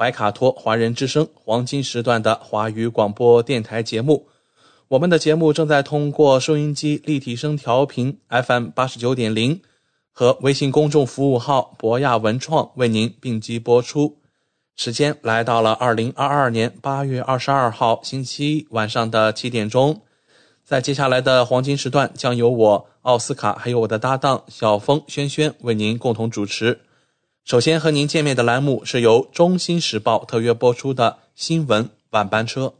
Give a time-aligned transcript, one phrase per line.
[0.00, 4.28] 怀卡托华人之声黄金时段的华语广播电台节目。
[4.86, 9.60] 我们的节目正在通过收音机立体声调频 FM 八十九点零
[10.12, 14.18] 和微信公众服务号博亚文创为您并机播出。
[14.76, 20.02] 时间来到了二零二二年八月二十二号星期一晚上的七点钟。
[20.62, 26.82] 在接下来的黄金时段，将由我奥斯卡还有我的搭档小峰轩轩为您共同主持。
[27.48, 32.74] 首先和您见面的栏目是由《中新时报》特约播出的新闻晚班车。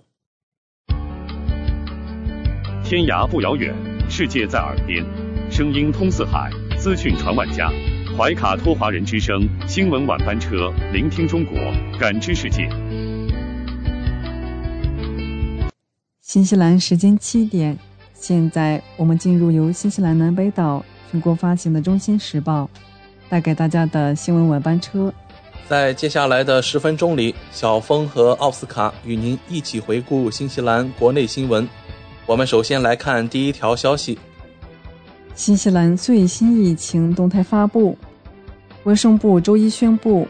[2.84, 3.74] 天涯不遥远，
[4.10, 5.02] 世界在耳边，
[5.50, 7.70] 声音通四海，资讯传万家。
[8.14, 11.56] 怀卡托华人之声新闻晚班车，聆听中国，
[11.98, 12.68] 感知世界。
[16.20, 17.78] 新西兰时间七点，
[18.12, 22.68] 现在我们进入由新西兰南北岛全国发行的《中新时报》
[23.28, 25.12] 带给大家的新闻晚班车。
[25.68, 31.68] 在接下来的十分钟里，小峰和奥斯卡与您一起回顾新西兰国内新闻。
[32.24, 34.18] 我们首先来看第一条消息：
[35.34, 37.96] 新西兰最新疫情动态发布，
[38.84, 40.26] 卫生部周一宣布，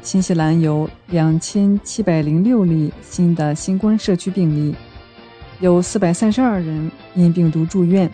[0.00, 4.74] 新西兰有两千七百零六例新的新冠社区病例。
[5.60, 8.10] 有四百三十二人因病毒住院，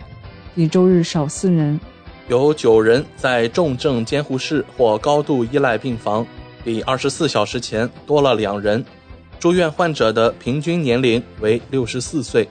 [0.55, 1.79] 比周日少四人。
[2.27, 6.25] 有九人在重症监护室或高度依赖病房，
[6.63, 8.83] 比二十四小时前多了两人。
[9.39, 12.47] 住院患者的平均年龄为六十四岁。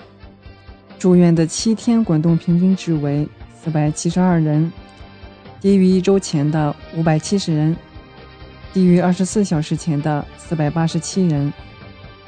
[0.97, 3.27] 住院的七天滚动平均值为
[3.61, 4.73] 四百七十二人，
[5.61, 7.77] 低于一周前的五百七十人，
[8.73, 11.53] 低于二十四小时前的四百八十七人。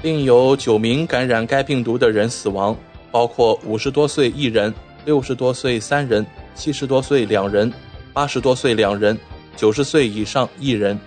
[0.03, 2.77] 另有九名感染该病毒的人死亡，
[3.13, 4.75] 包括五十多岁一人、
[5.05, 7.73] 六十多岁三人、七十多岁两人、
[8.13, 9.17] 八十多岁两人、
[9.55, 10.99] 九十岁以上一人。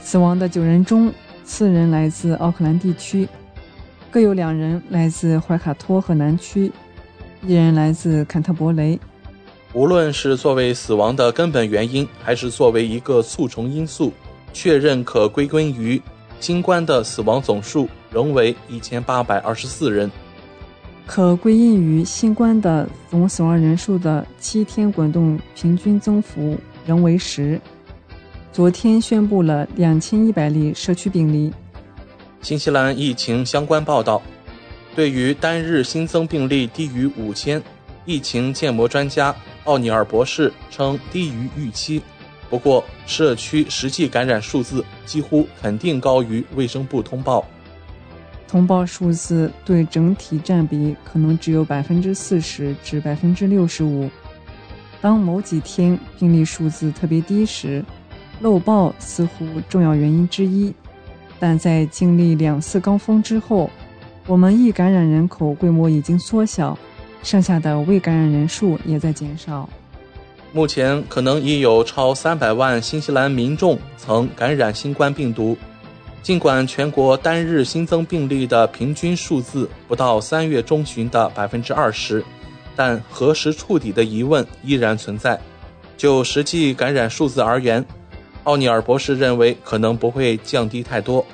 [0.00, 1.12] 死亡的九人中，
[1.42, 3.26] 四人来自奥克兰地区，
[4.10, 6.70] 各有两人来自怀卡托和南区，
[7.42, 9.00] 一人来自坎特伯雷。
[9.72, 14.12] 无论是作为死亡的根本原因，还是作为一个促成因素，
[14.52, 16.00] 确认可归根于
[16.40, 20.10] 新冠的死亡总数仍为一千八百二十四人。
[21.08, 26.54] 可归因于新冠的总死亡人数的七天滚动平均增幅
[26.84, 27.58] 仍为十。
[28.52, 31.50] 昨天宣布了两千一百例社区病例。
[32.42, 34.20] 新西兰疫情相关报道：
[34.94, 37.62] 对于单日新增病例低于五千，
[38.04, 42.02] 疫情建模专家奥尼尔博士称低于预期。
[42.50, 47.46] 不过，社区实际感染数字几乎肯定高于卫生部通报。
[48.48, 54.10] 通报数字对整体占比可能只有百分之四十至百分之六十五。
[55.00, 57.84] 当某几天病例数字特别低时，
[58.40, 60.74] 漏报似乎重要原因之一。
[61.38, 63.70] 但在经历两次高峰之后，
[64.26, 66.76] 我们易感染人口规模已经缩小，
[67.22, 69.68] 剩下的未感染人数也在减少。
[70.52, 75.56] 目前可能已有超三百万新西兰民众曾感染新冠病毒。
[76.22, 82.22] 尽管全国单日新增病例的平均数字不到三月中旬的百分之二十，
[82.76, 85.40] 但何时触底的疑问依然存在。
[85.96, 87.84] 就实际感染数字而言，
[88.44, 91.24] 奥尼尔博士认为可能不会降低太多。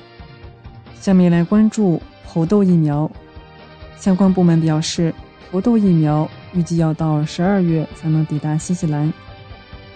[1.00, 3.10] 下面来关注猴痘疫苗。
[3.98, 5.12] 相关部门表示，
[5.50, 9.12] 猴痘疫苗预计要到十二月才能抵达新西兰。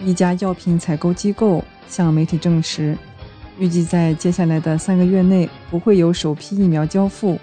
[0.03, 2.97] 一家药品采购机构向媒体证实，
[3.59, 7.37] 预计在接下来的三个月内不会有首批疫苗交付，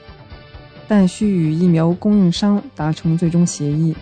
[0.89, 3.95] 但需与疫苗供应商达成最终协议。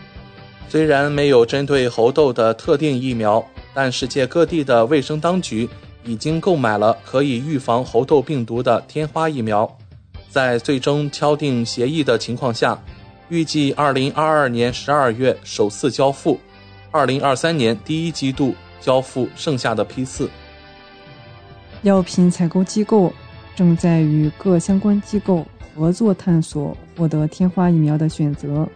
[0.69, 3.45] 虽然没有针对猴痘的特定疫苗，
[3.75, 5.69] 但世界各地的卫生当局
[6.05, 9.69] 已经购买了可以预防猴痘病毒的天花疫苗。
[10.29, 12.81] 在最终敲定协议的情况下，
[13.29, 16.39] 预计2022年12月首次交付
[16.93, 20.31] ，2023年第一季度交付剩下的批次。
[21.85, 23.13] 药品采购机构
[23.55, 25.47] 正在与各相关机构
[25.77, 28.67] 合作，探索获得天花疫苗的选择。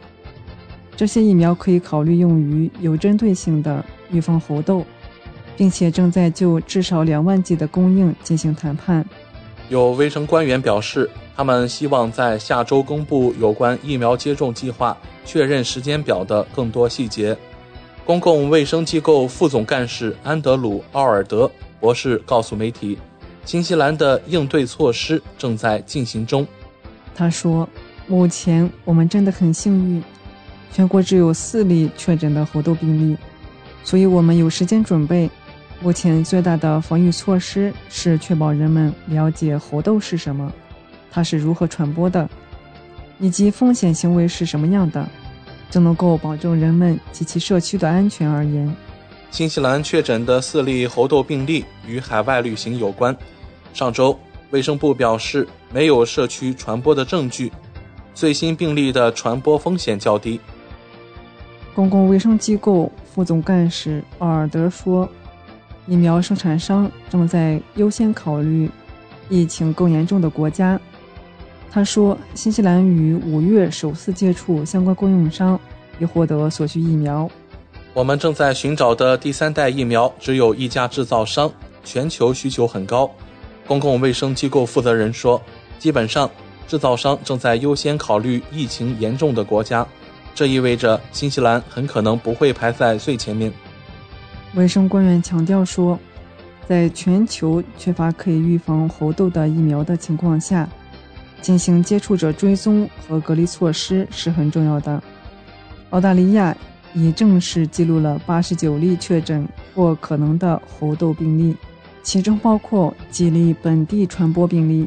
[0.95, 4.85] 这些疫苗可以考虑用于有针对性的预防猴痘，
[5.57, 9.03] 并且正在就至少两万剂的供应进行谈判。
[9.71, 14.95] 有卫生官员表示，他们希望在下周公布有关疫苗接种计划、
[15.25, 17.35] 确认时间表的更多细节。
[18.05, 22.99] 公共卫生机构副总干事安德鲁·奥尔德博士告诉媒体，
[23.45, 26.47] 新西兰的应对措施正在进行中。
[27.15, 27.69] 他说
[28.07, 30.03] ：“目前我们真的很幸运，
[30.73, 33.17] 全国只有四例确诊的猴痘病例，
[33.83, 35.31] 所以我们有时间准备。”
[35.81, 40.53] 目前最大的防御措施是确保人们了解猴痘是什么，
[41.09, 42.29] 它是如何传播的，
[43.21, 45.09] 以及风险行为是什么样的，
[45.71, 48.75] 就能够保证人们及其社区的安全而言。
[49.31, 53.17] 新西兰确诊的四例猴痘病例与海外旅行有关。
[53.73, 54.19] 上周，
[54.51, 57.53] 卫生部表示没有社区传播的证据，
[58.15, 60.41] 最新病例的传播风险较低。
[61.75, 65.09] 公共卫生机构副总干事奥尔德说。
[65.91, 68.71] 疫苗生产商正在优先考虑
[69.31, 70.79] 疫情更严重的国家。
[71.71, 75.59] 他说，新西兰于五月首次接触相关供应商，
[75.99, 77.27] 以获得所需疫苗。
[77.95, 81.51] 我们正在寻找的第三代疫苗只有一家制造商，
[81.83, 83.11] 全球需求很高。
[83.67, 85.41] 公共卫生机构负责人说，
[85.79, 86.31] 基本上
[86.67, 89.87] 制造商正在优先考虑疫情严重的国家，
[90.35, 93.53] 这意味着新西兰很可能不会排在最前面。
[94.55, 95.99] 卫生官员强调说，
[96.69, 100.69] 在全球缺乏可以预防猴痘的疫苗的情况下，
[101.43, 105.03] 进行接触者追踪和隔离措施是很重要的。
[105.91, 106.57] 澳大利亚
[106.95, 111.55] 已正式记录了八十九例确诊或可能的猴痘病例，
[112.03, 114.87] 其中包括几例本地传播病例。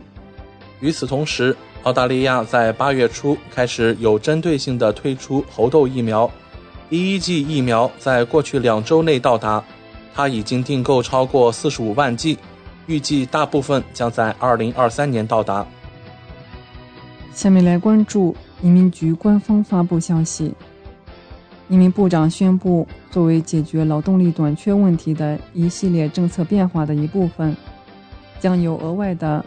[0.79, 6.29] 与此同时，澳大利亚在八月初开始有针对性地推出猴痘疫苗。
[6.89, 9.63] 第一剂疫苗在过去两周内到达，
[10.13, 12.37] 它已经订购超过四十五万剂，
[12.87, 15.65] 预计大部分将在二零二三年到达。
[17.33, 20.53] 下面来关注移民局官方发布消息：
[21.71, 27.55] 移民部长宣布，作为解决劳动力短缺问题的一系列政策变化的一部分，
[28.41, 29.43] 将有额外的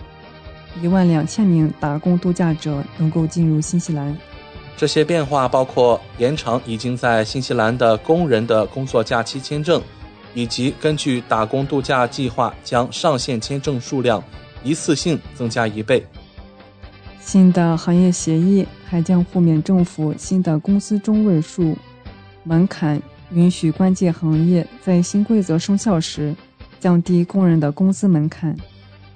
[0.83, 4.17] 一万两千名打工度假者能够进入新西兰。
[4.75, 9.83] 这些变化包括延长已经在新西兰的工人的工作假期签证，
[10.33, 14.25] 以及根据打工度假计划将上限签证数量
[14.63, 16.03] 一次性增加一倍。
[17.21, 21.77] 新的行业协议还将豁免政府新的公司中位数
[22.45, 23.03] 门槛，
[23.33, 26.35] 允许关键行业在新规则生效时
[26.79, 28.57] 降低工人的工资门槛。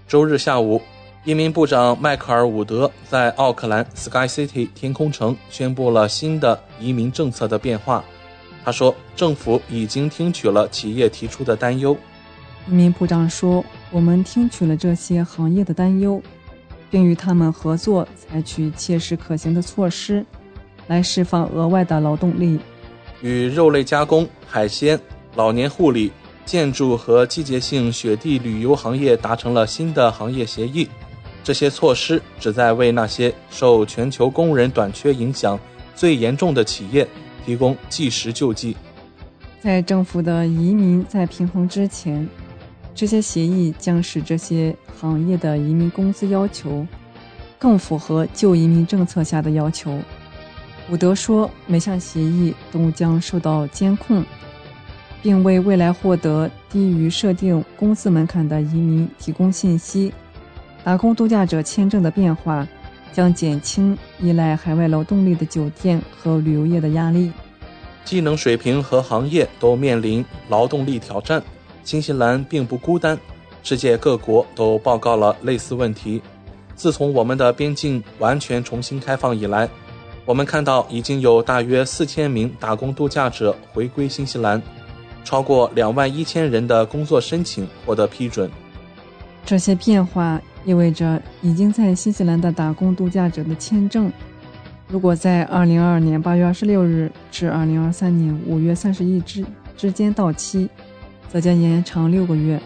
[0.09, 0.83] 周日下午。
[1.25, 8.03] 移民部长迈克尔·伍德在奥克兰 Sky City 天空城宣布了新的移民政策的变化。
[8.65, 11.95] 他说，政府已经听取了企业提出的担忧。
[12.67, 16.23] 移民部长说：“我们听取了这些行业的担忧，
[16.89, 20.25] 并与他们合作，采取切实可行的措施，
[20.87, 22.59] 来释放额外的劳动力。”
[23.21, 24.99] 与肉类加工、海鲜、
[25.35, 26.13] 老年护理、
[26.45, 30.89] 建筑和季节性雪地旅游行业达成了新的行业协议。
[31.45, 35.59] 这些措施旨在为那些受全球工人短缺影响
[35.95, 37.09] 最严重的企业
[37.47, 38.77] 提供即时救济。
[39.61, 42.29] 在政府的移民再平衡之前，
[42.95, 46.87] 这些协议将使这些行业的移民工资要求
[47.59, 49.99] 更符合旧移民政策下的要求。
[50.91, 54.25] 伍德说，每项协议都将受到监控，
[55.23, 60.13] 并为未来获得低于设定工资门槛的移民提供信息。
[60.83, 62.67] 打工度假者签证的变化
[63.13, 67.31] 将减轻依赖海外劳动力的酒店和旅游业的压力。
[68.05, 71.43] 技能水平和行业都面临劳动力挑战。
[71.85, 73.19] 新西兰并不孤单，
[73.63, 76.23] 世界各国都报告了类似问题。
[76.75, 79.69] 自从我们的边境完全重新开放以来，
[80.29, 84.63] 我们看到已经有大约四千名打工度假者回归新西兰，
[85.25, 88.51] 超过两万一千人的工作申请获得批准。
[89.47, 90.39] 这些变化。
[90.65, 94.13] 意味着已经在新西兰的打工度假者的签证，
[94.89, 99.45] 如果在二零二二年八月二十六日至二零二三年五月31日之
[99.79, 100.69] 之间到期，
[101.33, 102.61] 则将延长六个月。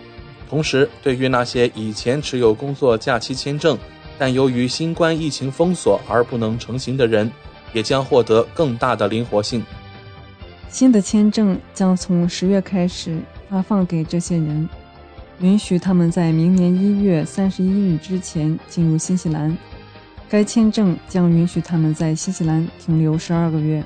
[0.50, 3.78] 同时，对于那些以前持有工作假期签证，
[4.18, 7.30] 但由于新冠疫情封锁而不能成行的人，
[7.72, 9.64] 也将获得更大的灵活性。
[10.68, 14.68] 新的签证将从十月开始发放给这些人，
[15.40, 19.56] 允许他们在明年一月三十一日之前进入新西兰。
[20.30, 23.84] 该签证将允许他们在新西兰停留十二个月。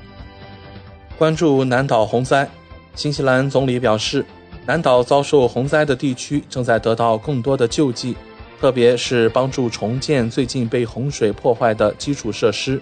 [1.17, 2.47] 关注南岛洪灾，
[2.95, 4.25] 新西兰总理表示，
[4.65, 8.15] 南岛遭受洪灾的地区正在得到更多的救济，
[8.61, 12.81] 特别是帮助重建最近被洪水破坏的基础设施。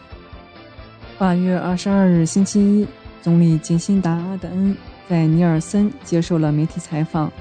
[1.17, 2.88] 八月二十二日星期一。
[3.22, 4.77] 总理杰辛达·阿德恩
[5.10, 7.31] 在尼尔森接受了媒体采访，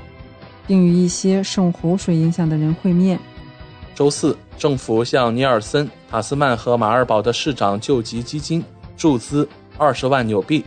[0.67, 3.21] 并与一些受洪水影响的人会面。
[3.95, 8.65] 周四，政府向尼尔森、塔斯曼和马尔堡的市长救济基金
[8.97, 10.65] 注资二十万纽币。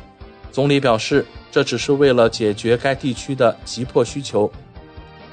[0.51, 4.51] 总理表示，这只是为了解决该地区的急迫需求，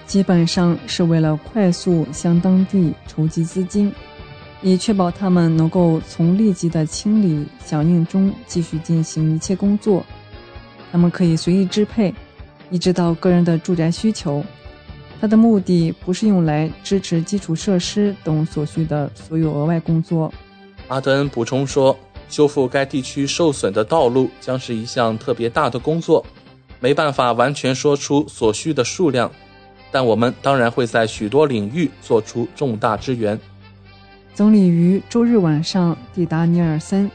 [0.06, 3.92] 基本上是为了快速向当地筹集资金。
[4.66, 10.02] 以确保他们能够从立即的清理响应中继续进行一切工作。
[10.90, 12.14] 他们可以随意支配，
[12.70, 14.42] 一直到个人的住宅需求。
[15.20, 20.32] 它的目的不是用来支持基础设施等所需的所有额外工作。
[20.88, 21.94] 阿德恩补充说
[22.30, 26.24] ：“修复该地区受损的道路将是一项特别大的工作，
[26.80, 29.30] 没办法完全说出所需的数量，
[29.90, 33.38] 但我们当然会在许多领域做出重大支援。”
[34.34, 37.08] 总理于周日晚上抵达尼尔森，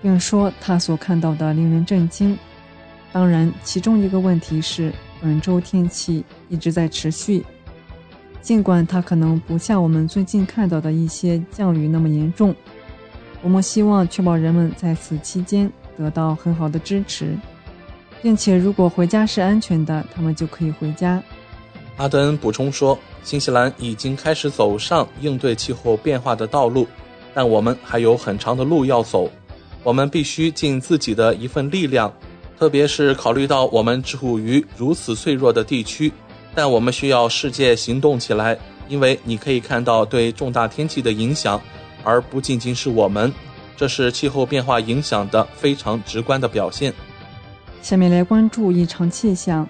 [0.00, 2.38] 并说他所看到的令人震惊。
[3.12, 7.44] 当然，其中一个问题是本周天气一直在持续，
[8.40, 12.54] 尽管它可能不像我们最近看到的一些降雨那么严重。
[13.42, 15.68] 我们希望确保人们在此期间
[15.98, 17.36] 得到很好的支持，
[18.22, 21.20] 并且如果回家是安全的，他们就可以回家。
[21.96, 22.96] 阿德恩补充说。
[23.22, 26.86] 新西兰已经开始走上应对气候变化的道路，
[27.34, 29.30] 但我们还有很长的路要走。
[29.82, 32.12] 我们必须尽自己的一份力量，
[32.58, 36.12] 特别是考虑到我们处于如此脆弱的地区。
[36.54, 38.58] 但我们需要世界行动起来，
[38.88, 41.60] 因为你可以看到对重大天气的影响，
[42.02, 43.32] 而不仅仅是我们。
[43.76, 46.92] 这是气候变化影响的非常直观的表现。
[47.80, 49.66] 下面来关注异常气象。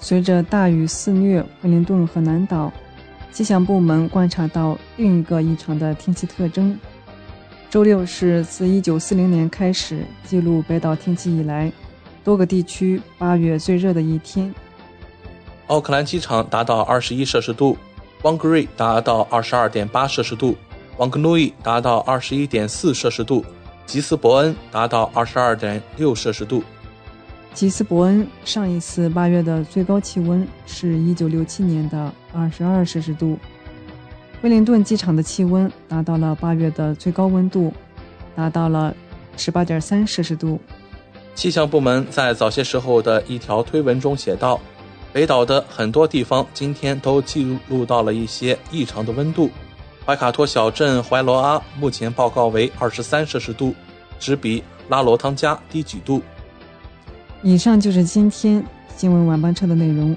[0.00, 2.72] 随着大雨肆虐惠灵顿和南岛，
[3.30, 6.76] 气象部门观察到另一个异常的天气特征。
[7.68, 11.70] 周六是自1940年开始记录北岛天气以来，
[12.24, 14.52] 多个地区八月最热的一天。
[15.68, 17.76] 奥克兰机场达到21摄氏度，
[18.22, 20.56] 汪格瑞达到22.8摄氏度，
[20.96, 23.44] 旺格努伊达到21.4摄氏度，
[23.86, 26.64] 吉斯伯恩达到22.6摄氏度。
[27.52, 33.38] 吉斯伯恩上一次八月的最高气温是一九六七年的二十二摄氏度。
[34.42, 37.72] 威灵顿机场的气温达到了八月的最高温度，
[38.34, 38.94] 达到了
[39.36, 40.58] 十八点三摄氏度。
[41.34, 44.58] 气象部门在早些时候的一条推文中写道
[45.12, 49.50] ：“北岛的很多地方今天都记录到了一些异常的温度。
[50.06, 53.74] 怀卡托小镇怀罗阿目前报告为二十三摄氏度，
[54.18, 56.22] 只比拉罗汤加低几度。”
[57.42, 58.62] 以上就是今天
[58.94, 60.14] 新闻晚班车的内容。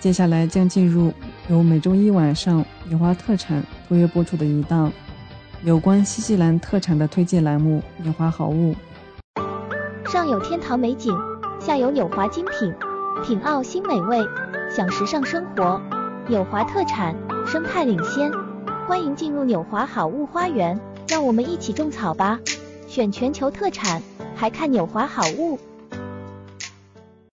[0.00, 1.12] 接下来将进入
[1.48, 4.92] 由每周一晚上纽华特产特约播出的一档
[5.62, 8.74] 有关新西兰特产的推荐栏目《纽华好物》。
[10.10, 11.16] 上有天堂美景，
[11.60, 12.74] 下有纽华精品，
[13.24, 14.18] 品澳新美味，
[14.74, 15.80] 享时尚生活。
[16.26, 17.14] 纽华特产，
[17.46, 18.32] 生态领先，
[18.88, 22.40] 欢迎进入纽华好物花园，让我们一起种草吧！
[22.88, 24.02] 选全球特产，
[24.34, 25.56] 还看纽华好物。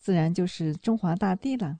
[0.00, 1.78] 自然就是中华大地了。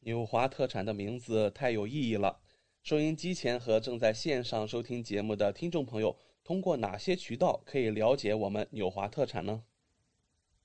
[0.00, 2.40] 纽华特产的名字太有意义了，
[2.82, 9.62] 收音机前和正在线上收听节目的听众朋友，通过哪些渠道可以了解我们纽华特产呢？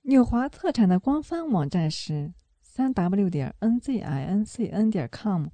[0.02, 5.50] 纽华特产的官方网站是三 w 点 n z i n c n 点 com。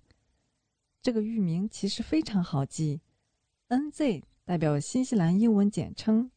[1.02, 3.02] 这个域名其实非常好记
[3.68, 6.32] ，NZ 代表新西兰英文简称，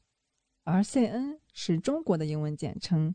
[0.65, 3.15] 而 CN 是中国的英文简称，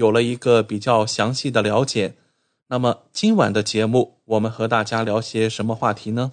[0.00, 2.14] 有了一个比较详细的了解。
[2.68, 6.32] 那么今晚的节目，我们和大家聊些什么话题呢？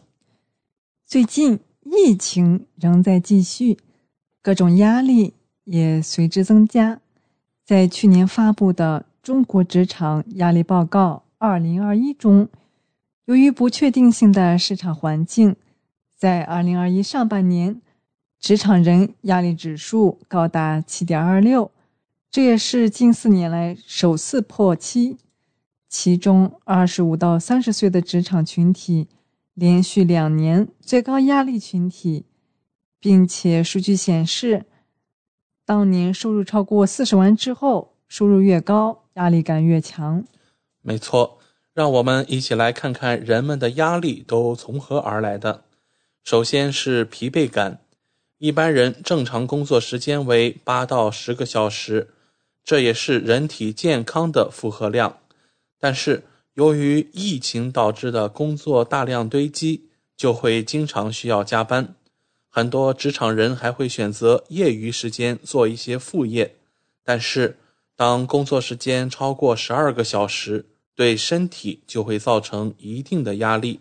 [1.06, 3.77] 最近疫情仍在继续，
[4.41, 5.34] 各种压力
[5.65, 7.01] 也随之增加。
[7.65, 12.47] 在去年发布的《中国职场压力报告（二零二一）》中。
[13.25, 15.58] 由于不确定性的市场环境，
[16.15, 17.82] 在二零二一上半年，
[18.39, 21.69] 职场人压力指数高达七点二六，
[22.29, 25.17] 这也是近四年来首次破七。
[25.89, 29.07] 其中，二十五到三十岁的职场群体
[29.53, 32.25] 连续两年最高压力群体，
[32.99, 34.65] 并且数据显示，
[35.65, 40.23] 当年收入超过四十万之后，收入越高，压力感越强。
[40.81, 41.39] 没错。
[41.73, 45.65] 让我们一起来看看人们的压力都从何而来的。
[46.23, 47.81] 首先是疲惫感，
[48.39, 52.15] 一般人正常工作时间为八到十个小时，
[52.67, 55.19] 这也是人体健康的负荷量。
[55.80, 59.86] 但是由于疫情导致的工作大量堆积，
[60.17, 61.95] 就会经常需要加班。
[62.49, 66.56] 很多职场人还会选择业余时间做一些副业。
[67.06, 67.58] 但是
[67.95, 73.80] 当工作时间超过十二个小时，对身体就会造成一定的压力，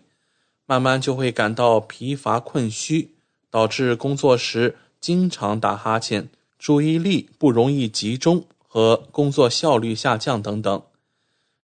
[0.65, 3.11] 慢慢就会感到疲乏困虚，
[3.49, 8.45] 导致工作时经常打哈欠、注意力不容易集中
[8.77, 10.83] 和工作效率下降等等。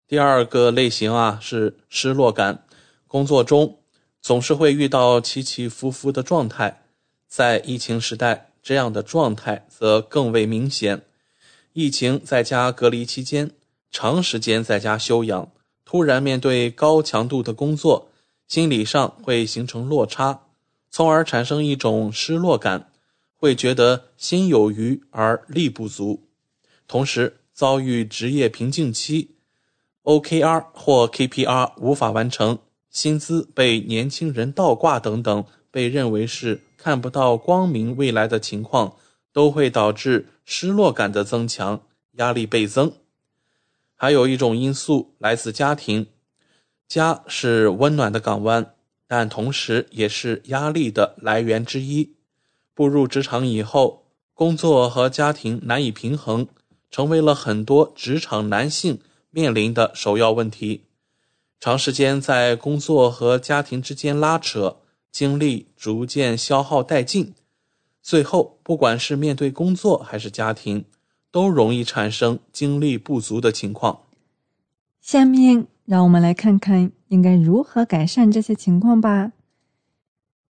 [0.08, 2.64] 第二个类型啊是失落感，
[3.06, 3.78] 工作中
[4.20, 6.82] 总是会遇到起起伏伏的状态，
[7.28, 11.02] 在疫情时代，这样的状态则更为明显。
[11.72, 13.52] 疫情在家隔离期间。
[13.92, 15.52] 长时间在家休养，
[15.84, 18.08] 突然面对高强度的工作，
[18.48, 20.40] 心理上会形成落差，
[20.90, 22.90] 从而产生一种失落感，
[23.36, 26.23] 会觉得心有余而力不足，
[26.94, 29.34] 同时遭遇职业瓶颈期
[30.04, 38.94] ，OKR 或 KPR 无法完成，薪资被年轻人倒挂等等，被认为是看不到光明未来的情况，
[39.32, 42.92] 都会导致失落感的增强，压力倍增。
[43.96, 46.06] 还有一种因素来自家庭，
[46.86, 48.72] 家是温暖的港湾，
[49.08, 52.14] 但同时也是压力的来源之一。
[52.72, 56.46] 步入职场以后，工作和家庭难以平衡，
[56.94, 59.00] 成为了很多职场男性
[59.32, 60.84] 面临的首要问题。
[61.58, 64.76] 长时间在工作和家庭之间拉扯，
[65.10, 67.34] 精力逐渐消耗殆尽，
[68.00, 70.84] 最后不管是面对工作还是家庭。
[71.32, 74.02] 都容易产生精力不足的情况。
[75.00, 79.32] 下面让我们来看看应该如何改善这些情况吧。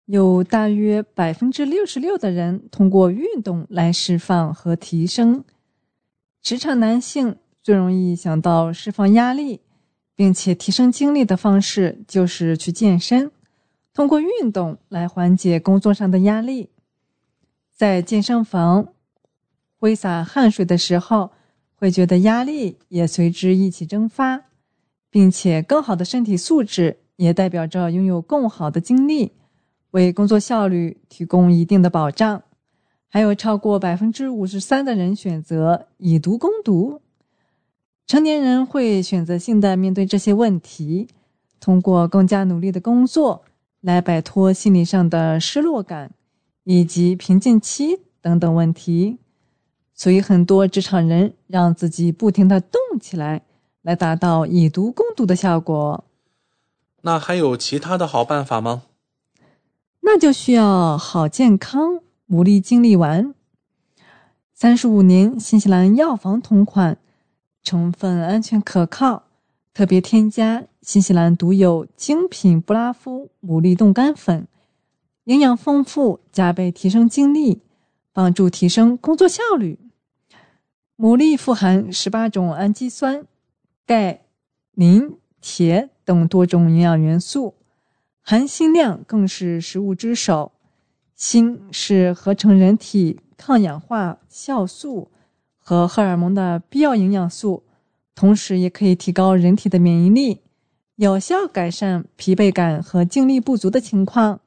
[0.07, 5.45] 有大约百分之六十六的人通过运动来释放和提升。
[6.43, 9.61] 职场男性最容易想到释放压力，
[10.15, 13.31] 并且提升精力的方式就是去健身，
[13.93, 16.71] 通过运动来缓解工作上的压力。
[17.75, 18.89] 在健身房
[19.79, 21.33] 挥洒汗水的时候，
[21.75, 24.45] 会觉得压力也随之一起蒸发，
[25.11, 29.33] 并且更好的身体素质也代表着拥有更好的精力。
[29.93, 32.43] 为工作效率提供一定的保障，
[33.11, 37.03] 还有超过百分之五十三的人选择以毒攻毒。
[38.07, 41.09] 成年人会选择性的面对这些问题，
[41.61, 43.43] 通过更加努力的工作
[43.81, 46.13] 来摆脱心理上的失落感
[46.65, 49.19] 以及瓶颈期等等问题。
[49.93, 53.43] 所以，很多职场人让自己不停的动起来，
[53.83, 56.05] 来达到以毒攻毒的效果。
[57.03, 58.85] 那还有其他的好办法吗？
[60.01, 63.35] 那就需要好健康牡蛎精力丸。
[64.55, 66.97] 三十五年新西兰药房同款，
[67.61, 69.25] 成分安全可靠，
[69.75, 74.47] 特别添加新西兰独有精品布拉夫牡蛎冻干粉，
[75.25, 77.63] 营养丰富，加倍提升精力，
[78.13, 79.81] 帮助提升工作效率。
[80.97, 83.27] 牡蛎富含十八种氨基酸、
[83.85, 84.23] 钙、
[84.75, 87.57] 磷、铁等多种营养元素。
[88.23, 90.53] 含锌量更是食物之首，
[91.23, 95.11] 锌是合成人体抗氧化酵素
[95.59, 97.63] 和荷尔蒙的必要营养素，
[98.15, 100.41] 同时也可以提高人体的免疫力，
[100.97, 104.41] 有效改善疲惫感和精力不足的情况。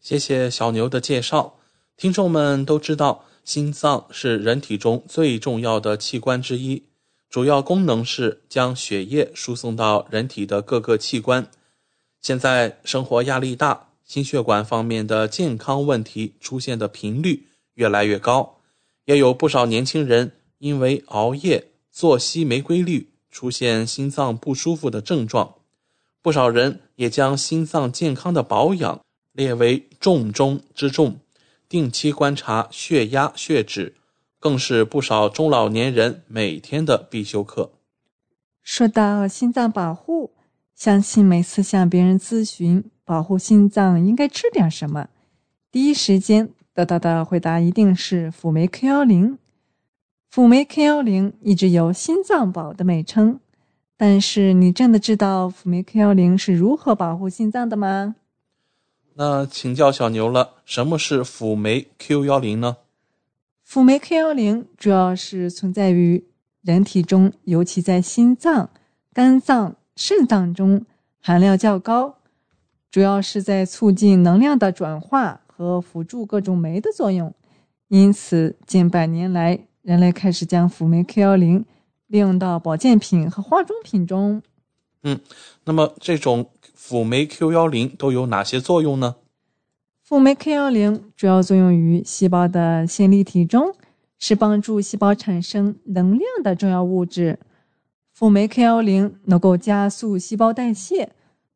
[0.00, 1.54] 谢谢小牛的介绍。
[1.96, 6.86] 听众们都知道，心脏是人体中最重要的器官之一，
[7.28, 11.46] 主要功能是将血液输送到人体的各个器官。
[12.20, 18.56] 现在生活压力大，心血管方面的健康问题出现的频率越来越高，
[19.04, 25.54] 也有不少年轻人因为熬夜、作息没规律，出现心脏不舒服的症状。
[26.22, 31.20] 不少人也将心脏健康的保养列为重中之重，
[31.68, 33.94] 定期观察血压、血脂，
[34.40, 37.70] 更是不少中老年人每天的必修课。
[38.64, 40.32] 说到心脏保护。
[40.74, 45.08] 相信每次向别人咨询保护心脏应该吃点什么，
[45.72, 49.36] 第一时间得到的回答一定是辅酶 Q 幺零。
[50.28, 53.40] 辅酶 Q 幺零一直有“心脏宝”的美称，
[53.96, 58.14] 但是你真的知道辅酶 Q 幺零是如何保护心脏的吗？
[59.14, 62.76] 那请教小牛了，什么是辅酶 Q 幺零呢？
[63.64, 66.22] 辅酶 Q 幺零主要是存在于
[66.62, 68.70] 人体中，尤其在心脏、
[69.12, 69.74] 肝脏。
[69.96, 70.86] 肾脏中
[71.20, 72.19] 含量较高，
[72.90, 77.32] 主要是在促进能量的转化和辅助各种酶的作用。
[77.88, 81.64] 因此，近百年来，人类开始将辅酶 Q 幺零
[82.08, 84.42] 利用到保健品和化妆品中。
[85.02, 85.18] 嗯，
[85.64, 89.16] 那么这种辅酶 Q 幺零都有哪些作用呢？
[90.02, 93.74] 辅酶 Q 幺零主要作用于细胞的线粒体中，
[94.18, 97.38] 是帮助细胞产生能量的重要物质。
[98.12, 101.12] 辅酶 K 幺零能够加速细胞代谢，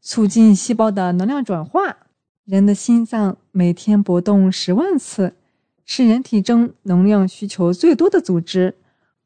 [0.07, 1.97] 促进细胞的能量转化。
[2.45, 5.35] 人的心脏每天搏动十万次，
[5.87, 8.77] 是人体中能量需求最多的组织。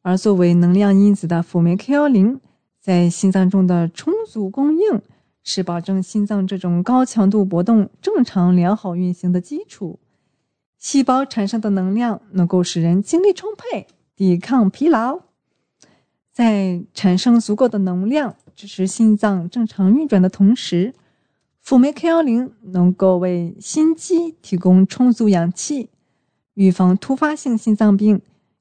[0.02, 2.40] 而作为能量因子的辅酶 K 幺零，
[2.80, 5.02] 在心脏中的充足供应，
[5.42, 9.98] 是保证心脏这种高强度搏动正常良好运行的基础。
[10.78, 15.22] 细胞产生的能量能够使人精力充沛，抵抗疲劳。
[16.32, 20.92] 在产生足够的能量，支持心脏正常运转的同时，
[21.60, 25.90] 辅酶 K 幺零能够为心肌提供充足氧气，
[26.54, 28.20] 预防突发性心脏病。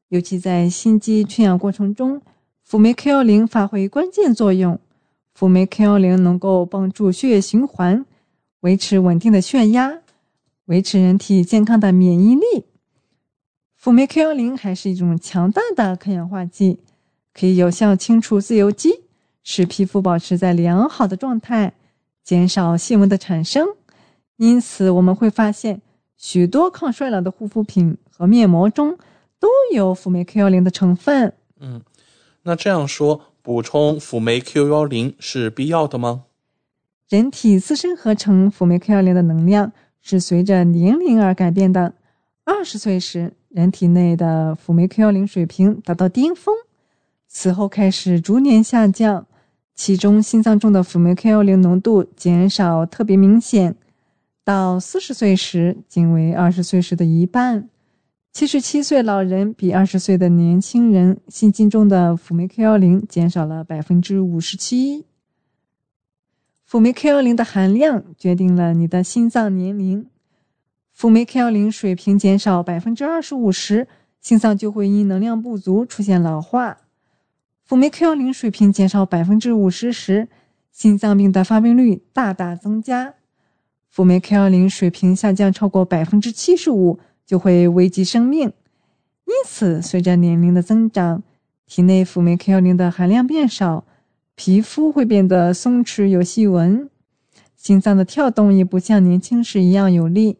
[0.10, 2.22] 尤其在心肌缺氧过程中，
[2.62, 4.80] 辅酶 K 幺零发挥关键作用。
[5.34, 8.06] 辅酶 K 幺零能够帮助血液循环，
[8.60, 10.02] 维持稳定的血压，
[10.66, 12.66] 维持人体健康的免疫力。
[13.76, 16.78] 辅酶 K 幺零还是一种强大的抗氧化剂。
[17.34, 19.02] 可以有效清除自由基，
[19.50, 21.72] 使皮肤保持在良好的状态，
[22.22, 23.66] 减少细纹的产生。
[24.36, 25.82] 因此，我们会发现
[26.18, 28.98] 许多抗衰老的护肤品和面膜中
[29.40, 31.32] 都有辅酶 Q 幺零的成分。
[31.62, 31.82] 嗯，
[32.44, 36.26] 那这样说，补充辅酶 Q 幺零是必要的吗？
[37.08, 41.94] 人体自身合成辅酶 Q 幺零的能量是随着年龄而改变的。
[42.44, 46.54] 二十岁时，人体内的辅酶 Q 幺零水平达到巅峰，
[47.30, 49.26] 此后开始逐年下降，
[49.78, 53.76] 其中心脏中的辅酶 Q 幺零浓度减少特别明显，
[54.44, 57.70] 到四十岁时仅为二十岁时的一半。
[58.34, 65.06] 七十七岁老人比二十岁的年轻人心经中的辅酶 Q 幺零减少了百分之五十七。
[66.66, 70.08] 辅酶 Q 幺零的含量决定了你的心脏年龄。
[70.92, 73.88] 辅酶 Q 幺零水平减少百分之二十五时，
[74.22, 76.80] 心脏就会因能量不足出现老化。
[77.68, 80.30] 辅酶 Q 幺零水平减少百分之五十时，
[80.72, 83.16] 心脏病的发病率大大增加。
[83.90, 87.00] 辅酶 Q 幺零水平下降超过百分之七十五。
[87.26, 88.54] 就会危及生命，
[89.26, 91.24] 因此，随着年龄的增长，
[91.66, 93.84] 体内辅酶 Q 幺零的含量变少，
[94.36, 96.90] 皮肤会变得松弛有细纹，
[97.58, 100.38] 心脏的跳动也不像年轻时一样有力。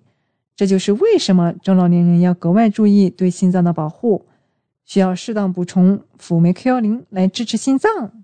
[0.56, 4.26] 这就是为什么中老年人要格外注意对心脏的保护，
[4.88, 8.24] 需要适当补充辅酶 Q 幺零来支持心脏。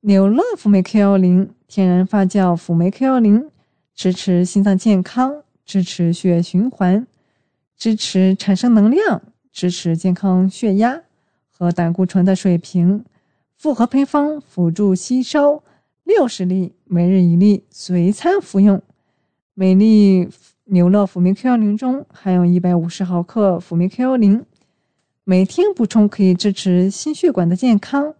[0.00, 3.50] 纽乐辅酶 Q 幺零天然发酵辅酶 Q 幺零，
[3.94, 7.06] 支持心脏健康，支持血液循环。
[7.76, 9.20] 支持产生能量，
[9.52, 11.02] 支持健康血压
[11.50, 13.04] 和胆固醇的水平。
[13.58, 15.62] 复合配方辅助吸收，
[16.04, 18.80] 六十粒，每日一粒，随餐服用。
[19.52, 20.28] 每粒
[20.64, 24.46] 牛乐辅酶 Q 幺零中含有一百五十毫克辅酶 Q 幺零，
[25.26, 28.14] 每天补充可以支持心血管的健康。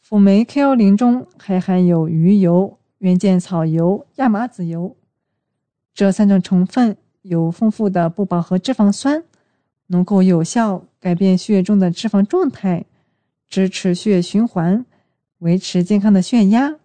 [0.00, 4.96] 辅酶 Q 幺零中还含有鱼油、原件草油、亚麻籽油
[5.92, 6.96] 这三种成分。
[7.22, 9.22] 有丰富的不饱和脂肪酸，
[9.86, 12.84] 能够有效改变血液中的脂肪状态，
[13.48, 14.84] 支持血液循环，
[15.38, 16.76] 维持健康的血压。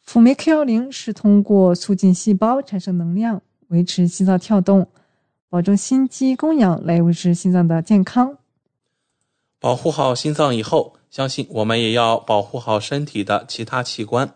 [0.00, 4.88] 辅酶 Q 幺零是通过促进细胞产生能量，维持心脏跳动，
[5.50, 8.36] 保证心肌供氧来维持心脏的健康。
[9.58, 14.34] 保护好心脏以后，相信我们也要保护好身体的其他器官，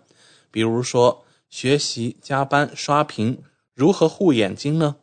[0.51, 3.38] 比如说学习、加班、刷屏。
[3.75, 4.96] 如何护眼睛呢？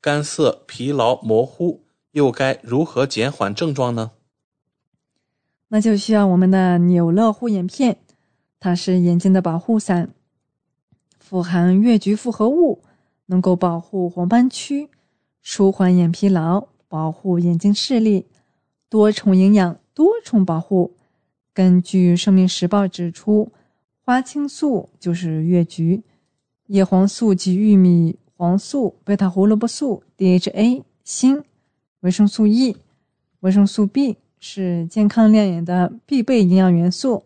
[0.00, 4.12] 干涩、疲劳、模糊，又该如何减缓症状呢？
[5.68, 7.98] 那就需要我们的纽乐护眼片，
[8.58, 10.14] 它是眼睛的保护伞，
[11.18, 12.82] 富含越橘复合物，
[13.26, 14.88] 能够保护黄斑区，
[15.50, 18.26] 舒缓眼疲劳，保护眼睛视力，
[18.90, 20.94] 多重营养，多重保护。
[21.54, 23.50] 根据《生命时报》指出，
[24.04, 26.02] 花青素就是越橘。
[26.66, 31.42] 叶黄素及玉米黄素、贝塔胡萝卜素、DHA、锌、
[32.00, 32.76] 维生素 E、
[33.40, 37.24] 维生素 B 是健康亮眼的必备营养元素。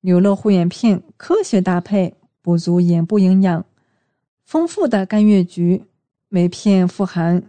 [0.00, 3.64] 纽乐护眼片科学搭配，补足眼部营养。
[4.44, 5.84] 丰富的干越橘，
[6.32, 7.42] 每片富含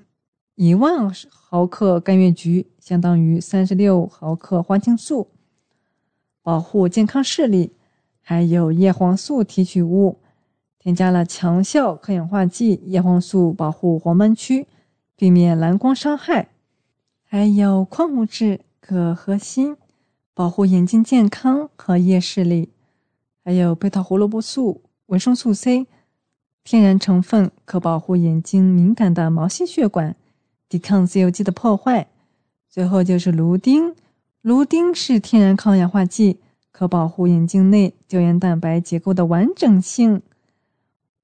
[0.55, 5.27] 一万毫克干越橘，相当于三十六毫克花青素，
[6.41, 7.73] 保护健康视力。
[8.19, 10.17] 还有叶黄素提取物。
[10.79, 14.65] 添加了强效抗氧化剂叶黄素，保护黄斑区，
[15.15, 16.47] 避免蓝光伤害；
[17.23, 19.77] 还有矿物质铬和锌，
[20.33, 22.69] 保护眼睛健康和夜视力；
[23.43, 25.85] 还有贝塔胡萝卜素、维生素 C，
[26.63, 30.15] 天然成分可保护眼睛敏感的毛细血管，
[30.69, 32.07] 抵抗自由基的破坏。
[32.69, 33.95] 最后就是芦丁，
[34.41, 36.39] 芦丁是天然抗氧化剂，
[36.71, 40.21] 可保护眼睛内胶原蛋白结构的完整性。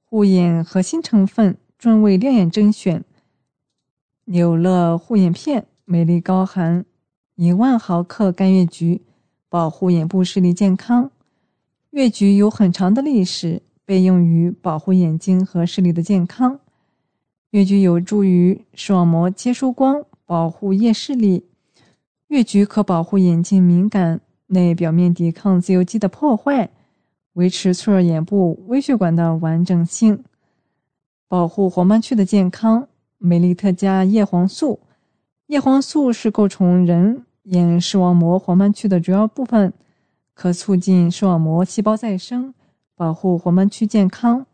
[0.04, 3.04] 护眼核心成分专为亮眼甄选，
[4.26, 6.84] 纽乐护眼片美丽高含
[7.36, 9.04] 一万毫克干月菊，
[9.48, 11.12] 保护眼部视力健康。
[11.92, 16.60] 月菊有很长的历史，被用于保护眼睛和视力的健康。
[17.52, 21.46] 越橘有助于视网膜接收光，保护夜视力。
[22.28, 26.70] 越橘可保护眼睛敏感内表面，抵抗自由基的破坏。
[27.34, 30.26] 维持脆弱眼部微血管的完整性，
[31.30, 32.90] 保护黄斑区的健康。
[33.20, 34.82] 美丽特加叶黄素，
[35.46, 39.72] 叶黄素是构成人眼视网膜黄斑区的主要部分，
[40.34, 42.54] 可促进视网膜细胞再生，
[42.98, 44.46] 保护黄斑区健康。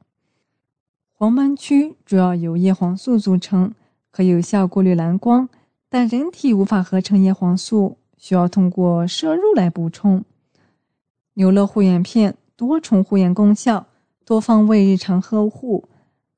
[1.13, 3.73] 黄斑区主要由叶黄素组成，
[4.11, 5.49] 可有效过滤蓝光，
[5.89, 10.23] 但人体无法合成叶黄素，需要通过摄入来补充。
[11.33, 12.35] 牛乐护眼片。
[12.55, 13.87] 多重护眼功效，
[14.23, 15.89] 多方位日常呵护，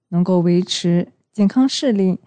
[0.07, 2.19] 能够维持健康视力，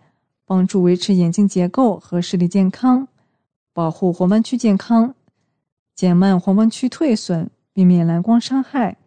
[0.45, 3.09] 帮助维持眼睛结构和视力健康，
[3.73, 5.15] 保护黄斑区健康，
[5.95, 8.99] 减慢黄斑区退损，避免蓝光伤害，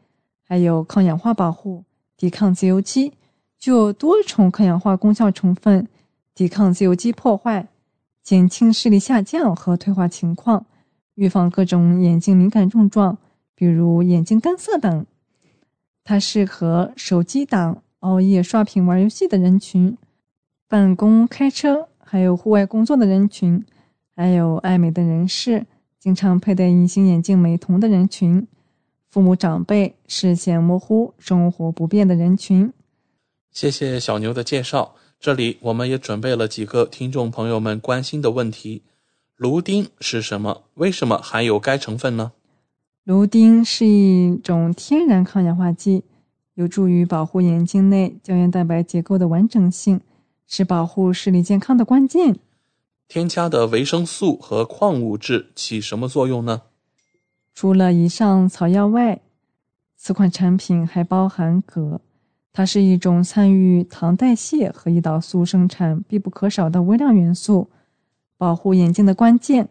[0.51, 1.85] 还有抗氧化保护，
[2.17, 3.13] 抵抗自由基，
[3.57, 5.87] 具有多重抗氧化功效成分，
[6.35, 7.69] 抵抗自由基破坏，
[8.21, 10.65] 减轻视力下降和退化情况，
[11.15, 13.17] 预防各种眼睛敏感症状，
[13.55, 15.05] 比如眼睛干涩等。
[16.03, 19.97] 它适合手机党、熬夜刷屏玩游戏的人群、
[20.67, 23.63] 办公、开车还有户外工作的人群，
[24.13, 25.65] 还有爱美的人士、
[25.97, 28.45] 经常佩戴隐形眼镜美瞳的人群、
[29.11, 32.71] 父母长辈、视线模糊、生活不便的人群。
[33.51, 34.95] 谢谢小牛的介绍。
[35.19, 38.83] 这里我们也准备了几个听众朋友们关心的问题：
[39.35, 40.63] 芦丁是什么？
[40.75, 42.31] 为什么含有该成分呢？
[43.03, 46.05] 芦丁是一种天然抗氧化剂，
[46.53, 49.99] 有助于保护眼睛内胶原蛋白结构的完整性，
[50.47, 52.37] 是保护视力健康的关键。
[53.09, 56.61] 添加的维生素和矿物质起什么作用呢？
[57.53, 59.19] 除了以上草药外，
[59.95, 62.01] 此款产品还包含铬。
[62.53, 67.69] 它是一种参与糖代谢和胰岛素生产必不可少的微量元素，
[68.37, 69.69] 保护眼睛的关键。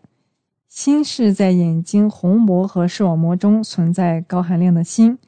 [0.69, 5.19] 锌是在眼睛虹膜和视网膜中存在高含量的锌，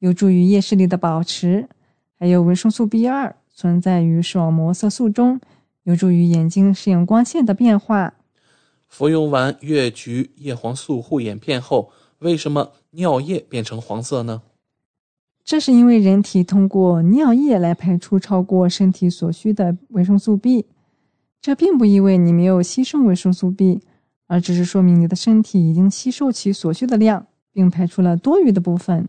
[0.00, 1.68] 有助于夜视力的保持。
[2.18, 5.40] 还有维生素 B 二存在于视网膜色素中，
[5.84, 8.14] 有助于眼睛适应光线的变化。
[8.92, 14.42] 服用完越橘叶黄素护眼片后，为什么尿液变成黄色呢？
[15.42, 20.66] 这是因为人体通过尿液来排出超过身体所需的维生素 B，
[21.40, 23.80] 这并不意味你没有吸收维生素 B，
[24.26, 29.08] 而只是说明你的身体已经吸收其所需的量，并排出了多余的部分。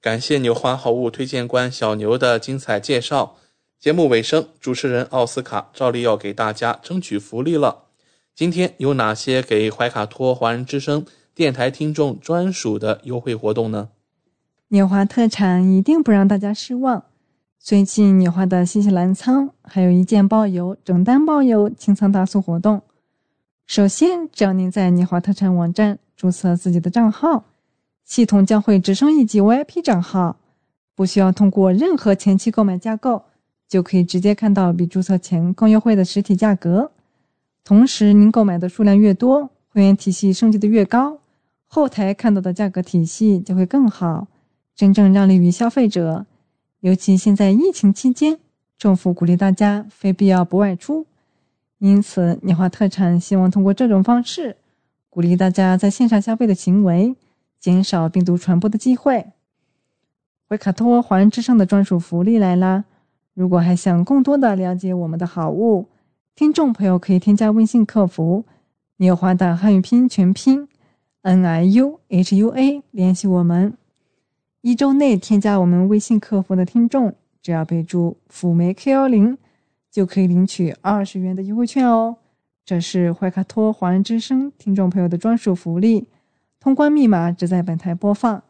[0.00, 3.34] 感谢牛花好物推荐官小牛的精彩介绍。
[3.80, 7.81] 节目尾声，主持人奥斯卡照例要给大家争取福利了。
[8.34, 13.90] 今天有哪些给怀卡托华人之声电台听众专属的优惠活动呢？
[14.68, 17.04] 纽华特产一定不让大家失望。
[17.58, 22.80] 最近纽华的新西兰仓还有一件包邮、整单包邮清仓大促活动。
[23.66, 27.44] 首先，只要您在纽华特产网站注册自己的账号，
[28.02, 30.38] 系统将会直升一级 VIP 账号，
[30.94, 33.24] 不需要通过任何前期购买架构，
[33.68, 36.90] 就可以直接看到比注册前更优惠的实体价格。
[37.64, 41.18] 同时，您购买的数量越多，会员体系升级的越高，
[41.66, 44.26] 后台看到的价格体系就会更好。
[44.74, 46.26] 真正让利于消费者，
[46.80, 48.38] 尤其现在疫情期间，
[48.76, 51.06] 政府鼓励大家非必要不外出，
[51.78, 54.56] 因此年华特产希望通过这种方式，
[55.08, 57.14] 鼓励大家在线上消费的行为，
[57.60, 59.26] 减少病毒传播的机会。
[60.48, 62.84] 维卡托华人之声的专属福利来啦！
[63.34, 65.86] 如果还想更多的了解我们的好物，
[66.34, 68.46] 听众朋友可以添加微信客服
[68.96, 70.66] “纽华”的汉语拼音全拼
[71.20, 73.76] “n i u h u a” 联系我们。
[74.62, 79.36] 一周内添加我们微信客服的听众，只要备注“辅酶 K 幺零”，
[79.92, 82.16] 就可以领取二十元的优惠券哦。
[82.64, 86.08] 这是怀卡托华人之声听众朋友的专属福利，
[86.58, 88.42] 通关密码只在本台播放，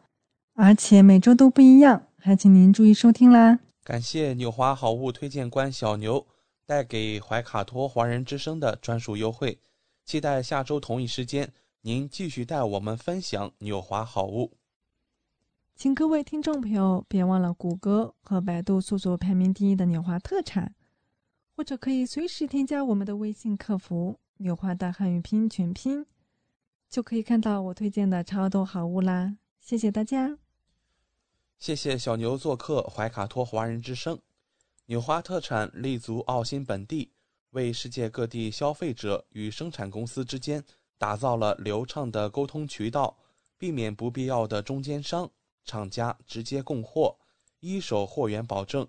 [0.55, 3.59] 而且每周都不一样，还请您注意收听啦。
[3.83, 6.25] 感谢纽华好物推荐官小牛
[6.65, 9.59] 带给怀卡托华人之声的专属优惠，
[10.05, 14.53] 期待下周同一时间您继续带我们分享纽华好物。
[15.75, 20.73] 请各位听众朋友别忘了谷歌和百度搜索排名第一的纽华特产，
[21.55, 26.05] 或者可以随时添加我们的微信客服“纽华大汉语拼音全拼”，
[26.89, 29.35] 就可以看到我推荐的超多好物啦！
[29.59, 30.37] 谢谢大家，
[31.57, 34.19] 谢谢小牛做客怀卡托华人之声。
[34.87, 37.13] 纽华特产立足澳新本地，
[37.51, 40.61] 为世界各地消费者与生产公司之间
[40.97, 43.17] 打造了流畅的沟通渠道，
[43.57, 45.31] 避免不必要的中间商。
[45.63, 47.17] 厂家直接供货，
[47.61, 48.85] 一手货源保证。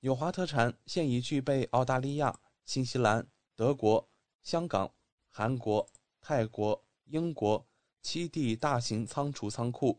[0.00, 4.06] 纽华特产现已具备澳大利亚、新西兰、德国、
[4.42, 4.92] 香港、
[5.30, 5.88] 韩国、
[6.20, 7.66] 泰国、英国
[8.02, 9.98] 七地大型仓储仓库，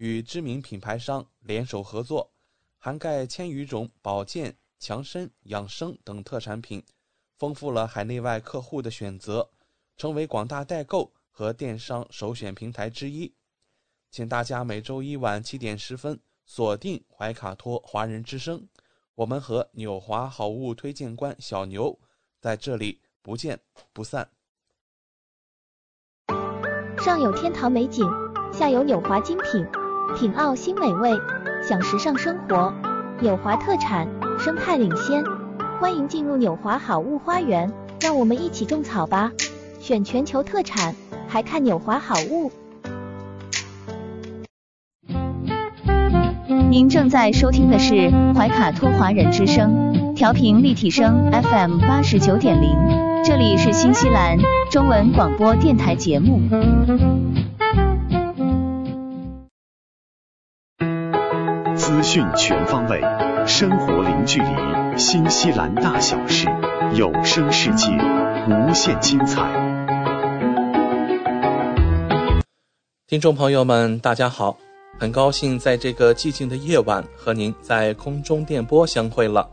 [0.00, 2.32] 与知名品牌商联手合作，
[2.86, 6.80] 涵盖千余种保健、强身、养生等特产品，
[7.36, 9.50] 丰富了海内外客户的选择，
[9.96, 13.34] 成为广大代购和电商首选平台之一。
[14.12, 18.64] 请大家每周一晚七点十分锁定怀卡托华人之声，
[19.16, 21.98] 我们和纽华好物推荐官小牛
[22.40, 23.58] 在这里不见
[23.92, 24.30] 不散。
[26.98, 28.08] 上有天堂美景，
[28.52, 29.66] 下有纽华精品，
[30.14, 31.10] 品澳新美味，
[31.62, 32.72] 享时尚生活。
[33.20, 34.06] 纽华特产，
[34.38, 35.22] 生态领先，
[35.80, 39.32] 欢迎进入纽华好物花园，让我们一起种草吧！
[39.80, 40.94] 选全球特产，
[41.28, 42.50] 还看纽华好物。
[46.70, 52.70] 您正在收听的是怀卡托华人之声，调频立体声 FM 八十九点零，
[53.24, 54.38] 这里是新西兰
[54.70, 56.40] 中文广播电台节目。
[62.16, 62.98] 讯全方位，
[63.46, 66.46] 生活零距离，新西兰大小事，
[66.94, 67.88] 有声世界，
[68.48, 69.42] 无限精彩。
[73.06, 74.56] 听众朋友们，大家好，
[74.98, 79.46] 很高兴在这个寂静的夜晚和您在空中电波相会了。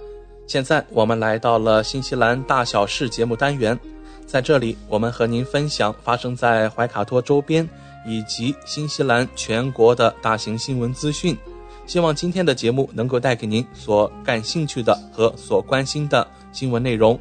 [0.48, 3.78] 现在我们来到了新西兰大小事节目单元，
[4.26, 7.70] 在这里我们和您分享发生在怀卡托周边
[8.08, 11.38] 以及新西兰全国的大型新闻资讯。
[11.86, 17.20] 希望今天的节目能够带给您所感兴趣的和所关心的新闻内容。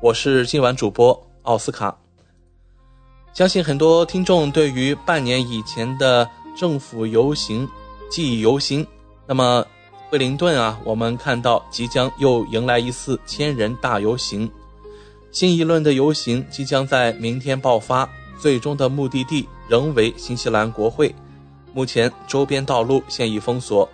[0.00, 1.96] 我是今晚主播奥斯卡。
[3.34, 7.68] 相信很多听众对于半年以前的政府游行
[8.08, 8.86] 记忆犹新。
[9.26, 9.66] 那么，
[10.08, 14.50] 惠灵顿啊，我们看到即将又迎来一次千人大游行。
[15.32, 18.08] 新一轮的游行即将在明天爆发，
[18.40, 21.14] 最终的目的地仍为新西兰国会。
[21.78, 23.88] 目前周边道路现已封锁。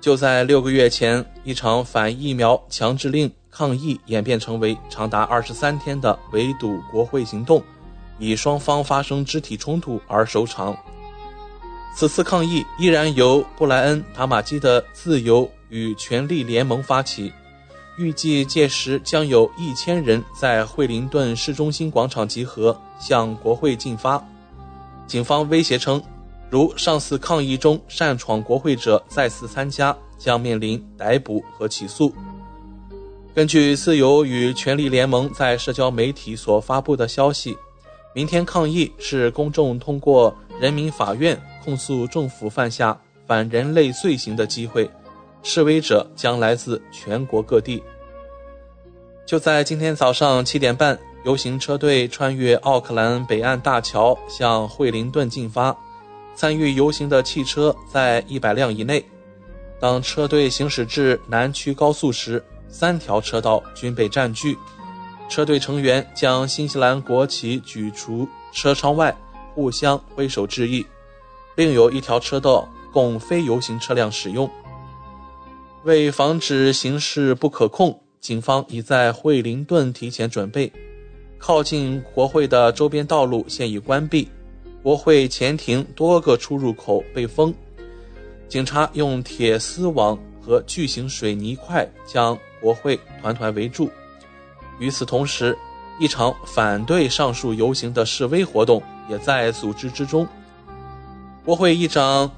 [0.00, 7.60] 就在六个月前，一场反疫苗强制令抗议演变成为长达二十三天的围堵国会行动，
[8.20, 10.76] 以双方发生肢体冲突而收场。
[11.96, 17.32] 此次抗议依然由布莱恩·塔马基的自由与权力联盟发起，
[17.98, 24.24] 预计届时将有一千人在惠灵顿市中心广场集合，向国会进发。
[25.08, 26.00] 警方威胁称。
[26.48, 32.12] 如上次抗议中擅闯国会者再次参加，将面临逮捕和起诉。
[33.34, 37.56] 根据自由与权力联盟在社交媒体所发布的消息，
[38.14, 44.90] 明天抗议是公众通过人民法院控诉政府犯下反人类罪行的机会。
[45.42, 47.82] 示威者将来自全国各地。
[49.26, 55.76] 就在今天早上七点半，游行车队穿越奥克兰北岸大桥，向惠灵顿进发。
[56.36, 59.04] 参与游行的汽车在一百辆以内。
[59.80, 64.56] 当车队行驶至南区高速时，三条车道均被占据。
[65.28, 69.16] 车队成员将新西兰国旗举出车窗外，
[69.54, 70.86] 互相挥手致意。
[71.56, 74.48] 另有一条车道供非游行车辆使用。
[75.84, 80.72] 为防止形势不可控，警方已在惠灵顿提前准备。
[81.38, 84.28] 靠近国会的周边道路现已关闭。
[84.86, 87.52] 国会前庭多个出入口被封，
[88.48, 93.90] 警察用铁丝网和巨型水泥块将国会团团围住。
[94.78, 95.58] 与此同时，
[95.98, 98.80] 一场反对上述游行的示威活动
[99.10, 100.24] 也在组织之中。
[101.44, 102.30] 国会议长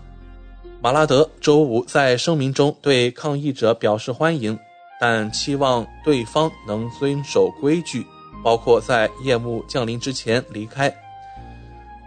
[0.80, 4.58] 马拉德周五在声明中对抗议者表示欢迎，
[4.98, 8.06] 但期望对方能遵守规矩，
[8.42, 10.90] 包括在夜幕降临之前离开。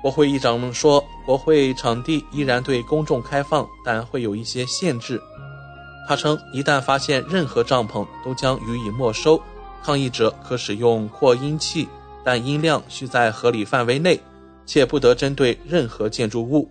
[0.01, 5.21] 国会议长说：“国会场地依然对公众开放，但会有一些限制。”
[6.09, 9.39] 他称：“一旦发现任何帐篷，都将予以没收。
[9.83, 11.87] 抗议者可使用扩音器，
[12.23, 14.19] 但音量需在合理范围内，
[14.65, 16.67] 且不得针对任何建筑物。”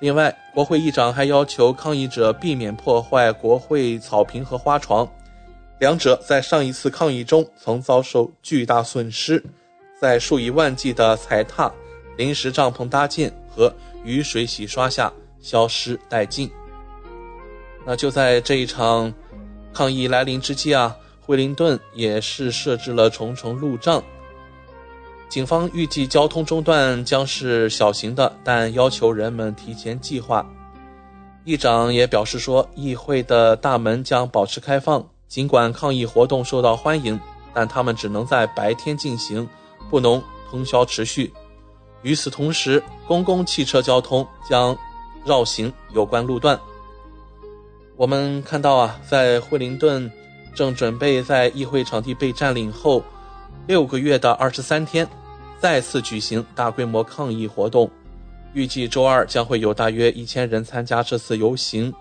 [0.00, 5.08] 另外，国会议长还要求抗议者避免破坏国会草坪和花床，
[5.78, 9.42] 两者在上一次抗议中曾遭受巨大损失，
[10.00, 11.72] 在数以万计的踩踏。
[12.16, 13.72] 临时帐篷搭建和
[14.04, 16.50] 雨水洗刷下消失殆尽。
[17.84, 19.12] 那就在这一场
[19.72, 24.02] 抗议来临之际啊，惠灵顿也是设置了重重路障。
[25.28, 30.48] 警方预计交通中断将是小型的，但要求人们提前计划。
[31.44, 37.18] 议长也表示说，议会的大门将保持开放，尽管抗议活动受到欢迎，
[37.52, 39.46] 但他们只能在白天进行，
[39.90, 41.32] 不能通宵持续。
[42.04, 44.76] 与此同时，公共汽车交通将
[45.24, 46.56] 绕行有关路段。
[47.96, 50.10] 我们看到啊，在惠灵顿
[50.54, 53.02] 正准备在议会场地被占领后
[53.66, 55.08] 六个月的二十三天，
[55.58, 57.90] 再次举行大规模抗议活动。
[58.52, 61.92] 预计周二将会有大约一千人参加这次游行。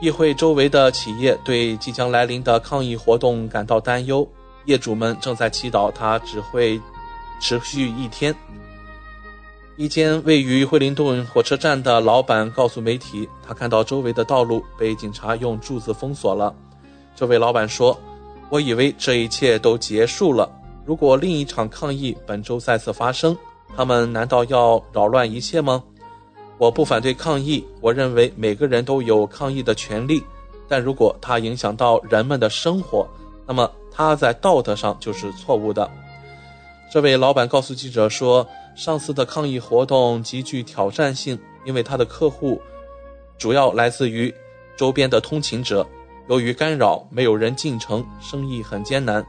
[0.00, 4.26] 议会周围的企业对即将来临的抗议活动感到担忧，
[4.64, 6.80] 业主们正在祈祷它只会
[7.40, 8.34] 持续一天。
[9.82, 16.54] 一间位于惠灵顿火车站的老板告诉媒体，他看到周围的道路被警察用柱子封锁了。
[17.16, 17.98] 这位老板说
[18.48, 20.48] ：“我以为这一切都结束了。
[20.84, 23.36] 如果另一场抗议本周再次发生，
[23.76, 25.82] 他们难道要扰乱一切吗？
[26.58, 30.22] 我不反对抗议，我认为每个人都有抗议的权利，
[30.68, 33.04] 但如果它影响到人们的生活，
[33.48, 35.90] 那么它在道德上就是错误的。
[36.92, 42.60] 这位老板告诉记者说，上次的抗议活动极具挑战性，因为他的客户
[43.38, 44.34] 主要来自于
[44.76, 45.86] 周边的通勤者，
[46.28, 49.24] 由于干扰，没有人进城，生意很艰难。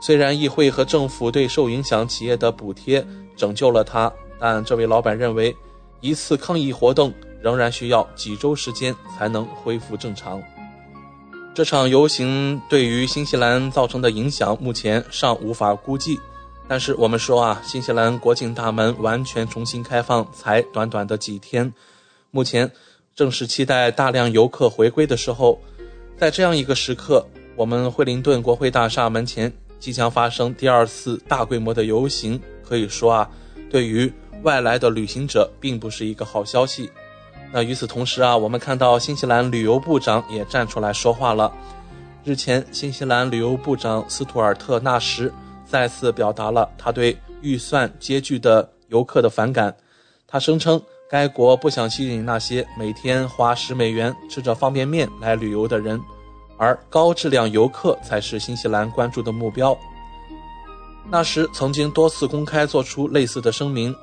[0.00, 5.54] 虽然议会和政府对受影响企业的补贴拯救了他，但这位老板认为。
[6.02, 7.12] 一次抗议活动
[7.42, 10.42] 仍然需要几周时间才能恢复正常。
[11.54, 16.18] 这场游行对于新西兰造成的影响目前尚无法估计，
[16.70, 21.74] 但是我们说啊，新西兰国境大门完全重新开放才短短的几天，
[22.30, 22.70] 目前
[23.12, 25.60] 正是期待大量游客回归的时候。
[26.16, 33.28] 在这样一个时刻，我们惠灵顿国会大厦门前即将发生第二次大规模的游行，可以说啊，
[33.68, 34.12] 对于。
[34.42, 36.90] 外来的旅行者并不是一个好消息。
[37.52, 41.52] 那与此同时啊，我们看到新西兰旅游部长也站出来说话了。
[42.24, 45.30] 日前，新西兰旅游部长斯图尔特·纳什
[45.70, 49.74] 再次表达了他对预算拮据的游客的反感。
[50.26, 56.00] 他声称，该国不想吸引那些每天花十美元吃着方便面来旅游的人，
[56.58, 59.76] 而高质量游客才是新西兰关注的目标。
[61.08, 63.94] 纳什曾经多次公开做出类似的声明。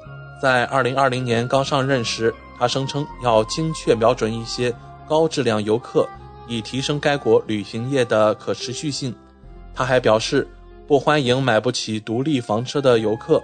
[0.41, 4.74] 在2020年刚上任时，他声称要精确瞄准一些
[5.07, 6.07] 高质量游客，
[6.47, 9.15] 以提升该国旅行业的可持续性。
[9.74, 10.47] 他还表示，
[10.88, 13.43] 不欢迎买不起独立房车的游客，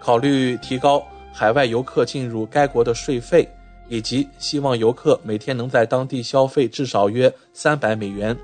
[0.00, 1.00] 考虑提高
[1.32, 3.48] 海外游客进入该国的税费，
[3.88, 8.36] 以及希望游客每天能在当地消费至少约300美元。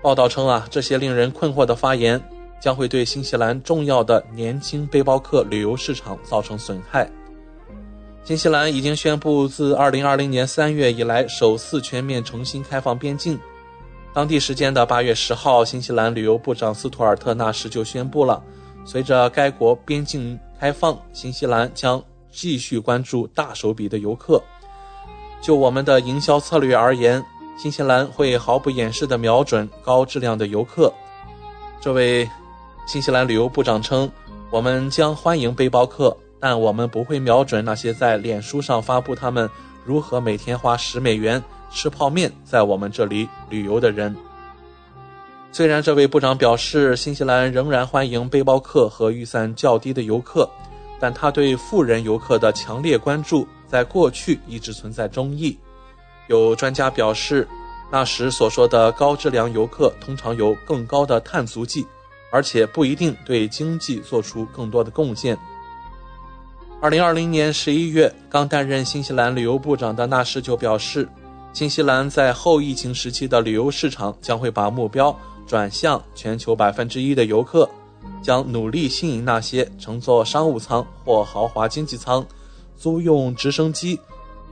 [0.00, 2.20] 报道称啊，这些令人困惑的发言。
[2.60, 7.08] 将会对新西兰重要的年轻背包客旅游市场造成损害。
[8.24, 13.38] 新西兰已经宣布，自2020年3月以来，首次全面重新开放边境。
[14.18, 18.42] 当地时间的8月10号，新西兰旅游部长斯图尔特·纳什就宣布了，
[18.84, 24.42] 随着该国边境开放，新西兰将继续关注大手笔的游客。
[25.40, 27.24] 就我们的营销策略而言，
[27.56, 30.92] 新西兰会毫不掩饰地瞄准高质量的游客。
[31.80, 32.28] 这位。
[32.88, 34.10] 新西兰旅游部长称
[34.50, 39.48] ：“我们将欢迎背包客，但我们不会瞄准那些在脸书上发布他们
[39.84, 41.40] 如何每天花十美元
[41.70, 44.14] 吃泡面在我们这里旅游的人。”
[45.52, 50.48] 虽然这位部长表示，新西兰仍然欢迎背包客和预算较低的游客，
[51.00, 55.58] 但他对富人游客的强烈关注在过去一直存在争议。
[56.28, 57.48] 有专家表示，
[57.90, 61.86] 那时所说的高质量游客通常有更高的碳足迹。
[62.30, 65.34] 而且不一定对经济做出更多的贡献。
[66.78, 71.08] 二零二零年十一月，刚担任新西兰旅游部长的纳什就表示，
[71.58, 75.12] 新西兰在后疫情时期的旅游市场将会把目标
[75.44, 77.68] 转向全球百分之一的游客，
[78.22, 82.24] 将努力吸引那些乘坐商务舱或豪华经济舱、
[82.76, 83.98] 租用直升机，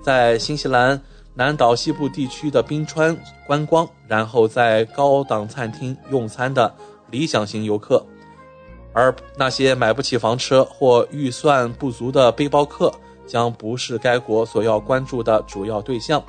[0.02, 1.00] 在新西兰
[1.32, 6.74] 南岛西部地区的冰川观光，然后在高档餐厅用餐的。
[7.12, 8.04] 理想型游客，
[8.92, 12.92] 而那些买不起房车或预算不足的背包客
[13.28, 16.20] 将不是该国所要关注的主要对象。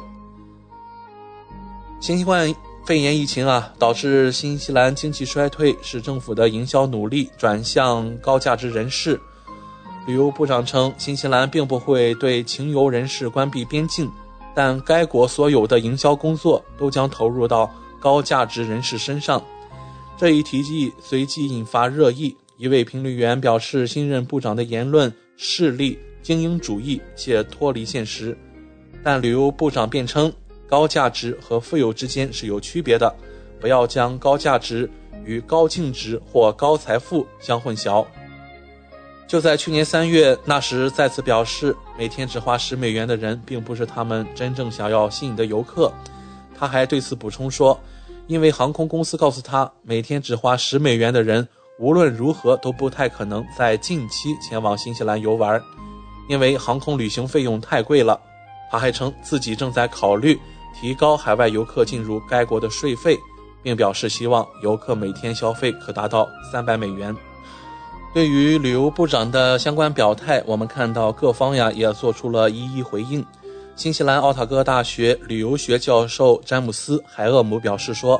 [2.00, 2.54] 新冠
[2.86, 9.20] 肺炎疫情啊，导致新西兰经济衰退，使政府的营销努力转向高价值人士。
[10.06, 14.10] 旅游部长称，新西兰并不会对情游人士关闭边境，
[14.56, 17.70] 但该国所有的营销工作都将投入到
[18.00, 19.43] 高价值人士身上。
[20.16, 22.36] 这一提议随即引发热议。
[22.58, 28.38] 一位评论员表示，新任部长的言论势利、精英主义且脱离现实。
[29.04, 30.32] 但旅游部长辩称，
[30.68, 33.13] 高价值和富有之间是有区别的，
[33.59, 34.89] 不要将高价值
[35.26, 38.05] 与高净值或高财富相混淆。
[39.28, 45.91] 就在去年三月，那时再次表示，每天只花十美元的人并不是他们真正想要吸引的游客。
[46.57, 47.80] 他还对此补充说。
[48.28, 51.47] 因为航空公司告诉他，每天只花十美元的人，
[51.80, 55.61] 无论如何都不太可能在近期前往新西兰游玩，
[56.28, 58.20] 因为航空旅行费用太贵了。
[58.70, 60.38] 他还称自己正在考虑
[60.80, 63.18] 提高海外游客进入该国的税费，
[63.64, 67.16] 并表示希望游客每天消费可达到三百美元。
[68.14, 73.26] 对于旅游部长的相关表态，我们看到各方呀也做出了一一回应。
[73.76, 78.20] 新西兰奥塔哥大学旅游学教授詹姆斯·海厄姆表示说：“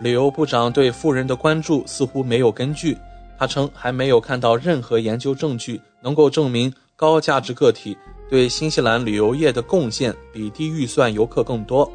[0.00, 2.96] 旅游部长对富人的关注似乎没有根据。”
[3.36, 7.98] 他称还没有看到任何研究证据能够证明高价值个体
[8.34, 11.88] 对新西兰旅游业的贡献比低预算游客更多。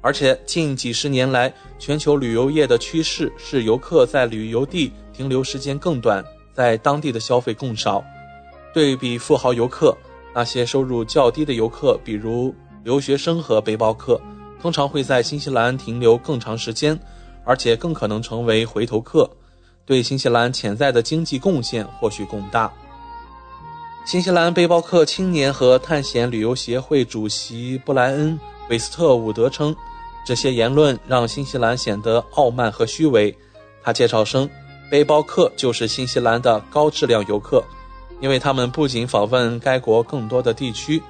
[0.00, 8.02] 而且近几十年来，全球旅游业的趋势是游客在旅游地停留时间更短，在当地的消费更少。
[8.74, 9.96] 对比富豪游客，
[10.34, 12.52] 那些收入较低的游客，比如
[12.82, 14.20] 留学生和背包客，
[14.60, 16.98] 通常会在新西兰停留更长时间，
[17.44, 19.30] 而且更可能成为回头客，
[19.86, 22.68] 对新西兰潜在的经济贡献或许更大。
[24.04, 28.38] 新西兰背包客青年和探险旅游协会主席布莱恩·
[28.70, 29.74] 韦斯特伍德称。
[30.24, 33.34] 这些言论让新西兰显得傲慢和虚伪。
[33.82, 34.48] 他介绍称，
[34.90, 37.62] 背包客就是新西兰的高质量游客，
[38.20, 41.02] 因为他们不仅访问该国更多的地区，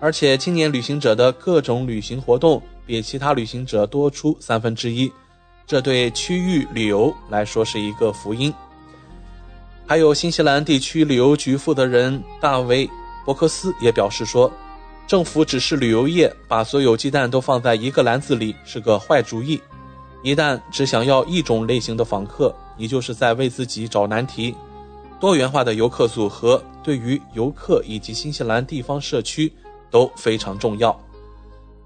[0.00, 5.10] 而且青年旅行者的各种旅行活动比其他旅行者多出三分之一。
[5.66, 8.52] 这对区域旅游来说是一个福音。
[9.88, 12.86] 还有新西兰地区旅游局负责人大卫·
[13.24, 14.52] 伯克斯也表示说。
[15.06, 19.58] 政府只是旅游业，把所有鸡蛋都放在一个篮子里是个坏主意。
[20.22, 24.54] 一旦只想要一种类型的访客，你就是在为自己找难题。
[25.18, 29.50] 多元化的游客组合对于游客以及新西兰地方社区
[29.90, 30.92] 都非常重要。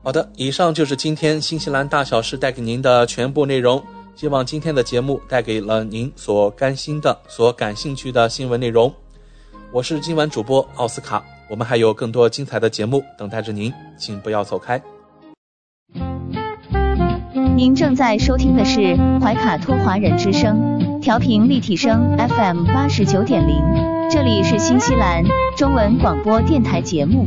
[0.03, 3.81] 好的，以上就是今天新西兰大小事带给您的全部内容。
[4.15, 8.93] 希望今天的节目带给了您所甘心的、所感兴趣的新闻内容。
[9.73, 11.23] 我是今晚主播奥斯卡。
[11.51, 14.81] 我们还有更多精彩的节目等待着您，请不要走开。
[17.55, 23.57] 您正在收听的是怀卡托华人之声，调频立体声 FM 八十九点零，
[24.11, 25.25] 这里是新西兰
[25.57, 27.27] 中文广播电台节目。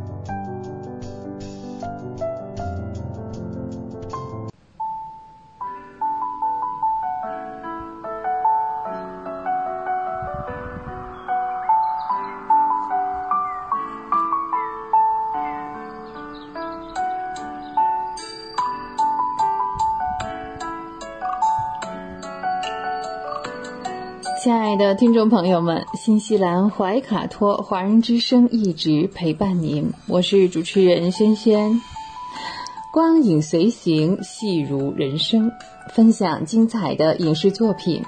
[24.71, 31.81] 亲爱的听众朋友们，新西兰怀卡托华人之声一直陪伴您，我是主持人轩轩。
[32.93, 35.51] 光影随行，戏如人生，
[35.93, 38.01] 分享精彩的影视作品，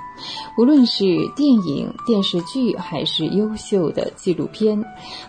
[0.57, 1.03] 无论是
[1.35, 4.85] 电影、电视剧还是优秀的纪录片，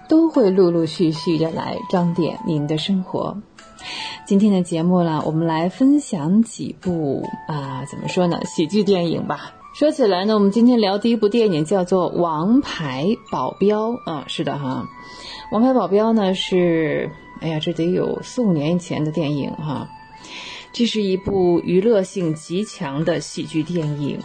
[0.08, 3.36] 都会陆陆续续的来装点您的生活。
[4.24, 9.52] 今天的节目呢，我们来分享几部啊，怎么说呢，喜剧电影吧。
[9.74, 14.88] 说起来呢，我们今天聊第一部电影叫做《王牌保镖》啊，是的哈，
[15.52, 17.10] 《王牌保镖》呢是，
[17.40, 19.88] 哎呀，这得有四五年前的电影哈，
[20.72, 24.20] 这是一部娱乐性极强的喜剧电影，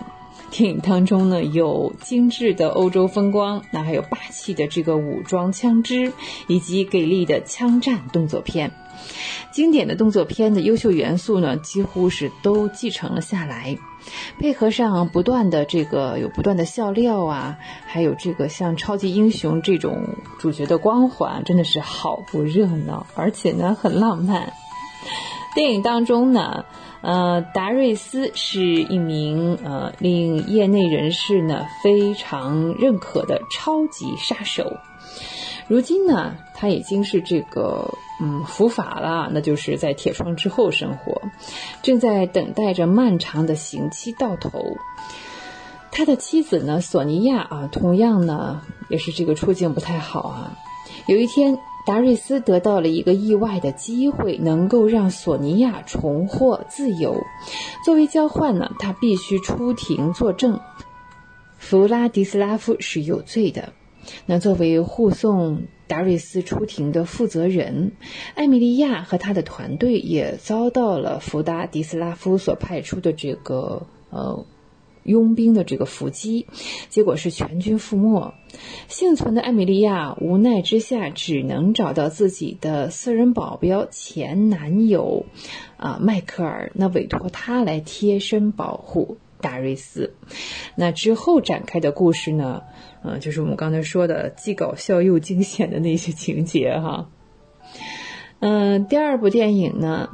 [0.51, 6.13] 电影当中呢有精致的欧洲风光，那还有霸气的这个武装枪支，
[6.45, 8.71] 以及给力的枪战动作片。
[9.51, 13.75] 经典的动作片的优秀元素呢，几乎是都继承了下来，
[14.39, 24.53] 配合上不断的这个有不断的笑料啊，还有这个像超级英雄这种主角的光环，真的是好不热闹，而且呢很浪漫。
[25.55, 26.65] 电影当中呢，
[27.01, 34.77] 呃，达瑞斯是一名呃令业内人士呢非常认可的超级杀手。
[35.69, 41.21] 如今呢，他已经是这个嗯伏法了，那就是在铁窗之后生活，
[41.83, 44.75] 正在等待着漫长的刑期到头。
[45.91, 50.57] 他的妻子呢，索尼娅啊，同样呢也是这个处境不太好啊。
[51.05, 57.23] 有一天，达瑞斯得到了一个意外的机会，能够让索尼娅重获自由。
[57.85, 60.59] 作为交换呢，他必须出庭作证，
[61.57, 63.71] 弗拉迪斯拉夫是有罪的。
[64.25, 67.93] 那作为护送达瑞斯出庭的负责人，
[68.35, 74.45] 艾米莉亚和他的团队也遭到了福达迪斯拉夫所派出的这个呃
[75.03, 76.45] 佣兵的这个伏击，
[76.89, 78.33] 结果是全军覆没。
[78.87, 85.25] 幸存的艾米莉亚无奈之下，只能找到自己的私人保镖前男友
[85.77, 90.13] 啊迈克尔，那委托他来贴身保护达瑞斯。
[90.75, 92.61] 那之后展开的故事呢？
[93.03, 97.07] 嗯，就是我们刚才说的既搞笑又惊险的那些情节哈。
[98.39, 100.09] 嗯，第二部电影呢，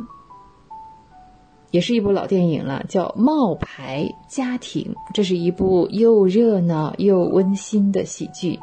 [1.71, 4.93] 也是一部老电影了，叫《冒牌家庭》。
[5.13, 8.59] 这是一部又热闹又温馨的喜剧。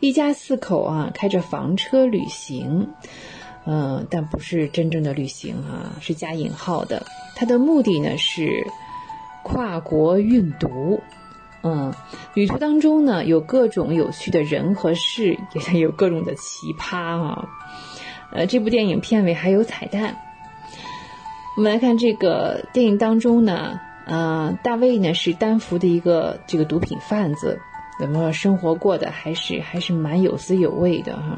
[0.00, 2.88] 一家四口啊，开着房车旅行，
[3.66, 7.04] 嗯，但不是真正的旅行啊，是加引号的。
[7.36, 8.66] 它的目的呢是
[9.42, 11.00] 跨国运毒。
[11.62, 11.92] 嗯，
[12.34, 15.38] 旅途当中呢，有各种有趣的人和事，
[15.72, 17.48] 也有各种的奇葩啊。
[18.32, 20.16] 呃，这部电影片尾还有彩蛋。
[21.56, 27.60] 我们来看这个电影当中呢，呃，大卫呢是丹佛的一个这个毒品贩子，
[27.98, 31.36] 怎么生活过的还是还是蛮有滋有味的哈。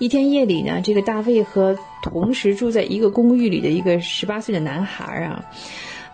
[0.00, 5.44] 一天夜里呢，这个大卫和同时住在一个公寓里的一个十八岁的男孩啊。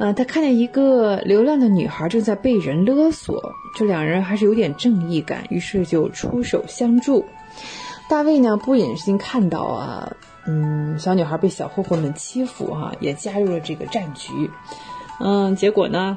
[0.01, 7.27] 呃，他看见一个流浪的女孩正在被人勒索，这两人还是有点正义感，于是就出手相助。
[8.09, 14.51] 大卫呢不忍心看到啊，嗯，小女孩被小混混们欺负哈，也加入了这个战局。
[15.21, 16.17] 嗯，结果呢，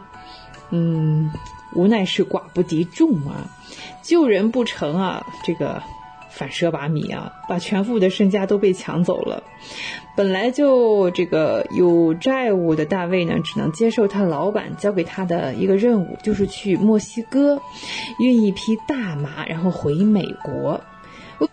[0.70, 1.30] 嗯，
[1.74, 3.52] 无奈是寡不敌众啊，
[4.02, 5.84] 救人不成啊，这个。
[6.34, 9.44] 反奢把米啊，把全副的身家都被抢走了。
[10.16, 17.62] 本来就这个有债务的大卫呢，只能接受他老板交给他的一个任务，就是去墨西哥
[18.20, 20.82] 运一批大麻，然后回美国。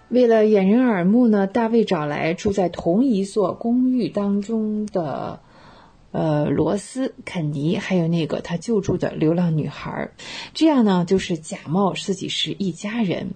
[0.09, 5.41] 为了掩人耳目呢，大卫找来住在同一座公寓当中的。
[6.13, 10.11] 呃，罗斯、肯尼，还有那个他救助的流浪女孩，
[10.55, 13.35] 这样呢，就是假冒自己是一家人，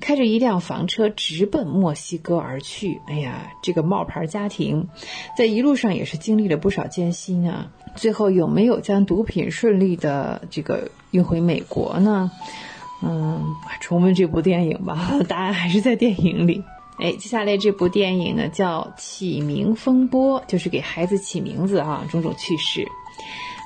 [0.00, 3.00] 开着一辆房车直奔墨西哥而去。
[3.08, 4.88] 哎呀，这个冒牌家庭，
[5.36, 7.70] 在一路上也是经历了不少艰辛啊。
[7.96, 12.30] 最后有没有将毒品顺利的这个运回美国呢？
[13.02, 13.42] 嗯，
[13.80, 16.62] 重温这部电影吧， 答案还是在电影里。
[17.00, 22.86] 哎，接下来这部电影呢叫《起名风波》，就是给孩子起名字啊，种种趣事。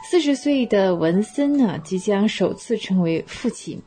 [0.09, 3.83] 四十岁的文森呢，即将首次成为父亲。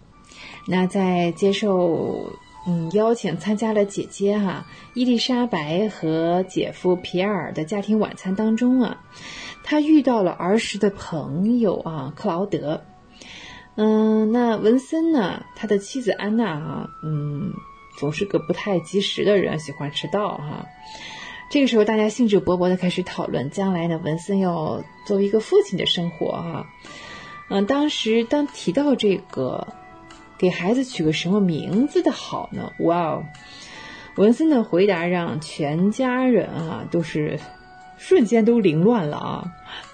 [0.68, 2.34] 那在接受
[2.68, 9.02] 嗯邀请参加了姐姐哈伊丽莎白和姐夫皮埃尔的家庭晚餐当中啊，
[9.64, 12.84] 他遇到了儿时的朋友啊克劳德。
[13.76, 17.54] 嗯，那文森呢，他的妻子安娜啊，嗯。
[17.98, 20.68] 总是个不太及时的人，喜欢迟到哈。
[21.50, 26.68] 这个时候，大家兴致勃勃的开始讨论将来呢，文森要作为一个父亲的生活哈。
[27.50, 29.68] 嗯，当时当提到这个
[30.38, 32.74] 给孩子取个什么名字的好呢？
[32.80, 33.24] 哇哦，
[34.18, 37.40] 文森的回答让全家人啊都是
[37.98, 39.46] 瞬间都凌乱了啊。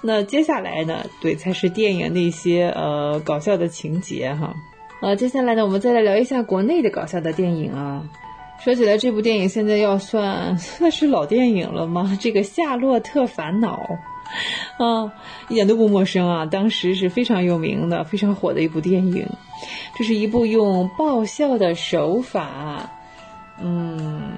[0.02, 4.56] 那接下来呢，对，才是电影那些呃搞笑的情节哈。
[5.04, 8.02] 呃，接下来呢，我们再来聊一下国内的搞笑的电影啊。
[8.64, 12.18] 说起来，这部电影现在要算 算是老电影了吗？
[12.22, 13.82] 这个《夏洛特烦恼》
[14.82, 15.12] 啊，
[15.50, 16.46] 一点都不陌生啊。
[16.46, 19.28] 当时是非常有名的、非常火的一部电影。
[19.94, 22.90] 这是一部用爆笑的手法，
[23.62, 24.32] 嗯，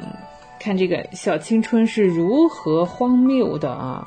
[0.59, 4.03] 看这个小青春是如何荒谬的啊。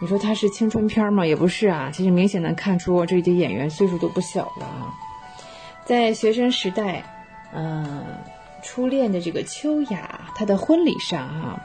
[0.00, 1.26] 你说它是青春片吗？
[1.26, 1.90] 也不是啊。
[1.92, 4.88] 其实明显能看出这些演员岁数都不小了啊。
[5.84, 7.04] 在学生时代，
[7.52, 8.04] 嗯，
[8.62, 11.62] 初恋的这个秋雅，她的婚礼上哈，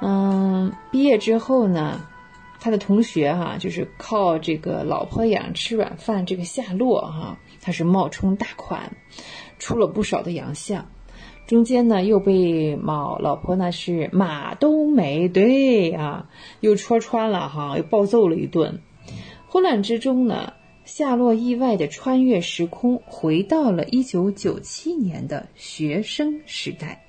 [0.00, 2.00] 嗯，毕业之后呢，
[2.60, 8.92] 他的同学哈，就是靠这个老婆养吃软饭，这个夏洛哈，他是冒充大款，
[9.58, 10.86] 出了不少的洋相，
[11.48, 16.28] 中间呢又被某老婆呢是马冬梅对啊，
[16.60, 18.80] 又戳穿了哈，又暴揍了一顿，
[19.48, 20.52] 混乱之中呢。
[20.84, 27.04] 夏洛意外的穿越时空，回到了一九九七年的学生时代，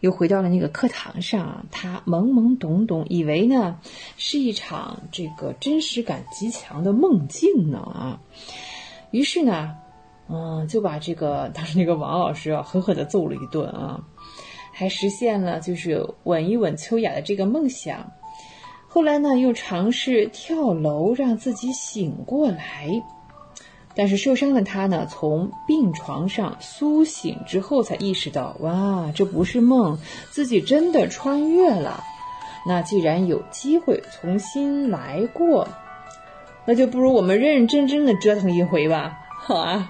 [0.00, 1.64] 又回到了那个课堂上。
[1.70, 3.78] 他懵懵懂懂，以为呢
[4.16, 8.20] 是一场这个真实感极强的梦境呢啊。
[9.10, 9.74] 于是呢，
[10.28, 14.04] 嗯，就把这个当时那个王老师啊狠狠的揍了一顿啊，
[14.72, 18.12] 还实现了就是吻一吻秋雅的这个梦想。
[18.92, 23.02] 后来呢，又尝试跳楼让自己醒过来，
[23.94, 29.98] 但是受伤的他呢，从病床上苏醒之后，才意识到，哇，这不是梦，
[30.30, 32.04] 自己真的穿越了。
[32.66, 35.66] 那既然有机会重新来过，
[36.66, 39.88] 那就不如我们认认真真的折腾一回吧，好啊。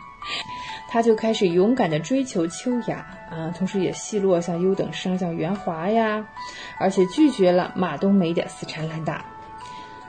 [0.92, 6.26] 他就开始勇敢地追求秋雅啊，同时也奚落像优等生像袁华呀，
[6.78, 9.24] 而且拒绝了马冬梅的死缠烂打。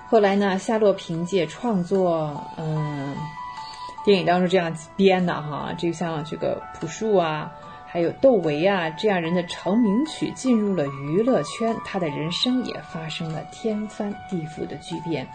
[0.10, 3.16] 后来呢，夏洛凭借创作，嗯，
[4.04, 7.50] 电影当中这样编的哈，就像这个朴树啊，
[7.88, 15.26] 还有窦唯啊这样人的成名曲进入了娱乐圈，他的人生也发生了天翻地覆的巨变。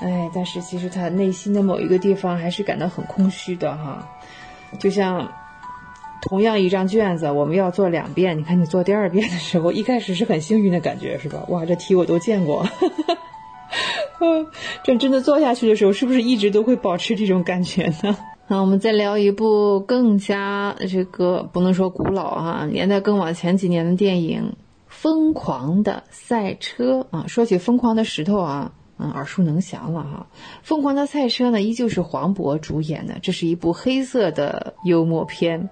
[0.00, 4.04] 哎，但是其实他内心的某一个地方还是感到很空虚的哈，
[4.78, 5.32] 就像
[6.22, 11.44] 同样一张卷子，我们要做两遍，你看你做第二遍的时候，一开始是很幸运的感觉，是吧？
[11.48, 12.66] 哇，这题我都见过。
[14.20, 14.46] 嗯，
[14.82, 18.16] 这真的做下去的时候，是不是一直都会保持这种感觉呢？
[18.46, 24.52] 那我们再聊一部更加这个不能说古老哈，年代更往前几年的电影
[24.86, 27.24] 《疯狂的赛车》啊。
[27.26, 28.72] 说起《疯狂的石头》啊，
[29.10, 30.26] 耳熟能详了哈。
[30.62, 35.70] 《疯狂的赛车》呢，依旧是黄渤主演的，这是一部黑色的幽默片，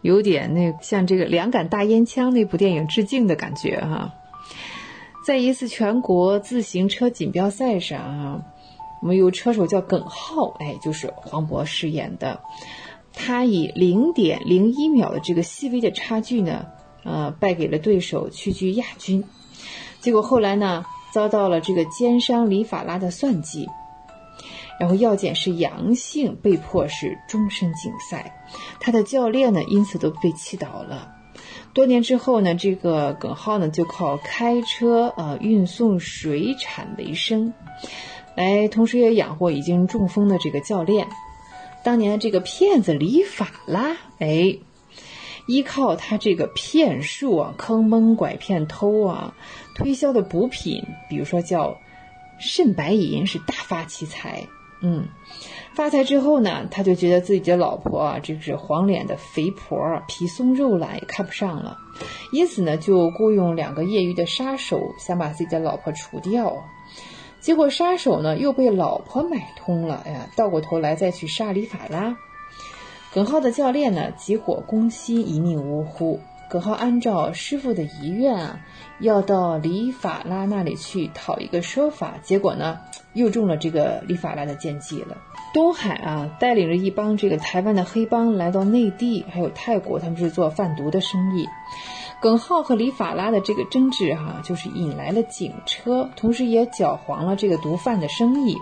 [0.00, 4.14] 有点那向这个《两杆大烟枪》那部电影致敬的感觉哈。
[5.26, 8.42] 在一次全国自行车锦标赛上啊。
[9.00, 12.40] 我们有车手叫耿浩，哎，就是黄渤饰演的。
[13.12, 16.66] 他以零点零一秒的这个细微的差距呢，
[17.02, 19.24] 呃，败给了对手，屈居亚军。
[19.98, 23.68] 结果后来呢，遭到了这个奸商李法拉的算计，
[24.80, 28.42] 然后药检是阳性，被迫是终身禁赛。
[28.80, 31.14] 他的教练呢，因此都被气倒了。
[31.74, 37.52] 多年之后呢，这个耿浩呢，就靠开车呃运送水产为生。
[38.34, 41.08] 来，同时也养活已经中风的这个教练。
[41.84, 44.58] 当年这个骗子李法拉，哎，
[45.46, 49.34] 依靠他这个骗术啊，坑蒙拐骗偷啊，
[49.74, 51.78] 推销的补品，比如说叫
[52.38, 54.46] 肾白银，是大发其财。
[54.84, 55.06] 嗯，
[55.74, 61.78] 发财之后呢，他就觉得自己的老婆啊，这个是黄脸的肥婆，皮松肉懒，也看不上了，
[62.32, 66.64] 因此呢，就雇佣两个业余的杀手，想把自己的老婆除掉。
[67.40, 72.16] 结果杀手呢又被老婆买通了，哎呀，倒过头来再去杀李法拉。
[73.14, 76.18] 耿浩的教练呢急火攻心，一命呜呼。
[76.50, 78.60] 耿浩按照师傅的遗愿啊，
[79.02, 82.14] 要到李法拉那里去讨一个说法。
[82.22, 82.78] 结果呢
[83.12, 85.18] 又中了这个李法拉的奸计了。
[85.52, 91.46] 东海啊带领着一帮这个台湾的黑帮来到内地，还有泰国，他们是做贩毒的生意。
[92.22, 98.56] 耿浩和李法拉的这个争执，哈，就是引来了警车，同时也搅黄了这个毒贩的生意。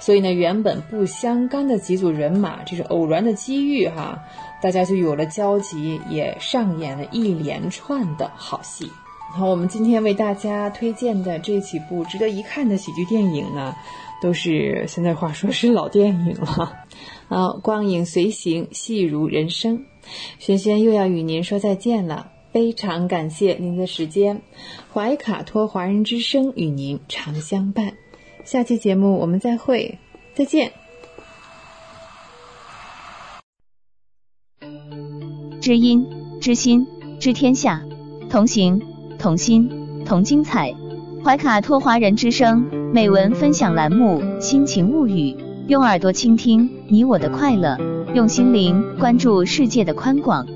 [0.00, 4.18] 所以呢，原本不相干的几组人马，这是偶然的机遇，哈，
[4.60, 8.90] 大家就有了交集，也上演了一连串的好戏。
[9.30, 13.76] 好，我们今天为大家推荐的这几部值得一看的喜剧电影呢，
[14.20, 16.86] 都是现在话说是老电影了。
[17.28, 19.84] 啊，光影随行，戏如人生。
[20.38, 22.32] 轩轩又要与您说再见了。
[22.50, 24.40] 非常感谢您的时间，
[24.92, 27.92] 怀卡托华人之声与您常相伴。
[28.44, 29.98] 下期节目我们再会，
[30.34, 30.72] 再见。
[35.60, 36.06] 知音
[36.40, 36.86] 知心
[37.20, 37.84] 知天下，
[38.30, 38.80] 同行
[39.18, 39.68] 同心
[40.04, 40.72] 同精彩。
[41.24, 42.64] 怀卡托华人之声
[42.94, 45.32] 美文分享栏目《心情物语》，
[45.66, 47.76] 用耳朵倾听你我的快乐，
[48.14, 50.46] 用心灵关注世界的宽广。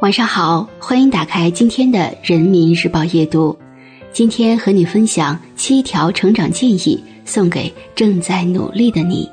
[0.00, 3.56] 晚上好，欢迎打开今天的《人民日报》夜读。
[4.10, 9.30] 今天和你分享七条成长建议，送给正在努力的你。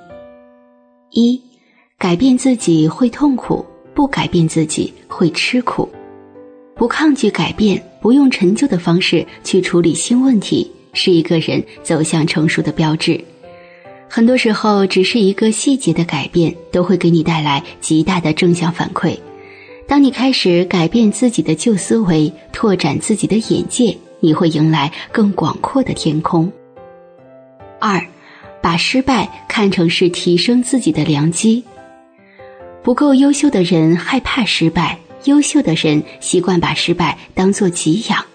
[1.11, 1.41] 一、
[1.99, 5.87] 改变自己会痛苦，不改变自己会吃苦。
[6.73, 13.19] 不抗拒改变，不用陈旧的方式去处理新问题，是一个人走向成熟的标志。
[14.07, 19.17] 很多时候，只是一个细节的改变，都会给你带来极大的正向反馈。
[19.85, 26.49] 当你开始改变自己的旧思维，拓展自己的眼界，你会迎来更广阔的天空。
[27.77, 28.01] 二，
[28.61, 31.61] 把失败看成是提升自己的良机。
[32.89, 38.25] 不够优秀的人害怕失败，优秀的人习惯把失败当作给养。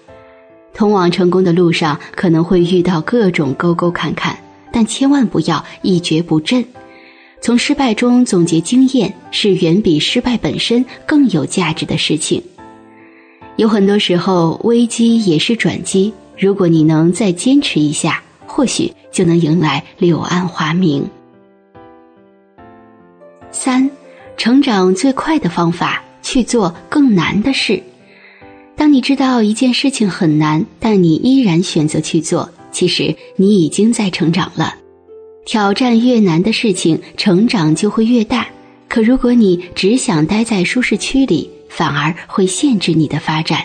[0.73, 4.39] 通往成功的路上可能会遇到各种沟沟坎坎，
[4.71, 6.65] 但千万不要一蹶不振。
[7.41, 12.41] 从失败中总结经验是远比失败本身更有价值的事情。
[13.57, 16.15] 有很多时候，危机也是转机。
[16.39, 21.05] 如果你能再坚持一下，或许就能迎来柳暗花明。
[23.51, 23.91] 三，
[24.37, 27.83] 成长最快的方法，去做更难的事。
[28.77, 34.75] 当你知道一件事情很难，但你依然选择去做，其实你已经在成长了。
[35.47, 38.49] 挑战越难的事情，成长就会越大。
[38.89, 43.65] 可如果你只想待在舒适区里，反而会限制你的发展。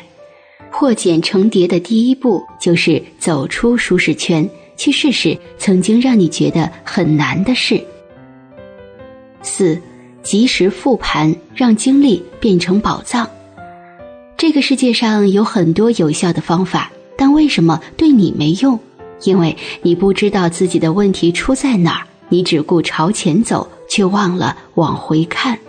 [0.71, 4.47] 破茧成蝶的第一步就是走出舒适圈，
[4.77, 7.83] 去试试曾经让你觉得很难的事。
[9.41, 9.79] 四，
[10.23, 13.29] 及时复盘，让经历变成宝藏。
[14.37, 18.79] 这个世界上有很多有效的方法，但为什么对你没用？
[19.23, 25.59] 因为你不知道自己的问题出在哪儿，你只顾朝前走，却忘了往回看。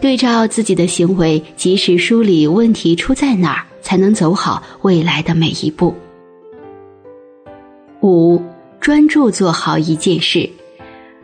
[0.00, 5.94] 对照自己的行为，及时梳理问题出在哪儿，才能走好未来的每一步。
[8.02, 8.42] 五，
[8.80, 10.50] 专注做好一件事，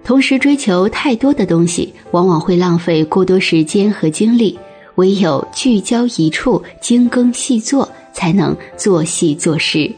[0.05, 4.59] 同时追求太多的东西，往往会浪费过多时间和精力。
[4.97, 9.91] 唯有聚焦一处，精耕细作，才能做细做实。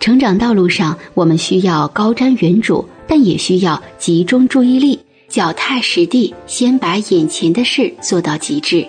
[0.00, 4.98] 成长道路上，我们需要高瞻远瞩，但也需要集中注意力。
[5.28, 8.84] 脚踏实地，先把眼前的事做到极致。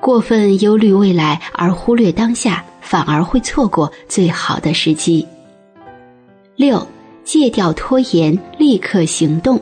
[0.00, 5.26] 过分忧虑未来而忽略当下，反而会错过最好的时机。
[6.54, 6.86] 六，
[7.26, 9.60] 戒掉拖延，立刻行动。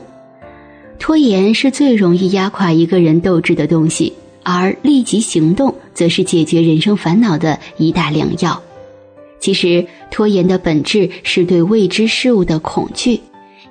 [0.99, 4.13] 拖延是最容易压垮一个人斗志的东西，
[4.43, 8.61] 而立即行动则是解决人生烦恼的一大良药。
[9.39, 13.19] 其实，拖延的本质是对未知事物的恐惧。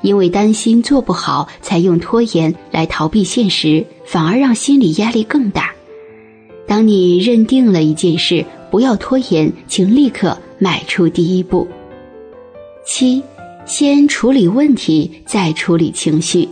[0.03, 5.73] 因为担心做不好，才用拖延来逃避现实，反而让心理压力更大。
[6.67, 11.67] 当你认定了一件事，不要拖延，请立刻迈出第一步。
[12.85, 13.23] 七，
[13.67, 16.49] 先处理问题，再处理情绪。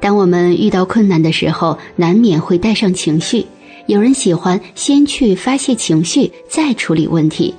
[0.00, 3.44] 当我们遇到困难的时候，难免会带上情绪。
[3.86, 7.52] 有人喜欢先去发泄情绪，再处理问题。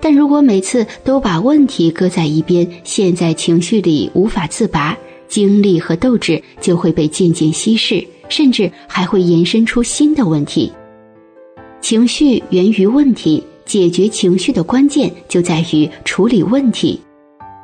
[0.00, 4.96] 但如果每次都把问题搁在一边，陷在情绪里无法自拔，
[5.28, 10.72] 精力和斗志就会被渐渐稀释，甚至还会延伸出新的问题。
[11.80, 16.98] 情绪源于问题，解决情绪的关键就在于处理问题。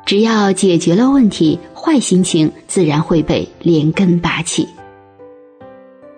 [0.05, 4.67] 只要解决了问题，坏心情自然会被连根拔起。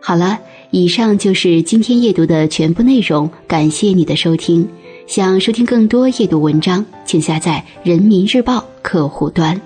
[0.01, 0.37] 好了，
[0.71, 4.67] 以上就是今天阅读的全部内容，感谢你的收听。
[5.05, 9.59] 想收听更多阅读文章，请下载人民日报客户端。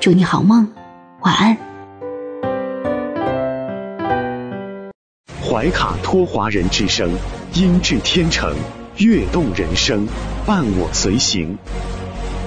[0.00, 0.66] 祝你好梦，
[1.20, 1.56] 晚安。
[5.40, 7.08] 怀卡托华人之声，
[7.54, 8.52] 音质天成，
[8.96, 10.08] 悦动人生，
[10.44, 11.56] 伴我随行。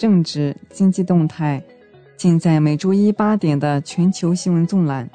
[0.00, 1.62] 政治经济动态，
[2.16, 5.06] 尽在每周一八点的《全球新闻纵览》。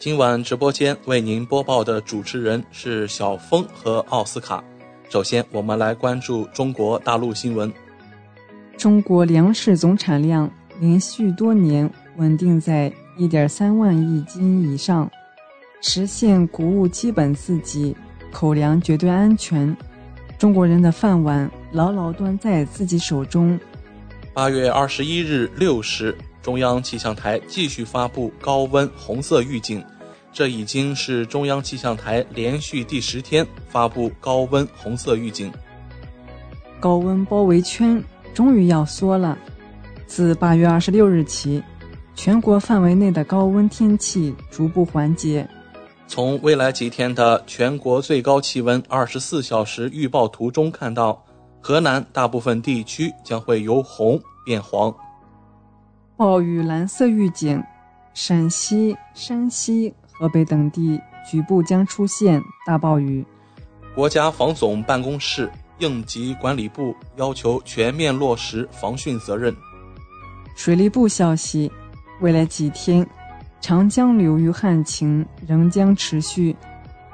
[0.00, 4.64] 今晚直播间为您播报的主持人是小峰和奥斯卡。
[5.08, 7.72] 首先，我们来关注中国大陆新闻。
[8.76, 10.50] 中国粮食总产量
[10.80, 15.08] 连续多年稳定在一点三万亿斤以上，
[15.80, 17.94] 实现谷物基本自给，
[18.32, 19.74] 口粮绝对安全。
[20.36, 23.56] 中国人的饭碗牢牢端在自己手中。
[24.36, 26.14] 八月二十一日六时。
[26.42, 29.82] 中央气象台继续发布高温红色预警，
[30.30, 35.50] 这已经是中央气象台连续第十天发布高温红色预警。
[36.78, 38.00] 高温包围圈
[38.34, 39.38] 终于要缩了。
[40.06, 41.62] 自八月二十六日起，
[42.14, 45.48] 全国范围内的高温天气逐步缓解。
[46.06, 51.24] 从未来几天的全国最高气温二十四小时预报图中看到，
[51.66, 54.94] 河南大部分地区将会由红变黄。
[56.16, 57.60] 暴雨蓝色预警，
[58.14, 63.26] 陕西、山西、河北等地局部将出现大暴雨。
[63.96, 69.52] 国家防总办公室、应急管理部要求全面落实防汛责任。
[70.54, 71.68] 水利部消息，
[72.20, 73.04] 未来几天，
[73.60, 76.54] 长江流域旱情仍将持续。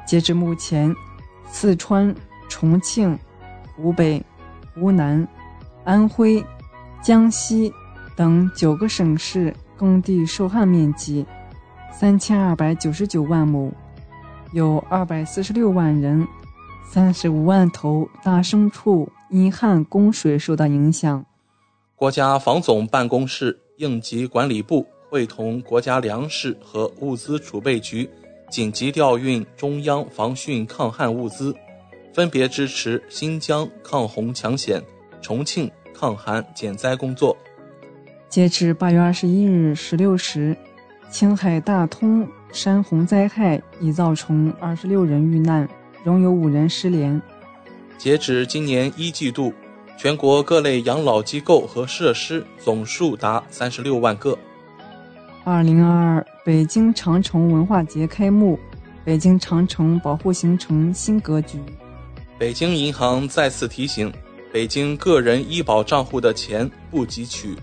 [0.07, 0.95] 截至目前，
[1.47, 2.15] 四川、
[2.51, 3.19] 重庆、
[3.75, 4.23] 湖北、
[4.75, 5.27] 湖南、
[5.85, 6.45] 安徽。
[7.05, 7.73] 江西
[8.15, 11.27] 等九个省市耕地受旱面积
[11.93, 13.73] 三千二百九十九万亩，
[14.53, 16.25] 有二百四十六万人、
[16.89, 21.27] 三十五万头大牲畜因旱供水受到影响。
[21.97, 28.09] 国家防总办公室、应急管理部会同国家粮食和物资储备局
[28.49, 31.53] 紧急调运中央防汛抗旱物资，
[32.13, 34.83] 分别支持新疆抗洪抢险、
[35.21, 35.71] 重庆。
[35.95, 37.37] 抗旱减灾工作。
[38.29, 40.57] 截至八月二十一日十六时，
[41.09, 45.69] 青海大通山洪灾害已造成二十六人遇难，
[46.03, 47.23] 仍有五人失联。
[47.99, 49.53] 截止今年一季度，
[49.97, 54.37] 全国各类养老机构和设施总数达三十六万个。
[55.45, 58.59] 二零二二北京长城文化节开幕，
[59.05, 61.61] 北京长城保护形成新格局。
[62.43, 64.13] 北京银行再次提醒。
[64.53, 67.57] 北京个人医保账户的钱不急取。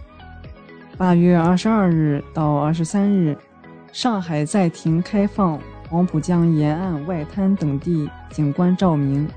[0.97, 3.37] 八月二十二日到二十三日，
[3.91, 5.59] 上海暂停开放
[5.89, 9.27] 黄浦江沿岸外滩等地景观照明。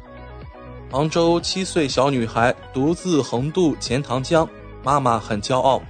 [0.92, 4.48] 杭州七岁小女孩独自横渡钱塘江，
[4.84, 5.82] 妈妈很骄傲。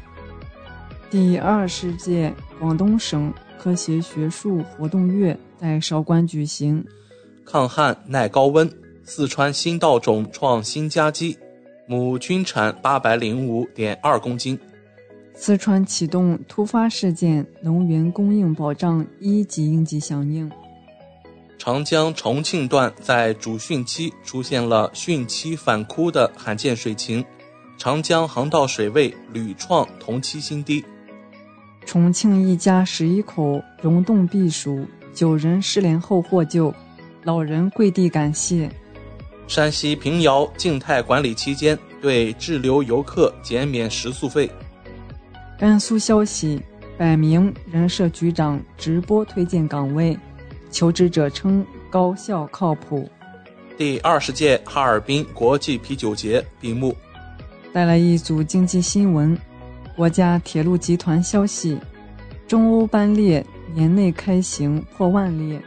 [1.11, 6.83] 第二十届广东省科学学术活动月在韶关举行。
[7.45, 8.67] 抗旱耐高温，
[9.05, 11.39] 四川新稻种创新佳绩。
[11.89, 14.59] 亩均产八百零五点二公斤。
[15.35, 20.51] 四川启动突发事件能源供应保障一级应急响应。
[21.59, 27.23] 长江重庆段在主汛期出现了汛期反枯的罕见水情，
[27.77, 30.83] 长江航道水位屡创同期新低。
[31.85, 36.73] 重庆一家十一口溶洞避暑，九人失联后获救，
[37.25, 38.71] 老人跪地感谢。
[39.49, 44.51] 山西平遥静态管理期间，对滞留游客减免食宿费。
[45.59, 46.61] 甘肃消息，
[46.97, 50.19] 百名人社局长直播推荐岗位，
[50.71, 53.09] 求职者称高效靠谱。
[53.77, 56.97] 第二十届哈尔滨国际啤酒节闭幕。
[57.73, 59.37] 带来一组经济新闻：
[59.97, 61.79] 国家铁路集团消息，
[62.47, 65.61] 中欧班列年内开行破万列，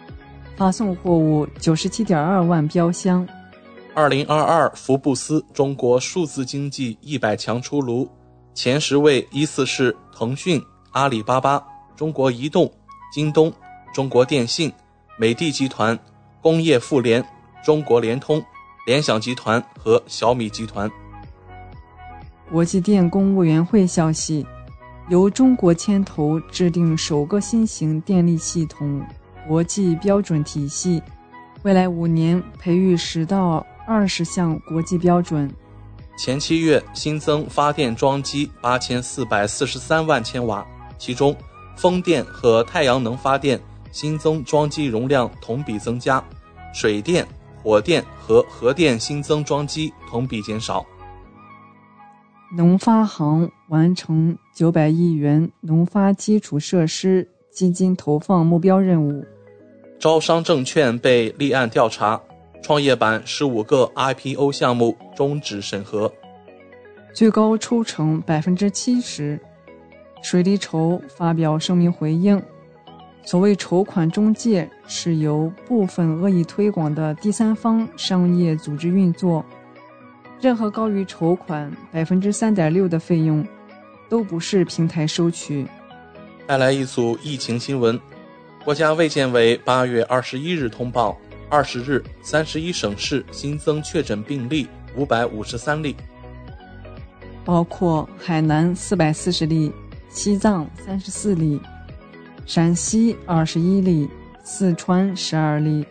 [0.56, 3.28] 发送货物九十七点二万标箱。
[3.96, 8.06] 二零二二福布斯中国数字经济一百强出炉，
[8.54, 11.64] 前十位依次是腾讯、阿里巴巴、
[11.96, 12.70] 中国移动、
[13.14, 13.50] 京东、
[13.94, 14.70] 中国电信、
[15.18, 15.98] 美的集团、
[16.42, 17.26] 工业富联、
[17.64, 18.44] 中国联通、
[18.86, 20.92] 联想集团和小米集团。
[22.52, 24.46] 国际电工委员会消息，
[25.08, 29.02] 由中国牵头制定首个新型电力系统
[29.48, 31.02] 国际标准体系，
[31.64, 33.66] 未来五年培育十到。
[33.86, 35.52] 二十项国际标准。
[36.18, 40.66] 前七月新增发电装机八千四百四十三万千瓦，
[40.98, 41.36] 其中
[41.76, 43.60] 风电和太阳能发电
[43.92, 46.24] 新增装机容量同比增加，
[46.74, 47.28] 水电、
[47.62, 50.86] 火电和核电新增装机同比减少。
[52.56, 59.26] 农发行完成九百亿元农发基础设施基金投放目标任务。
[60.00, 62.22] 招商证券被立案调查。
[62.66, 66.12] 创业板十五个 IPO 项目终止审核，
[67.14, 69.40] 最高抽成百分之七十。
[70.24, 72.42] 水利筹发表声明回应：
[73.24, 79.46] 所谓筹款中介是由部分恶意推广的第三方商业组织运作，
[80.42, 83.48] 任何高于筹款百分之三点六的费用，
[84.10, 85.68] 都不是平台收取。
[86.48, 88.02] 带来一组疫情新闻：
[88.64, 91.16] 国家卫健委八月二十一日通报。
[91.50, 95.96] 二十日，三十一省市新增确诊病例五百五十三例，
[97.44, 99.72] 包括海南四百四十例、
[100.10, 101.60] 西藏三十四例、
[102.46, 104.10] 陕西二十一例、
[104.44, 105.86] 四川十二例、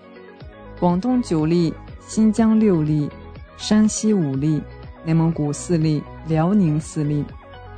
[0.79, 1.73] 广东九例、
[2.07, 3.09] 新疆六例、
[3.57, 4.61] 山西五例、
[5.05, 7.25] 内蒙古四例、辽宁四例。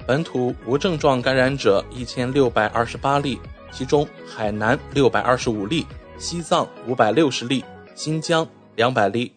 [0.07, 3.39] 本土无症状感染者一千六百二十八例，
[3.73, 5.85] 其中海南六百二十五例。
[6.19, 7.63] 西藏五百六十例，
[7.95, 9.31] 新疆两百例。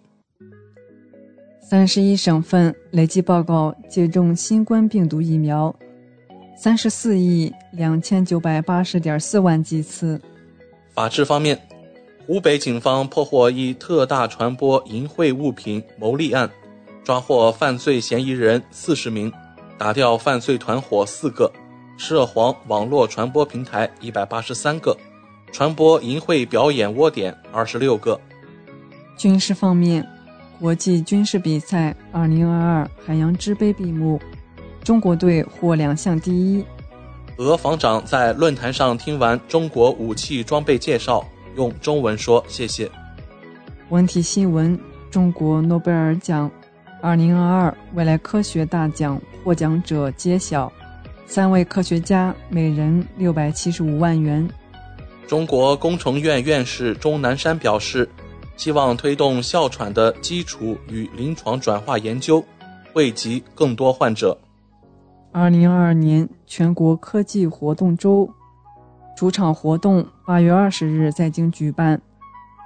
[1.61, 5.75] 三十一省份累计报告接种新冠病毒疫苗
[6.57, 10.19] 三十四亿两千九百八十点四万剂次。
[10.93, 11.59] 法治方面，
[12.25, 16.49] 湖北警方破获一特大传播淫秽物品牟利案，
[17.03, 19.31] 抓获犯罪嫌疑人四十名，
[19.77, 21.51] 打掉犯罪团伙四个，
[21.97, 24.97] 涉黄网络传播平台一百八十三个。
[25.51, 28.19] 传播淫秽表演窝点二十六个。
[29.17, 30.05] 军事方面，
[30.59, 34.19] 国际军事比赛二零二二海洋之杯闭幕，
[34.83, 36.63] 中国队获两项第一。
[37.37, 42.89] 俄防长在论坛上听完中国武器装备介绍，用中文说谢谢。
[43.89, 46.51] 文体新闻：中国诺贝尔奖
[47.01, 50.71] 二零二二未来科学大奖获奖者揭晓，
[51.25, 54.47] 三位科学家每人六百七十五万元。
[55.29, 58.09] 中国工程院院士钟南山表示，
[58.57, 62.43] 希望推动哮喘的基础与临床转化研究，
[62.91, 64.35] 惠及更多患者。
[65.31, 68.27] 二零二二年全国科技活动周
[69.15, 72.01] 主场活动八月二十日在京举办，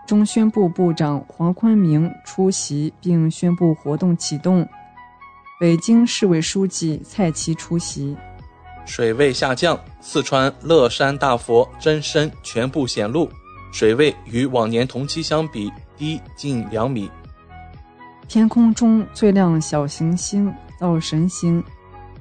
[0.08, 4.66] 中宣部部长黄坤明出席并宣布活动启动，
[5.60, 8.16] 北京市委书记蔡奇出席。
[8.86, 13.30] 水位下降，四川乐山大佛真身全部显露，
[13.72, 17.10] 水位与往年同期相比低近两米。
[18.28, 21.64] 天空中最亮小行星灶神星。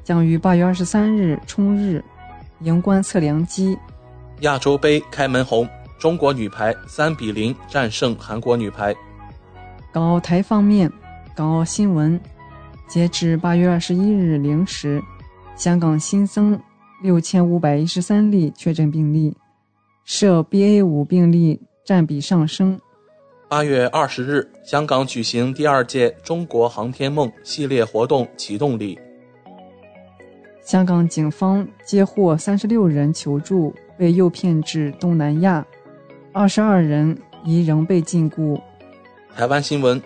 [0.05, 2.05] 将于八月二十三日冲日，
[2.63, 3.79] 迎观测量机。
[4.41, 8.93] 亚洲杯开门红，中国女排三比零战胜韩国女排。
[9.93, 10.91] 港澳台方面，
[11.37, 12.21] 港澳新闻：
[12.89, 15.01] 截至八月二十一日零时，
[15.57, 16.61] 香港新增
[17.03, 19.37] 六千五百一十三例确诊病例，
[20.05, 22.81] 涉 BA 五病例占比上升。
[23.49, 28.99] 八月二十日，香港举行第二届中国航天梦系列活动启动礼。
[30.63, 35.65] 香港警方接获三十六人求助，被诱骗至东南亚，
[36.33, 38.59] 二十二人疑仍被禁锢。
[39.37, 40.01] 台湾新闻：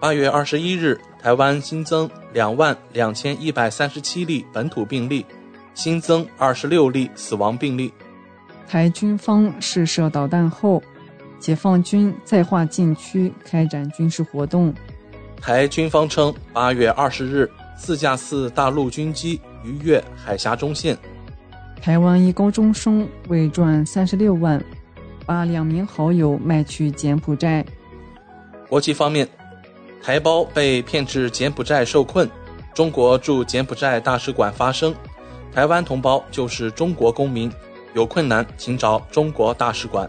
[0.00, 0.98] 八月二十一日，
[1.28, 5.26] 台湾新增两万两千一百三十七例本土病例，
[5.74, 7.92] 新增二十六例死亡病例。
[8.66, 10.82] 台军方试射导弹后，
[11.38, 14.72] 解放军在化禁区开展军事活动。
[15.38, 17.46] 台军方称，八月二十日，
[17.76, 19.38] 四架次大陆军机。
[19.62, 20.96] 逾越海峡中线。
[21.82, 24.58] 台湾一高中生为赚三十六万，
[25.26, 27.62] 把两名好友卖去柬埔寨。
[28.66, 29.28] 国际方面，
[30.02, 32.28] 台胞被骗至柬埔寨受困，
[32.74, 34.94] 中国驻柬埔寨大使馆发声：
[35.52, 37.50] 台湾同胞就是中国公民，
[37.94, 40.08] 有困难请找中国大使馆。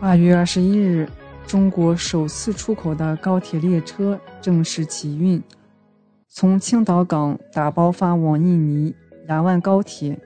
[0.00, 1.08] 八月二十一日，
[1.46, 5.40] 中国首次出口的高铁列车正式启运。
[6.28, 8.94] 从青岛港打包发往印尼
[9.28, 10.18] 雅万高铁。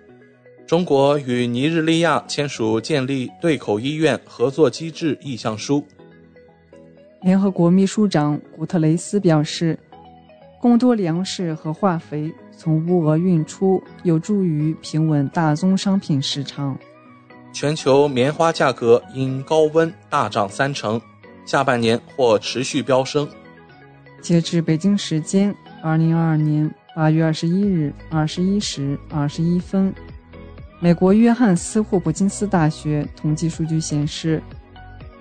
[0.67, 5.85] 中国与尼日利亚签署建立对口医院合作机制意向书。
[7.23, 9.79] 联合国秘书长古特雷斯表示，
[10.61, 16.79] 更多粮食和化肥从乌俄运出，有助于平稳大宗商品市场。
[17.53, 21.01] 全球棉花价格因高温大涨三成，
[21.45, 23.29] 下半年或持续飙升。
[24.21, 25.55] 截至北京时间。
[25.83, 29.95] 二零二二年八月二十一日二十一时二十一分，
[30.81, 34.43] 美国约翰斯霍普金斯大学统计数据显示，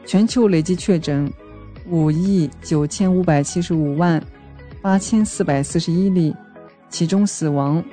[0.08, 1.32] 全球累计确诊
[1.90, 4.22] 五亿九千五百七十五万
[4.82, 6.36] 八千四百四十一例，
[6.90, 7.84] 其中死亡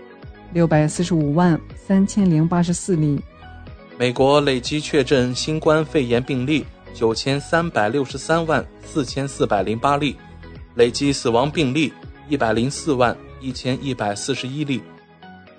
[0.53, 3.21] 六百四十五万三千零八十四例。
[3.99, 6.65] 美国累计确诊新冠肺炎病例
[6.95, 10.17] 九千三百六十三万四千四百零八例，
[10.75, 11.93] 累计死亡病例。
[12.29, 14.81] 一百零四万一千一百四十一例。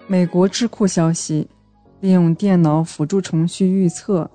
[0.08, 1.48] 美国智库消息，
[2.00, 4.28] 利用电脑辅助程序预测，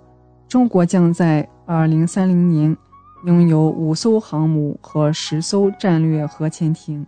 [0.47, 2.77] 中国将在二零三零年
[3.25, 7.05] 拥有五艘航母和十艘战略核潜艇。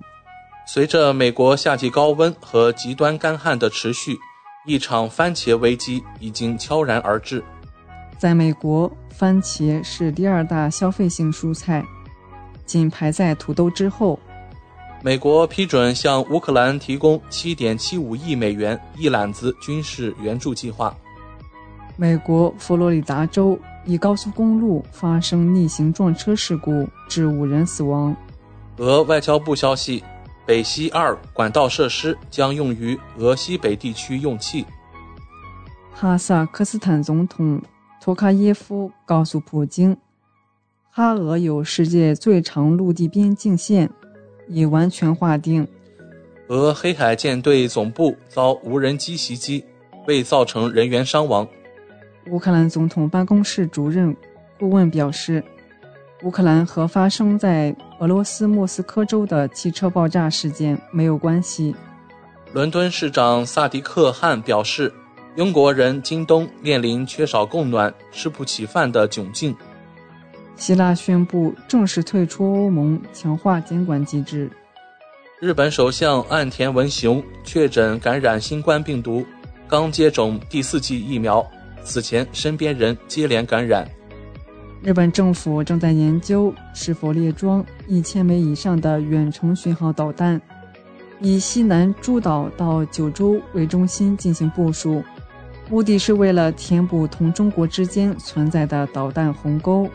[0.66, 4.18] 随着美国夏季高温和极端干旱的持续，
[4.66, 7.42] 一场番茄危机已经悄然而至。
[8.18, 11.84] 在美国，番茄是第二大消费性蔬菜，
[12.66, 14.18] 仅排在土豆之后。
[15.02, 20.94] 美国批准向乌克兰提供7.75亿美元一揽子军事援助计划。
[22.00, 28.16] 美国佛罗里达州一高速公路发生逆行撞车事故，致五人死亡。
[28.78, 30.02] 俄外交部消息，
[30.46, 34.64] 北溪二管道设施将用于俄西北地区用气。
[35.92, 37.60] 哈萨克斯坦总统
[38.00, 39.94] 托卡耶夫告诉普京，
[40.90, 43.90] 哈俄有世界最长陆地边境线。
[44.48, 45.68] 已完全划定。
[46.48, 49.64] 俄黑海舰队总部遭无人机袭击，
[50.08, 51.46] 未造成人员伤亡。
[52.26, 54.14] 乌克兰总统办公室主任
[54.58, 55.42] 顾问表示，
[56.22, 61.74] 乌克兰和发生在俄罗斯莫斯科州的汽车爆炸事件没有关系。
[62.52, 64.92] 伦敦市长萨迪克汗表示，
[65.36, 69.56] 英国人今冬面临缺少供暖、吃不起饭的窘境。
[70.56, 74.50] 希腊宣布正式退出欧盟强化监管机制。
[75.38, 79.24] 日本首相岸田文雄确诊感染新冠病毒，
[79.66, 81.42] 刚接种第四剂疫苗，
[81.84, 83.88] 此前身边人接连感染。
[84.82, 90.40] 日本政府正在研究是否列装一千枚以上的远程巡航导弹，
[91.20, 95.04] 以西南诸岛到九州为中心进行部署，
[95.68, 99.86] 目的是为了填补同中国之间存在的导弹鸿沟。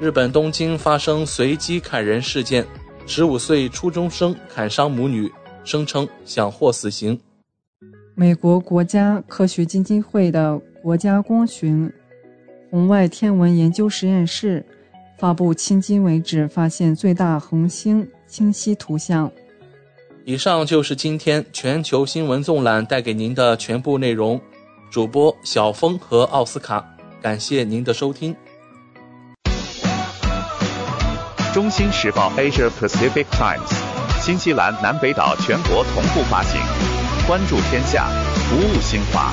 [0.00, 2.66] 日本东京发生随机砍人事件，
[3.06, 5.30] 十五岁初中生砍伤母女，
[5.62, 7.16] 声称想获死刑。
[8.16, 11.72] 美国国家科学基金会的国家光学。
[12.70, 14.64] 红外天文研究实验室
[15.16, 19.30] 发布迄今为止发现最大恒星清晰图像。
[20.24, 24.40] 以上就是今天全球新闻纵览带给您的全部内容。
[24.90, 26.84] 主播小峰和奥斯卡，
[27.20, 28.34] 感谢您的收听。
[31.54, 33.72] 中新时报 Asia Pacific Times，
[34.20, 36.60] 新西兰南北岛全国同步发行。
[37.26, 39.32] 关注天下，服务新华。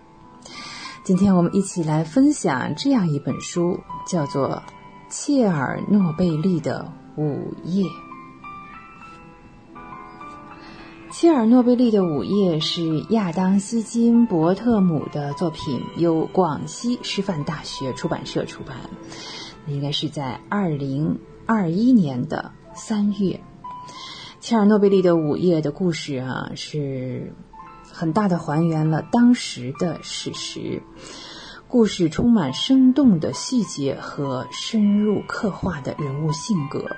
[1.03, 4.49] 今天我们一起来分享这样一本书，叫做
[5.09, 7.83] 《切尔诺贝利的午夜》。
[11.11, 18.77] 切尔诺贝利的午夜是亚当·希金伯特姆的作品，由广西师范大学出版社出版，
[19.65, 23.41] 应该是在二零二一年的三月。
[24.39, 27.33] 切尔诺贝利的午夜的故事啊，是。
[27.93, 30.81] 很大的还原了当时的史实，
[31.67, 36.95] 故事充满生动的细节和深入刻画的人物性格，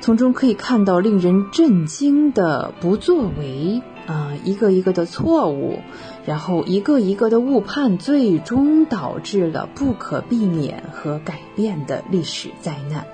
[0.00, 5.80] 从中可以看到令人震惊的不作为啊，一个一个的错误，
[6.24, 13.04] 然后一个一个的误判，最终导致了不可避免和改变的历史灾难。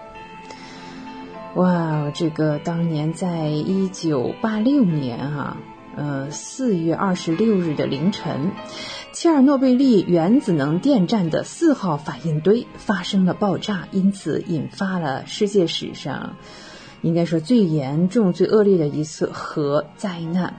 [1.54, 5.56] 哇，这个当年在一九八六年啊。
[5.94, 8.52] 呃，四月二十六日的凌晨，
[9.12, 16.36] 切尔诺贝利原子能电站的四号反应堆发生了爆炸，因此引发了世界史上
[17.02, 20.54] 应该说最严重、最恶劣的一次核灾难。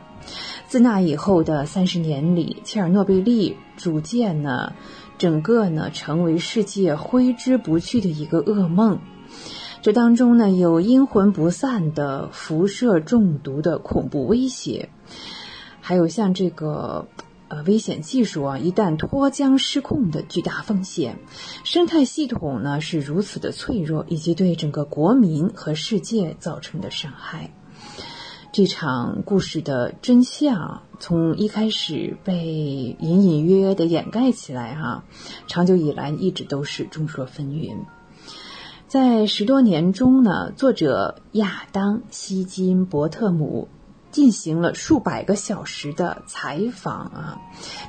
[0.67, 4.73] 自那以后的三十年里，切尔诺贝利逐渐呢，
[5.17, 8.99] 整个呢成为世界挥之不去的一个噩梦。
[9.81, 14.89] 这当中呢，有阴魂不散的辐射中毒的恐怖威胁，
[15.85, 17.05] 还有像这个
[17.49, 21.19] 呃危险技术啊，一旦脱缰失控的巨大风险，
[21.65, 27.51] 生态系统呢是如此的脆弱，以及对整个国民和世界造成的伤害。
[28.53, 35.03] 这场故事的真相从一开始被隐隐约约的掩盖起来，哈，
[35.47, 37.75] 长久以来一直都是众说纷纭。
[38.87, 43.67] 在十多年中呢，作者亚当·希金伯特姆
[44.13, 47.41] 进行了数百个小时的采访啊，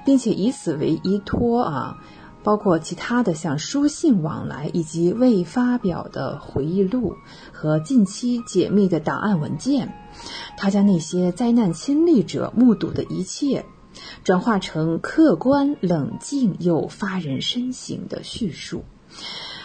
[0.05, 1.99] 并且以此为依托啊，
[2.43, 7.15] 包括其他的像书信往来以及未发表的回忆录
[7.53, 9.95] 和近期解密的档案文件。
[10.57, 13.65] 他将那些灾难亲历者目睹的一切，
[14.23, 18.85] 转化成客观、冷静又发人深省的叙述。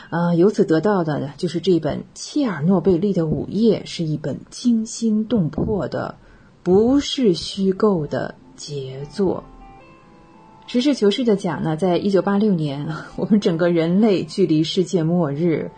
[0.10, 6.16] 呃，由此得到的呢就是这本切尔诺贝利的午夜是一本惊心动魄的，
[6.64, 9.44] 不是虚构的杰作。
[10.68, 12.88] 实事求是的讲呢，在一九八六年，
[13.18, 15.72] 我们整个人类距离世界末日，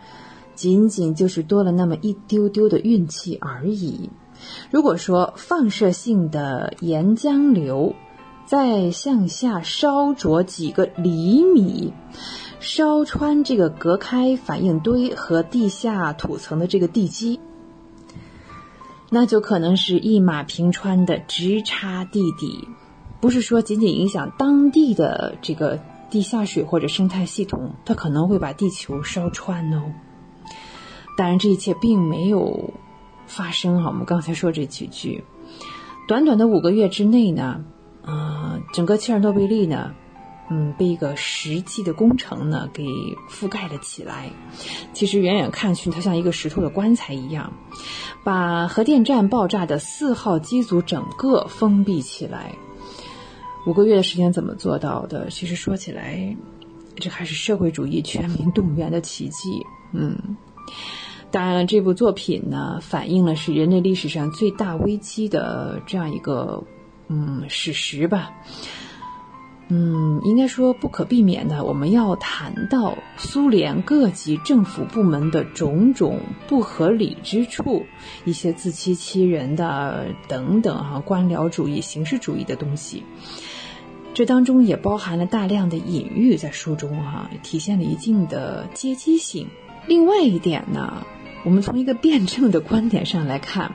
[0.54, 4.10] 仅仅就是多了那么一丢丢的运气而已。
[4.70, 7.94] 如果说放射性的岩浆流
[8.44, 11.92] 再向下烧灼几个厘米，
[12.60, 17.40] 烧穿这个隔开反应堆和地下土层的这个地基，
[19.12, 22.66] 那就可能是一马平川的直插地底，
[23.20, 25.78] 不是说仅仅影响当地的这个
[26.10, 29.82] 地下水或者生态系统，它可能会把地球烧穿哦。
[31.16, 32.72] 当然，这一切并没有。
[33.24, 35.24] 发生哈，我们刚才说这几句，
[36.06, 37.64] 短短的五个月之内呢，
[38.02, 39.94] 呃，整个切尔诺贝利呢，
[40.52, 42.84] 嗯，被一个实际的工程呢给
[43.30, 44.30] 覆盖了起来。
[44.92, 47.54] 其实远远看去，它像一个石头的棺材一样，
[48.22, 52.52] 把核电站爆炸的四号机组整个封闭起来。
[53.66, 55.30] 五个月的时间怎么做到的？
[55.30, 56.36] 其实说起来，
[56.96, 59.64] 这还是社会主义全民动员的奇迹。
[59.92, 60.36] 嗯。
[61.30, 66.62] 当然了，这部作品呢，反映了是人类历史上最大危机的这样一个
[67.08, 68.32] 嗯史实吧。
[69.74, 77.86] 嗯，应该说不可避免的，我们要谈到苏联各级政府部门的种种不合理之处，
[78.26, 83.02] 一些自欺欺人的等等哈，官僚主义、形式主义的东西。
[84.12, 89.48] 这当中也包含了大量的隐喻，在书中哈，体现了一定的阶级性。
[89.86, 91.06] 另外一点呢。
[91.44, 93.74] 我们从一个辩证的观点上来看，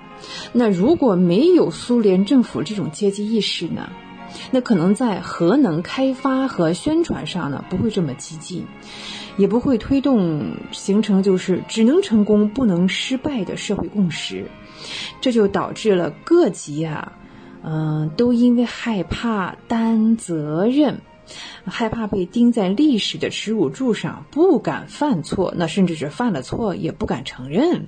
[0.53, 3.89] 那如果没有苏联政府这种阶级意识呢，
[4.51, 8.65] 那可能在核能开发和宣传上呢不会这么激进，
[9.37, 14.49] 也不会推动形成就是只能成功不能失败的社会共识，
[15.21, 17.13] 这就导致了各级啊，
[17.63, 21.01] 嗯，都因为害怕担责任。
[21.65, 27.87] 害怕被钉在历史的耻辱柱上，不敢犯错，那甚至是犯了错也不敢承认，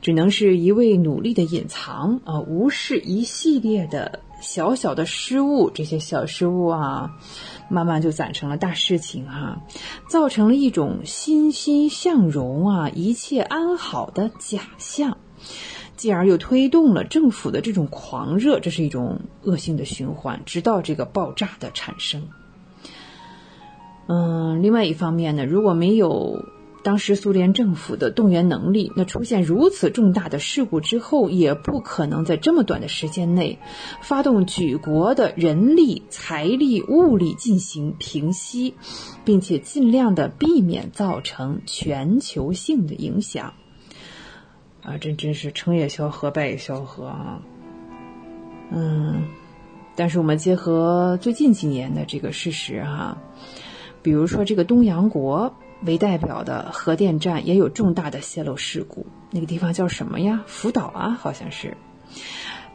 [0.00, 7.16] 只能是一味努力的隐藏啊，无视一系列的小小的失误，这些小失误啊，
[7.68, 9.60] 慢慢就攒成了大事情啊，
[10.08, 15.18] 造成了一种欣欣向荣啊，一切安好的假象，
[15.96, 22.28] 继而又推动了政府的这种狂热，这是一种恶性的循环，直到这个爆炸的产生。
[24.06, 26.44] 嗯，另外一方面呢，如果没有
[26.82, 33.58] 当时苏联政府的动员能力，那出现如此重大的事故之后，也不可能在这么短的时间内
[34.00, 38.74] 发动举国的人力、财力、物力进行平息，
[39.24, 43.54] 并且尽量的避免造成全球性的影响。
[44.82, 47.42] 啊，这真是成也萧何，败也萧何啊！
[48.70, 49.24] 嗯，
[49.96, 53.18] 但是我们结合最近几年的这个事实哈。
[54.00, 55.52] 比如说，这个东洋国
[55.84, 59.06] 为代表的核电站也有重大的泄漏事故。
[59.30, 60.42] 那个地方叫什么呀？
[60.46, 61.76] 福岛啊，好像是。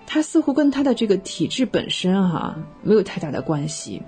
[0.05, 4.03] 它似乎跟它的这个体制本身哈没有太大的关系，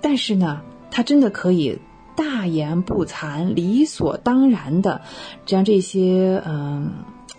[0.00, 1.78] 但是呢，它真的可以
[2.14, 5.00] 大言不惭、理所当然的
[5.46, 6.92] 将这些嗯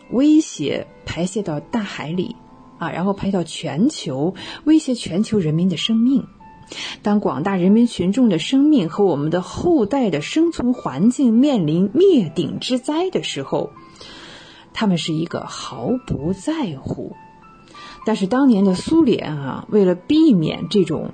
[0.10, 2.36] 威胁排泄到大海里
[2.78, 4.36] 啊，然后排到全球，
[4.66, 6.28] 威胁全球人民的生命。
[7.02, 13.72] 当广大人民群众的生命和我们的后代的生存环境面临灭顶之灾的时候，
[14.74, 17.16] 他们是一个毫不在乎。
[18.06, 21.12] 但是当年的苏联啊，为了避免这种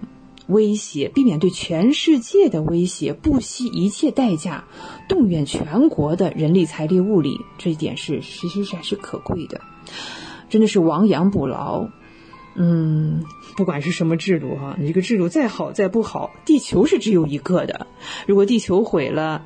[0.47, 4.65] 威胁，避免对全世界的威胁，不惜一切代价
[5.09, 9.59] 动员全国的人力、财力、物力，这一点是其实还是可贵的，
[10.49, 11.87] 真的是亡羊补牢。
[12.55, 13.23] 嗯。
[13.57, 17.87] 不管是什么制度哈，你这个制度再好再不好，地球是只有一个的。
[18.27, 19.43] 如果地球毁了，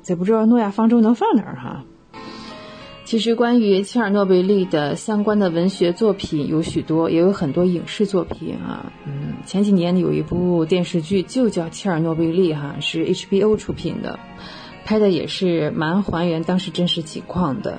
[0.00, 1.84] 再不知道诺亚方舟能放哪儿哈。
[3.04, 8.90] 其实关于切尔诺贝利的相关的文学作品有许多，也有很多影视作品啊。
[9.04, 14.18] 嗯，前几年有一部电视剧就叫《切尔诺贝利》哈，是 HBO 出品的，
[14.86, 17.78] 拍的也是蛮还原当时真实情况的。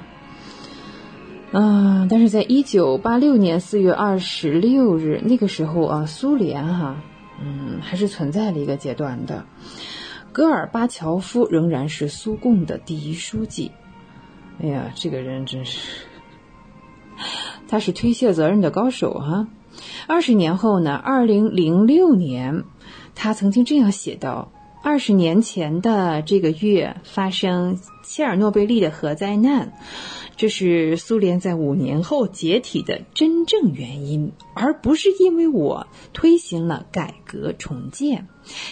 [1.51, 2.07] 啊！
[2.09, 6.97] 但是在一九八六年四月二十六日那个时候啊，苏联哈，
[7.41, 9.45] 嗯，还是存在了一个阶段的。
[10.31, 13.71] 戈尔巴乔夫仍然是苏共的第一书记。
[14.61, 16.05] 哎呀，这个人真是，
[17.67, 19.47] 他是推卸责任的高手啊！
[20.07, 20.95] 二十年后呢？
[20.95, 22.65] 二零零六年，
[23.15, 24.51] 他曾经这样写道
[24.83, 29.73] ：“二十年前的这个月发生切尔诺贝利的核灾难，
[30.37, 38.27] 这是苏联在五年后解体的真正原因，而不是因为我推行了改革重建。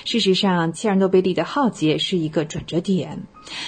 [0.06, 3.24] 事实上，切尔诺贝利的浩劫是一个转折点。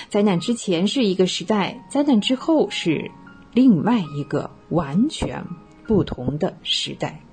[0.10, 3.10] 灾难之前是一个时代，灾难之后是
[3.52, 5.46] 另外一个完全
[5.88, 7.24] 不同的时代。”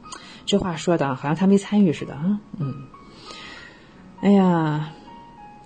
[0.46, 2.74] 这话说的好像他没参与似的啊，嗯，
[4.20, 4.92] 哎呀，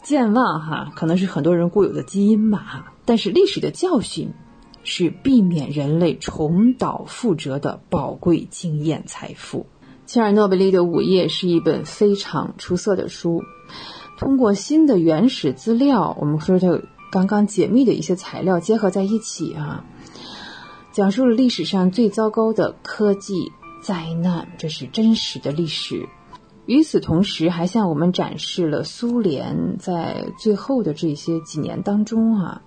[0.03, 2.93] 健忘哈，可能是很多人固有的基因吧。
[3.05, 4.33] 但是历史的教训
[4.85, 9.67] 是避免人类重蹈覆辙的宝贵经验财富。
[10.07, 13.43] 切尔诺贝利的午夜是一本非常出色的书，
[14.19, 19.85] 通过新的原始资料，我们说的刚刚解密的一些材料结合在一起啊，
[20.93, 23.53] 讲述了历史上最糟糕的科技。
[23.81, 26.09] 灾难，这是真实的历史。
[26.67, 32.63] 与此同时，还向我们展示了苏联在最后的这些几年当中啊，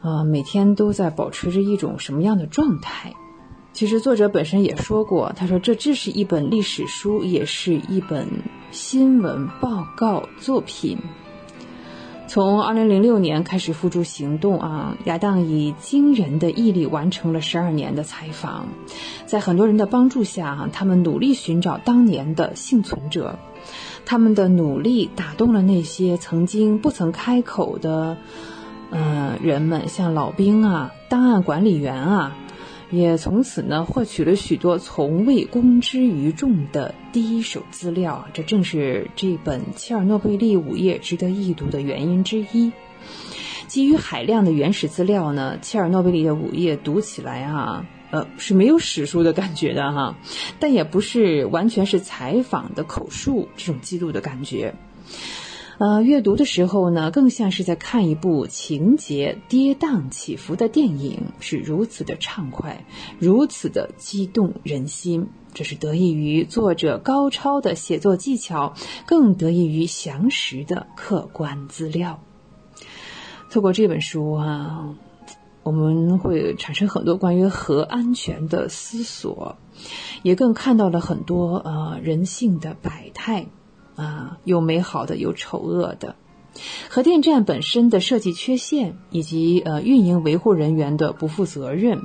[0.00, 3.14] 啊，每天都在保持着一种什么样的状态？
[3.72, 8.26] 其实作者本身也说过，他说这这是一本历史书，也是一本
[8.70, 10.98] 新闻报告作品。
[12.26, 18.68] 从二零零六年开始付诸行动啊，亚当以惊人的毅力完成了十二年的采访，
[19.26, 23.38] 在很多人的帮助下，他们努力寻找当年的幸存者，
[24.04, 28.16] 他们的努力打动了那些曾经不曾开口的，
[28.90, 32.36] 呃，人们，像老兵啊、档案管理员啊。
[32.92, 42.72] 也从此呢获取了许多从未公之于众的第一手资料，这正是这本《切尔诺贝利午夜》值得一读的原因之一。
[43.68, 50.16] 基于海量的原始资料呢，《切尔诺贝利的午夜》读起来啊，呃，是没有史书的感觉的哈，
[50.58, 54.74] 但也不是完全是采访的口述这种记录的感觉。
[55.80, 62.84] 呃，阅读的时候呢，更像是在看一部情节跌宕起伏的电影，是如此的畅快，
[63.18, 65.28] 如此的激动人心。
[65.54, 68.74] 这是得益于作者高超的写作技巧，
[69.06, 72.22] 更得益于详实的客观资料。
[73.48, 74.94] 透过这本书啊，
[75.62, 79.56] 我们会产生很多关于核安全的思索，
[80.22, 83.46] 也更看到了很多呃人性的百态。
[84.00, 86.16] 啊，有美好的，有丑恶的。
[86.88, 92.00] 核电站本身的设计缺陷，以及呃运营维护人员的不负责任，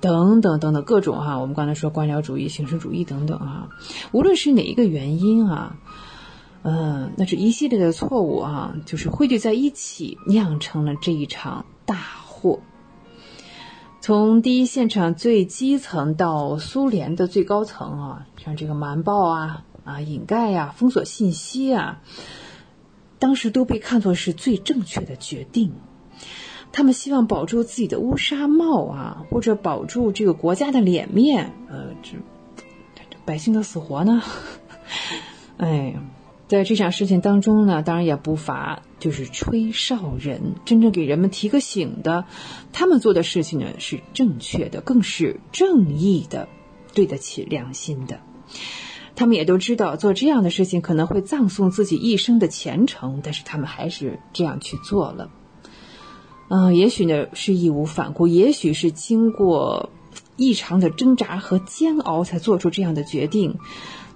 [0.00, 3.70] 等等等等各种哈，我们刚才说官僚主义、形式主义等等啊，
[4.12, 5.76] 无论是哪一个原因啊，
[6.62, 11.96] 嗯，那是一系列的错误啊，就是汇聚在一起，酿成了这一场大
[12.26, 12.60] 祸。
[14.02, 19.64] 从第一现场最基层到苏联的最高层啊，像这个瞒报啊。
[19.88, 22.02] 啊，掩盖呀，封锁信息啊，
[23.18, 25.72] 当时都被看作是最正确的决定。
[26.70, 31.52] 他们希望保住自己的乌纱帽啊，或者保住这个国家的脸面。
[31.70, 32.18] 呃，这
[33.24, 34.22] 百姓的死活呢？
[35.56, 35.96] 哎，
[36.46, 42.26] 在这场事情当中呢，当然也不乏就是吹哨人，真正给人们提个醒的。
[42.74, 46.48] 他们做的事情呢是正确的，更是正义的，
[46.92, 48.20] 对得起良心的。
[49.18, 55.28] 他们也都知道做这样的事情可能会葬送自己一生的前程，但是他们还是这样去做了。
[56.48, 59.90] 嗯，也许呢是义无反顾，也许是经过
[60.36, 63.58] 异常的挣扎和煎熬才做出这样的决定，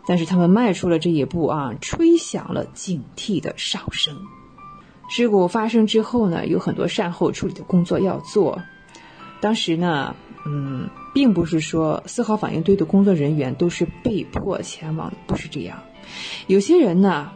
[0.06, 4.16] 但是他们迈出了这一步啊，吹响了警惕的哨声。
[5.08, 8.62] 事故发生之后呢，有很多善后处理的工作要做。
[9.40, 10.14] 当时呢，
[10.46, 10.88] 嗯。
[11.12, 15.82] 并不是说四号反应堆的工作人员都是被迫前往的，不是这样。
[16.46, 17.32] 有些人呢，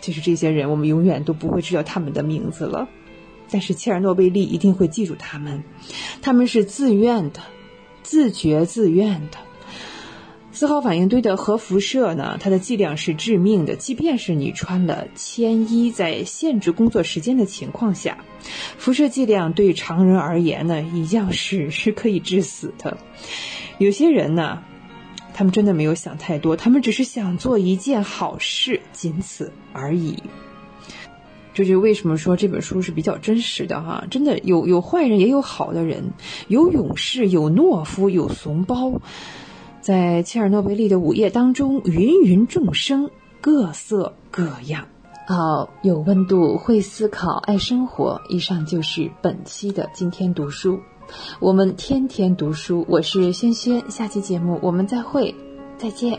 [0.00, 2.88] 就是这些人，我们永远都不会知道他们的名字了。
[3.50, 5.62] 但是切尔诺贝利一定会记住他们，
[6.20, 7.40] 他们是自愿的、
[8.02, 9.38] 自觉自愿的。
[10.56, 13.76] 四号反应堆的核辐射呢，它的剂量是致命的。
[13.76, 18.24] 即便是你穿了铅衣，在限制工作时间的情况下，
[18.78, 22.96] 辐射剂量对常人而言呢，一样是是可以致死的。
[23.76, 24.62] 有些人呢，
[25.34, 30.22] 他们真的没有想太多，他们只是想做一件好事，仅此而已。
[31.52, 36.12] 这就为什么说这本书是比较真实的哈，真的有有坏人，也有好的人，
[36.48, 39.02] 有勇士，有懦夫，有怂包。
[39.86, 43.08] 在切尔诺贝利的午夜当中，芸芸众生，
[43.40, 44.84] 各色各样。
[45.28, 48.20] 好，有温度，会思考，爱生活。
[48.28, 50.80] 以上就是本期的今天读书。
[51.38, 53.88] 我们天天读书，我是萱萱。
[53.88, 55.32] 下期节目我们再会，
[55.78, 56.18] 再见。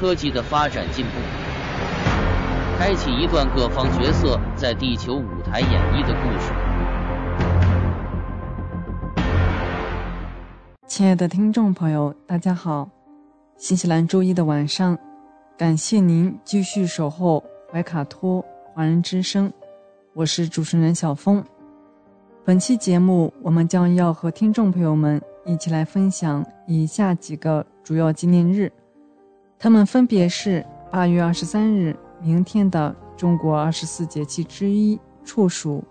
[0.00, 1.10] 科技的发展进步，
[2.78, 6.52] 开启一段各方角色在地球舞台演绎的故事。
[10.86, 12.88] 亲爱的听众朋友，大家好！
[13.56, 14.96] 新西兰周一的晚上，
[15.56, 17.42] 感谢您继续守候
[17.72, 18.40] 怀卡托
[18.72, 19.52] 华人之声，
[20.14, 21.44] 我是主持人小峰。
[22.44, 25.20] 本期节目，我们将要和听众朋友们。
[25.44, 28.70] 一起来分享以下几个主要纪念日，
[29.60, 35.82] 他们分别是八月二十三日，明天的中国二十四节气之一处暑，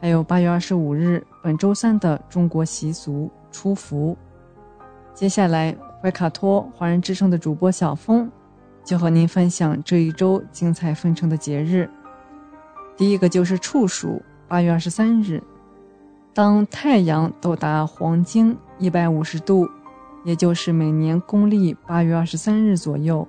[0.00, 4.16] 还有八月二十五日，本周三的中国习俗初伏。
[5.14, 8.28] 接下来，怀卡托华人之声的主播小峰
[8.82, 11.88] 就和您分享这一周精彩纷呈的节日。
[12.96, 15.40] 第一个就是处暑，八月二十三日。
[16.34, 19.68] 当太阳到达黄经一百五十度，
[20.28, 23.26] 也就是每年公历八月二十三日左右，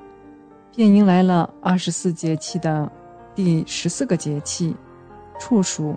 [0.76, 2.92] 便迎来了二十四节气的
[3.34, 4.76] 第十四个节气——
[5.40, 5.96] 处暑。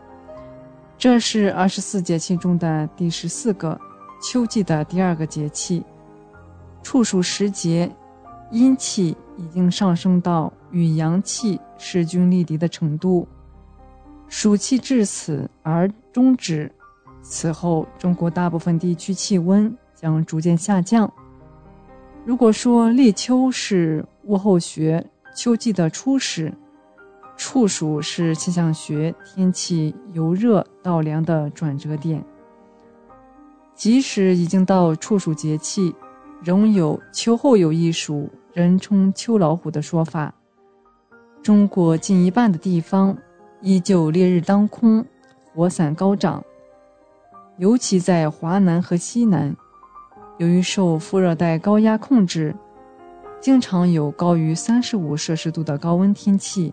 [0.97, 3.77] 这是二十四节气中的第十四个，
[4.23, 5.83] 秋季的第二个节气。
[6.85, 7.91] 处暑时节，
[8.53, 13.27] 阴气已经上升到与阳气势均力敌的程度，
[14.29, 16.71] 暑气至此而终止。
[17.23, 21.11] 此后，中国大部分地区气温将逐渐下降。
[22.25, 25.05] 如果说立秋是物候学
[25.37, 26.53] 秋季的初始，
[27.37, 32.23] 处暑是气象学天气由热到凉的转折点。
[33.75, 35.95] 即使已经到处暑节气，
[36.43, 40.35] 仍有“秋后有一暑，人称秋老虎”的说法。
[41.43, 43.17] 中国近一半的地方
[43.61, 45.05] 依旧烈日当空，
[45.53, 46.45] 火伞高涨。
[47.59, 49.55] 尤其在华南和西南，
[50.39, 52.55] 由于受副热带高压控制，
[53.41, 56.73] 经常有高于三十五摄氏度的高温天气。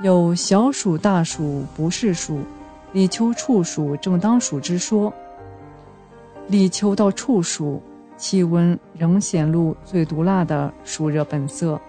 [0.00, 2.40] 有小暑、大暑不是暑，
[2.92, 5.12] 立秋、处暑正当暑之说。
[6.48, 7.80] 立秋到处暑，
[8.16, 11.80] 气温仍显露最毒辣的暑热本色，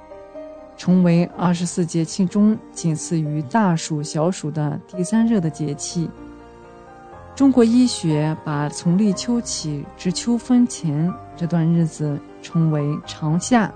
[0.77, 6.09] 成为二十四节气中仅次于大暑、小暑的第三热的节气。
[7.35, 13.73] 中国医学把从立秋起至秋分前这段日子称为长夏。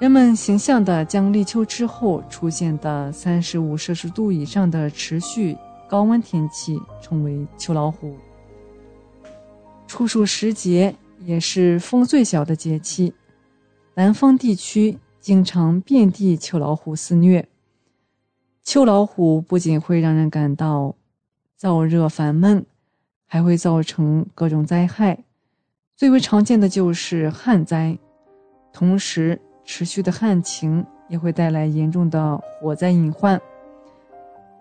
[0.00, 5.56] 人们形象地将立秋之后出现的三十五摄氏度以上的持续
[5.88, 8.16] 高温天气称为秋老虎。
[9.86, 13.14] 处暑时节也是风最小的节气，
[13.94, 17.48] 南方地区经常遍地秋老虎肆虐。
[18.64, 20.96] 秋老虎不仅会让人感到。
[21.58, 22.66] 燥热烦闷，
[23.26, 25.24] 还会造成各种灾害，
[25.96, 27.96] 最为常见的就是旱灾。
[28.74, 33.40] 同时，持续的旱情也会带来严重的火灾隐患。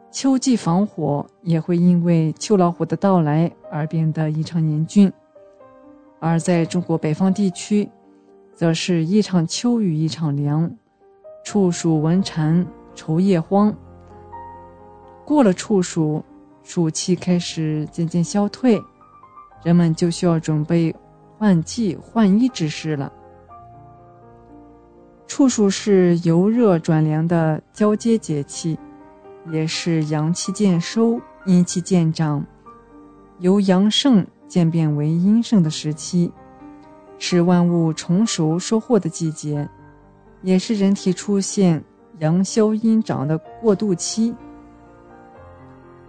[0.10, 5.12] 秋季防火也会因为秋老虎的到来而变得异常严峻。
[6.22, 7.90] 而在中国北方地区，
[8.54, 10.74] 则是一场秋雨一场凉，
[11.44, 12.66] 处暑闻蝉，
[12.96, 13.76] 愁叶荒。
[15.26, 16.24] 过了处暑。
[16.66, 18.82] 暑气开始渐渐消退，
[19.64, 20.94] 人们就需要准备
[21.38, 23.14] 换季换衣之事了。
[25.28, 28.78] 处暑是由热转凉的交接节气，
[29.52, 32.44] 也是阳气渐收、阴气渐长，
[33.40, 36.32] 由阳盛渐变为阴盛的时期，
[37.20, 39.70] 是万物成熟收获的季节，
[40.42, 41.84] 也是人体出现
[42.20, 44.34] 阳消阴长的过渡期。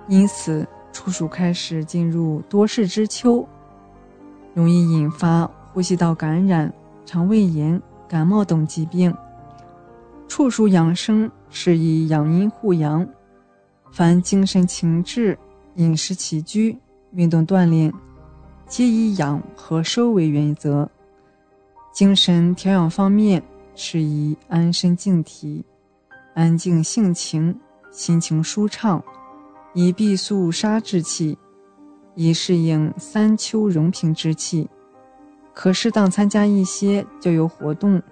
[0.08, 3.46] 因此，处暑开始进入多事之秋，
[4.54, 6.72] 容易引发呼吸道感染、
[7.04, 9.14] 肠胃炎、感冒等疾病。
[10.28, 13.06] 处暑养生是以养阴护阳，
[13.90, 15.38] 凡精神情志、
[15.74, 16.78] 饮食起居、
[17.12, 17.92] 运动锻炼，
[18.66, 20.88] 皆以养和收为原则。
[21.92, 23.42] 精神调养方面
[23.74, 25.64] 是以安身静体、
[26.34, 27.58] 安静性情、
[27.90, 29.02] 心情舒畅，
[29.78, 31.36] 以避肃杀之气，
[32.14, 34.66] 以适应三秋荣平之气。
[35.52, 38.02] 可适当参加一些郊游活动，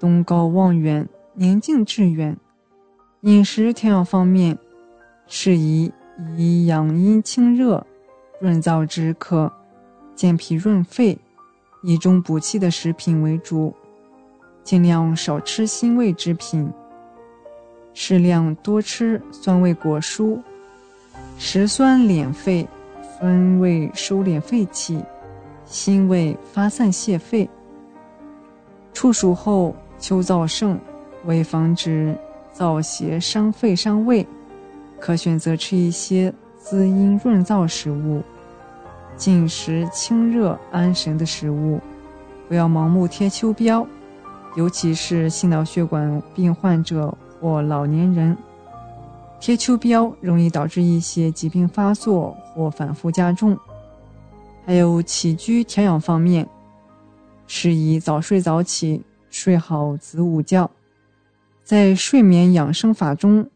[0.00, 2.34] 东高望远，宁静致远。
[3.20, 4.58] 饮食调养方面
[5.26, 5.92] 是以
[6.38, 7.86] 以养阴清热、
[8.40, 9.52] 润燥止渴、
[10.14, 11.18] 健脾润肺。
[11.82, 13.74] 以中补气的食品为主，
[14.62, 16.72] 尽量少吃辛味之品，
[17.92, 20.42] 适量多吃酸味果蔬，
[21.36, 22.66] 食酸敛肺，
[23.18, 25.04] 酸味收敛肺气，
[25.66, 27.48] 辛味发散泄肺。
[28.92, 30.78] 处暑后秋燥盛，
[31.24, 32.16] 为防止
[32.54, 34.26] 燥邪伤肺伤胃，
[35.00, 38.22] 可选择吃一些滋阴润燥食物。
[39.16, 41.80] 进食清热安神的食物，
[42.48, 43.86] 不要盲目贴秋膘，
[44.56, 48.36] 尤其是心脑血管病患者或老年人，
[49.40, 53.58] 贴秋膘容易导致一些疾病发作或反复加重。
[54.64, 56.48] 还有起居调养方面，
[57.46, 60.70] 适宜早睡早起，睡好子午觉。
[61.62, 63.50] 在睡眠养生法中，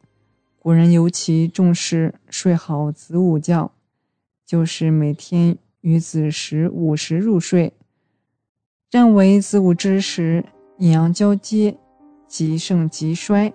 [0.59, 3.73] 古人尤其重视睡好子午觉。
[4.45, 7.75] 就是每天于子时午时入睡，
[8.91, 10.43] 认为子午之时
[10.79, 11.77] 阴阳交接，
[12.27, 13.53] 极盛极衰，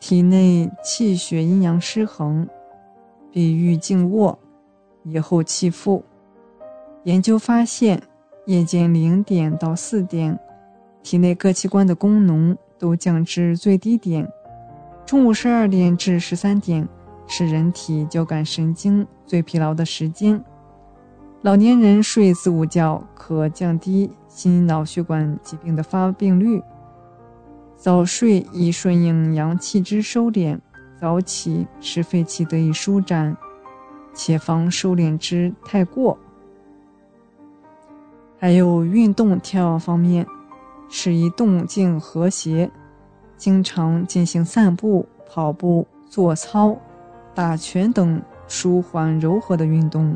[0.00, 2.48] 体内气血阴阳失衡，
[3.30, 4.36] 必欲静卧，
[5.04, 6.02] 以后气复。
[7.04, 8.02] 研究发现，
[8.46, 10.36] 夜间零点到四点，
[11.02, 14.26] 体内各器官的功能都降至最低点；
[15.06, 16.88] 中午十二点至十三点。
[17.32, 20.42] 是人体交感神经最疲劳的时间，
[21.42, 26.60] 老年人睡子午觉可降低心脑血管疾病的发病率。
[27.80, 30.58] 早睡以顺应阳气之收敛，
[31.00, 33.34] 早起使肺气得以舒展，
[34.12, 36.18] 且防收敛之太过。
[38.38, 40.26] 还有运动调养方面，
[40.90, 42.70] 适宜动静和谐，
[43.38, 46.76] 经常进行散步、跑步、做操。
[47.34, 50.14] 打拳等舒缓柔和的运动，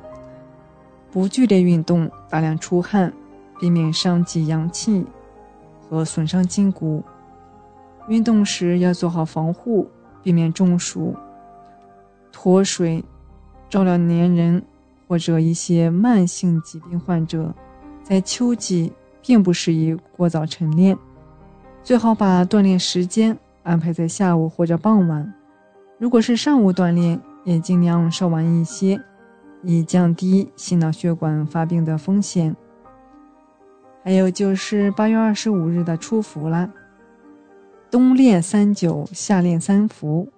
[1.10, 3.10] 不剧烈运动，大量出汗，
[3.58, 5.06] 避免伤及阳气
[5.80, 7.02] 和损伤筋骨。
[8.08, 9.88] 运动时要做好防护，
[10.22, 11.14] 避免中暑、
[12.30, 13.04] 脱水。
[13.70, 14.62] 照料年人
[15.08, 17.52] 或者一些慢性疾病患者，
[18.04, 20.96] 在秋季并不适宜过早晨练，
[21.82, 25.34] 最好把锻炼时间安排在下午或者傍晚。
[25.98, 29.00] 如果是上午锻炼，也尽量稍晚一些，
[29.62, 32.54] 以降低心脑血管发病的风险。
[34.04, 36.70] 还有就是八月二十五日的初伏了，
[37.94, 40.28] 冬练三九，夏练三伏。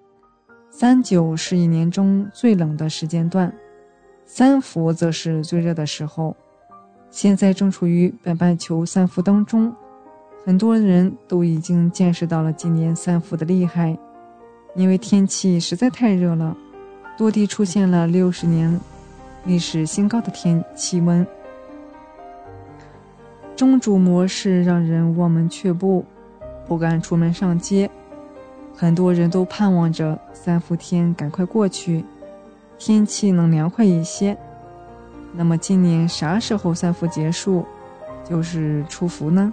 [0.69, 3.51] 三九是一年中最冷的时间段，
[4.27, 6.37] 三伏则是最热的时候。
[7.11, 9.75] 现在正处于北半球三伏当中，
[10.45, 13.97] 很多人都已经见识到了今年三伏的厉害。
[14.75, 16.55] 因为天气实在太热了，
[17.17, 18.79] 多地出现了六十年
[19.47, 21.27] 历史新高的天气温。
[23.57, 26.05] 中主模式让人望门却步，
[26.67, 27.91] 不敢出门上街。
[28.75, 32.05] 很多人都盼望着三伏天赶快过去，
[32.79, 34.37] 天气能凉快一些。
[35.33, 37.65] 那么今年啥时候三伏结束，
[38.25, 39.53] 就是初伏呢？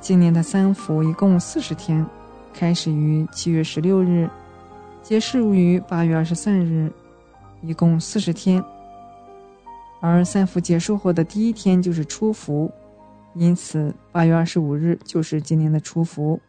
[0.00, 2.06] 今年的三伏一共四十天。
[2.54, 4.30] 开始于七月十六日，
[5.02, 6.90] 结束于八月二十三日，
[7.60, 8.64] 一共四十天。
[10.00, 12.72] 而三伏结束后的第一天就是初伏，
[13.38, 16.40] 因此八月二十五日就是今年的初伏。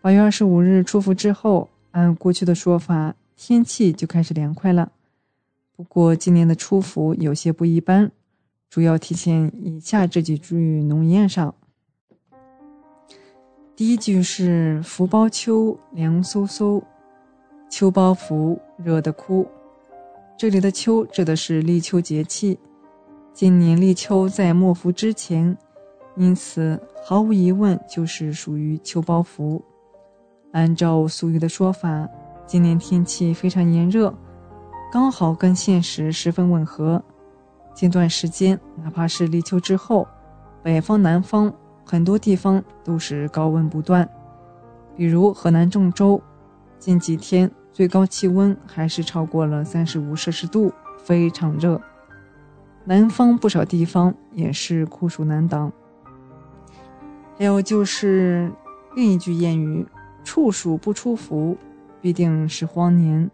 [0.00, 4.92] 八月二十五日初伏之后，按过去的说法，天气就开始凉快了。
[5.74, 8.12] 不过今年的初伏有些不一般，
[8.70, 11.54] 主要体现以下这几句农谚上。
[13.74, 16.82] 第一句是“福包秋，凉飕飕，
[17.68, 19.48] 秋包福，热得哭”。
[20.38, 22.58] 这里的“秋”指的是立秋节气。
[23.32, 25.56] 今年立秋在末伏之前，
[26.16, 29.62] 因此毫无疑问就是属于秋包服。
[30.52, 32.08] 按照俗语的说法，
[32.46, 34.14] 今年天气非常炎热，
[34.92, 37.02] 刚好跟现实十分吻合。
[37.74, 40.06] 近段时间，哪怕是立秋之后，
[40.62, 41.52] 北方、南方。
[41.84, 44.08] 很多地方都是高温不断，
[44.96, 46.22] 比如河南郑州，
[46.78, 50.72] 近几天最高气温还是超过了三十五摄氏度，
[51.02, 51.78] 非常热。
[52.84, 55.72] 南方不少地方也是酷暑难挡。
[57.38, 58.50] 还有就是
[58.94, 59.86] 另一句谚语
[60.22, 61.56] ：“处暑不出伏，
[62.00, 63.30] 必定是荒年。”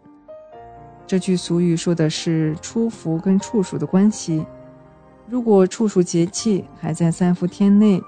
[1.05, 4.45] 这句俗语说的是出伏跟处暑的关系。
[5.27, 8.01] 如果处暑节气还在三伏天内，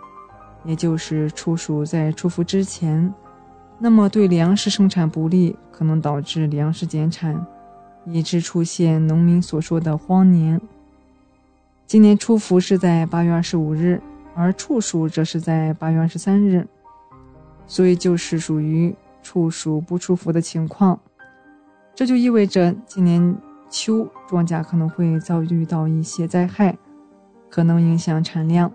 [0.63, 3.13] 也就是处暑在出伏之前，
[3.79, 7.45] 那么对粮食生产不利，可能导致粮食减产，
[8.05, 10.61] 以致出现农民所说的荒年。
[11.87, 13.99] 今年出伏是在八月二十五日，
[14.33, 16.67] 而处暑则是在八月二十三日，
[17.67, 20.99] 所以就是属于处暑不出伏的情况。
[21.93, 23.35] 这就意味着今年
[23.69, 26.77] 秋庄稼可能会遭遇到一些灾害，
[27.49, 28.71] 可能影响产量。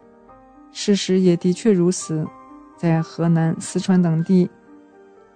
[0.72, 2.26] 事实也的确如此，
[2.76, 4.50] 在河南、四川等地，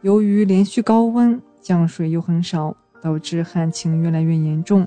[0.03, 4.87] 由于连续高温，降水又很少，导致旱情越来越严重。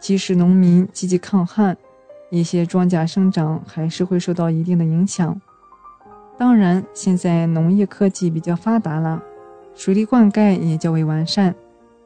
[0.00, 1.76] 即使农民积极抗旱，
[2.30, 5.40] 一些庄稼生长还是会受到一定的影响。
[6.38, 9.22] 当然，现在农业科技比较发达了，
[9.74, 11.54] 水利灌溉也较为完善。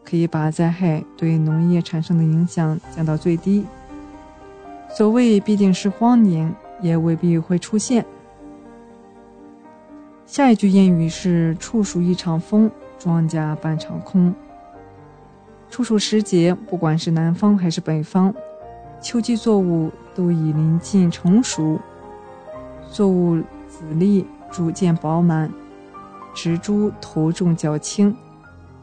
[0.02, 3.66] 可以把灾害对农业产生的影响降到最低。
[4.88, 8.04] 所谓必定是荒年，也未必会出现。
[10.24, 14.34] 下一句谚语是“处暑一场风，庄稼半场空”。
[15.70, 18.34] 处暑时节，不管是南方还是北方，
[19.00, 21.80] 秋季作物都已临近成熟，
[22.90, 23.36] 作物
[23.66, 25.50] 籽粒逐渐饱满，
[26.34, 28.14] 植株头重脚轻。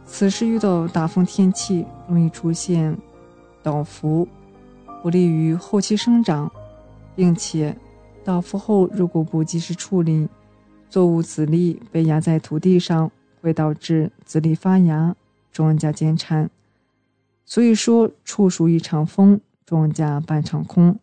[0.06, 2.98] 此时遇到大风天气，容易出现
[3.61, 4.27] 倒伏，
[5.03, 6.52] 不利于后期生长，
[7.15, 7.77] 并且
[8.23, 10.27] 倒伏后如果不及时处理，
[10.89, 13.11] 作物籽粒被压在土地上，
[13.41, 15.15] 会导致籽粒发芽，
[15.52, 16.49] 庄稼减产。
[17.45, 20.98] 所以说，处暑一场风，庄稼半场空。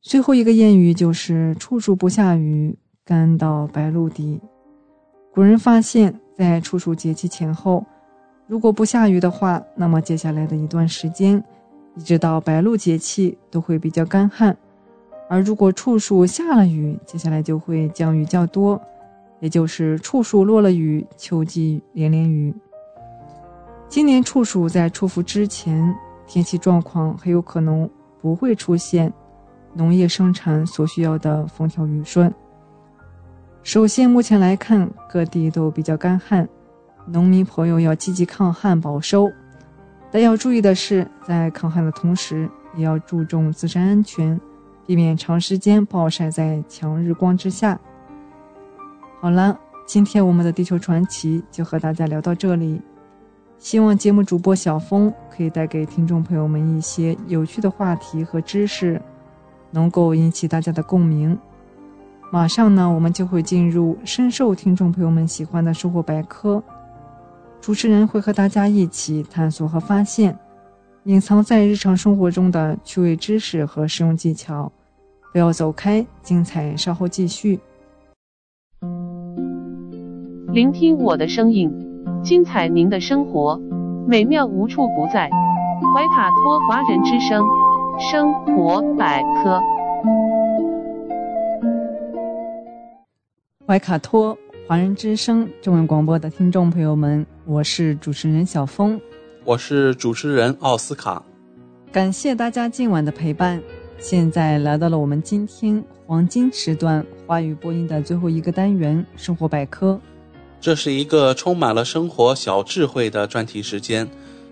[0.00, 4.40] 最后一个谚语就是“处暑不下雨，干到白露地”。
[5.32, 6.18] 古人发现。
[6.38, 7.84] 在处暑节气前后，
[8.46, 11.42] 如果不下雨的话，那么接下来的一段时间，
[11.96, 14.54] 一直到白露节气都会比较干旱；
[15.28, 18.80] 而如果处暑下了雨，接下来就会降雨较多，
[19.40, 22.54] 也就是处暑落了雨，秋季连连雨。
[23.88, 25.92] 今年处暑在出伏之前，
[26.28, 27.88] 天气状况很有可能
[28.20, 29.12] 不会出现
[29.74, 32.32] 农业生产所需要的风调雨顺。
[33.62, 36.48] 首先，目前来看，各地都比较干旱，
[37.06, 39.30] 农民朋友要积极抗旱保收。
[40.10, 44.40] 但要注意的是，在抗旱的同时，也要注重自身安全，
[44.86, 47.78] 避免长时间暴晒在强日光之下。
[49.20, 52.80] 好了，今天我们的地球传奇就和大家聊到这里。
[53.58, 59.00] 希望节目主播小峰可以带给听众朋友们一些有趣的话题和知识，
[59.72, 61.36] 能够引起大家的共鸣。
[62.30, 66.62] 马上呢，我们就会进入深受听众朋友们喜欢的生活百科。
[67.60, 70.38] 主持人会和大家一起探索和发现
[71.04, 74.70] 隐藏在日常生活中的趣味知识和实用技巧。
[75.32, 77.58] 不要走开，精彩稍后继续。
[80.52, 81.70] 聆听我的声音，
[82.22, 83.60] 精彩您的生活，
[84.06, 85.30] 美妙无处不在。
[85.94, 87.44] 怀卡托华人之声，
[88.10, 89.60] 生活百科。
[93.66, 94.36] 怀卡托
[94.66, 99.00] 华人之声中文广播的听众朋友们，我是主持人小峰，
[99.44, 101.22] 我是主持人奥斯卡，
[101.92, 103.62] 感谢大家今晚的陪伴。
[103.98, 109.98] 现在来到了我们今天黄金时段华语播音的最后一个单元——生活百科。
[110.60, 114.08] 这是一个充满了生活小智慧的专题时间，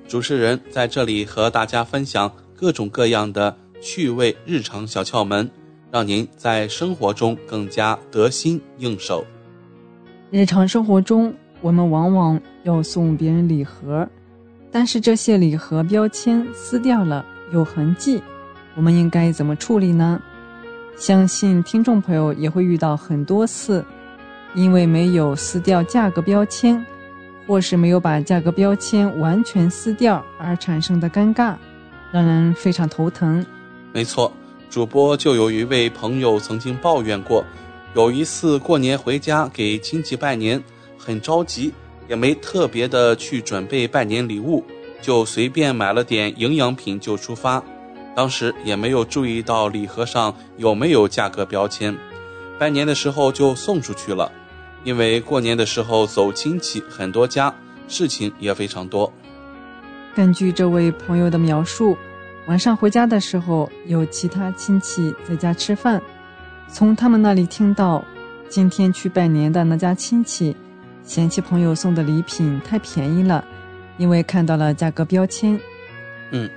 [0.08, 5.50] 主持人在这里和大家分享各种各样的趣味日常小窍门。
[5.88, 9.24] 让您在生活中更加得心应手。
[10.30, 14.06] 日常生活中，我们往往要送别人礼盒，
[14.70, 18.20] 但是这些礼盒标签撕掉了有痕迹，
[18.74, 20.20] 我们应该怎么处理呢？
[20.98, 23.82] 相信听众朋友也会遇到很多次，
[24.56, 26.84] 因为没有撕掉价格标签，
[27.46, 31.54] 或是没有把价格标签完全撕掉而产生的尴尬，
[32.10, 33.46] 让人非常头疼。
[33.92, 34.32] 没错。
[34.68, 37.44] 主播就有一位朋友曾经抱怨过，
[37.94, 40.62] 有一次过年回家给亲戚拜年，
[40.98, 41.72] 很着急，
[42.08, 44.64] 也没特别的去准备拜年礼物，
[45.00, 47.62] 就随便买了点营养品就出发。
[48.14, 51.96] 当时也没有注意到礼盒上有没有价格标签，
[52.58, 54.32] 拜年的时候就送出去了。
[54.84, 57.54] 因为过年的时候走亲戚，很多家
[57.88, 59.12] 事情也非常多。
[60.14, 61.96] 根据这位朋友的描述，
[62.46, 66.00] 晚上回家的时候，有其他亲戚在家吃饭，
[66.68, 68.04] 从他们那里听到，
[68.48, 70.56] 今天去拜年的那家亲戚
[71.02, 73.44] 嫌弃朋友送的礼品太便宜了，
[73.98, 75.58] 因为看到了价格标签。
[76.30, 76.48] 嗯，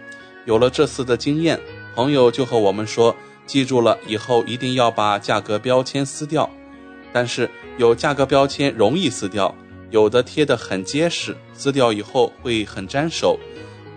[0.45, 1.59] 有了这次的经验，
[1.95, 3.15] 朋友就和我们说，
[3.45, 6.49] 记住了，以后一定要把价格标签撕掉。
[7.11, 9.55] 但是有价格标签容易撕掉，
[9.89, 13.39] 有的贴得很结实，撕掉以后会很粘手。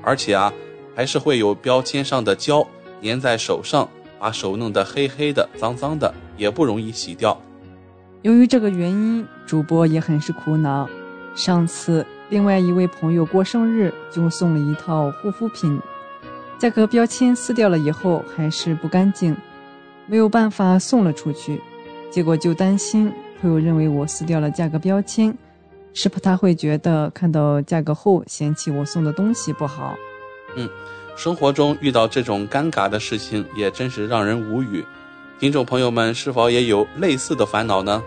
[0.05, 0.53] 而且啊，
[0.95, 2.65] 还是会有标签上的胶
[3.03, 3.89] 粘在手上，
[4.21, 7.37] 把手弄得黑黑的、脏脏的，也不容易洗掉。
[8.23, 10.89] 由于这个原因，主播也很是苦恼。
[11.35, 15.81] 上次另外一位朋友过生日，就送了一套护肤品，
[16.57, 19.37] 价格标签撕掉了以后还是不干净，
[20.07, 21.61] 没有办法送了出去。
[22.13, 23.11] 结果就担心
[23.43, 25.37] 朋友认为我撕掉了价格标签。
[25.95, 29.95] 是怕他会觉得看到价格后嫌弃我送的东西不好。
[30.57, 30.67] 嗯，
[31.17, 34.83] 生活中遇到这种尴尬的事情也真是让人无语。
[35.39, 38.03] 听众朋友们是否也有类似的烦恼呢？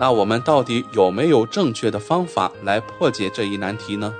[0.00, 4.14] 那我们到底有没有正确的方法来破解这一难题呢？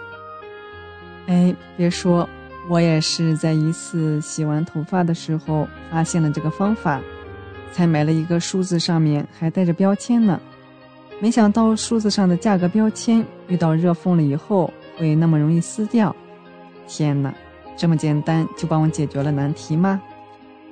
[1.28, 2.28] 哎，别说，
[2.68, 7.01] 我也是在一次洗完头发的时候发现了这个方法，
[7.72, 10.40] 才买了一个梳子，上面还带着标签呢。
[11.20, 16.14] 没想到梳子上的价格标签遇到热风了以后会那么容易撕掉。
[16.86, 17.34] 天哪，
[17.76, 20.00] 这么简单就帮我解决了难题吗？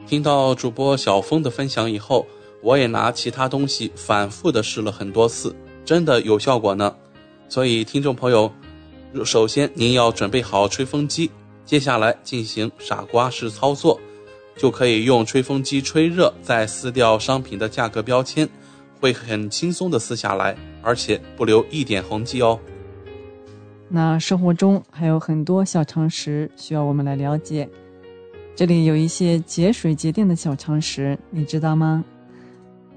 [0.06, 2.24] 听到主播小峰的分享以后，
[2.62, 5.54] 我也拿其他东西反复的试了很多次，
[5.84, 6.94] 真的有效果呢。
[7.48, 8.50] 所以听众朋友，
[9.24, 11.30] 首先您要准备好吹风机，
[11.64, 14.00] 接下来进行傻瓜式操作，
[14.56, 18.48] 就可以用吹风机吹热，再撕掉商品的价格标签。
[18.98, 22.58] 会很轻松的撕下来，而且不留一点痕迹哦。
[23.88, 27.68] 那生活中还有很多小常识需要我们来了解，
[28.54, 32.02] 这里有一些节水节电的小常识，你知道吗？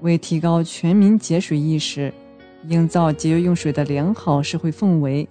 [0.00, 2.10] 为提高全民节水意识，
[2.68, 5.28] 营造节约用水的良好社会氛围，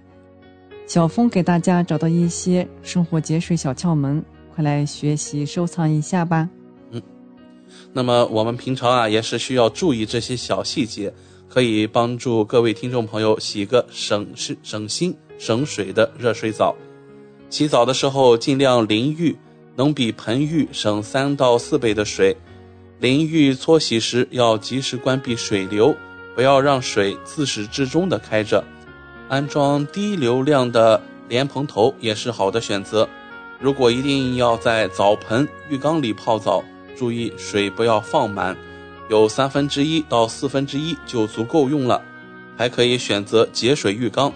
[0.86, 4.24] 小峰给大家找到一些生活节水小窍门，
[4.60, 6.50] 快来学习收藏一下吧。
[6.92, 7.02] 嗯
[7.94, 11.14] 那么我们平常啊也是需要注意这些小细节，
[11.48, 16.76] 可以帮助各位听众朋友洗个省事、省心、省水的热水澡。
[17.50, 19.38] 洗澡的时候尽量淋浴，
[19.78, 22.36] 能比盆浴省三到四倍的水。
[23.00, 25.96] 淋浴搓洗时要及时关闭水流，
[26.36, 28.62] 不要让水自始至终的开着。
[29.30, 33.08] 安装低流量的莲蓬头也是好的选择。
[33.60, 36.64] 如果一定要在澡盆、浴缸里泡澡。
[36.98, 38.58] 注意水不要放满，
[39.10, 42.04] 有三分之一到四分之一就足够用了。
[42.58, 44.34] 还可以选择节水浴缸。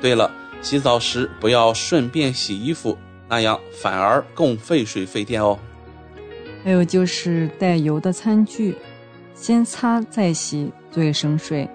[0.00, 0.28] 对了，
[0.60, 2.98] 洗澡时不要顺便洗衣服，
[3.28, 5.56] 那样反而更费水费电哦。
[6.64, 8.76] 还有就是带油的餐具，
[9.32, 11.70] 先擦再洗最省水。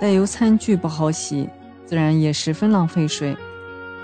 [0.00, 1.46] 带油餐具不好洗，
[1.84, 3.36] 自然也十分浪费水。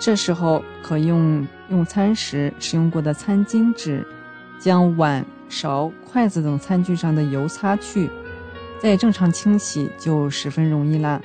[0.00, 4.04] 这时候可用用餐时使用过的餐巾纸。
[4.58, 8.10] 将碗、勺、筷子等餐具上的油擦去，
[8.78, 11.18] 再正常清洗就十分容易啦。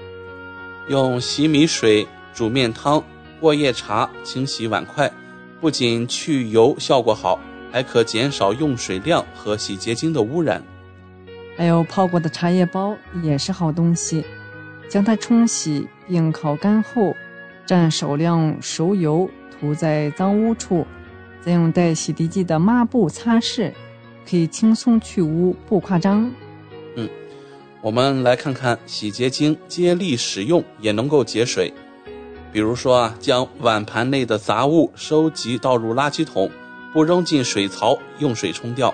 [0.88, 3.04] 用洗米水煮面汤、
[3.42, 5.12] 过夜茶清洗碗筷，
[5.60, 7.38] 不仅去油效果好，
[7.74, 10.64] 还可减少用水量和洗洁精的污染。
[11.58, 14.24] 还有泡过的茶叶包也是好东西，
[14.90, 17.14] 将它冲洗并烤干后，
[17.68, 19.30] 蘸少量熟油
[19.60, 20.86] 涂在脏污处。
[21.42, 23.72] 再用带洗涤剂的抹布擦拭，
[24.28, 26.32] 可以轻松去污，不夸张。
[26.96, 27.08] 嗯，
[27.82, 31.72] 我们来看看洗洁精接力使用也能够节水。
[32.52, 36.50] 比如说啊，将碗盘内的杂物收集倒入垃圾桶，
[36.92, 38.92] 不扔进水槽，用水冲掉。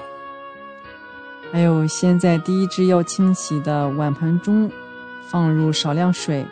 [1.54, 4.70] 还有，先在第一只要清洗的碗盘中
[5.30, 6.46] 放入少量水，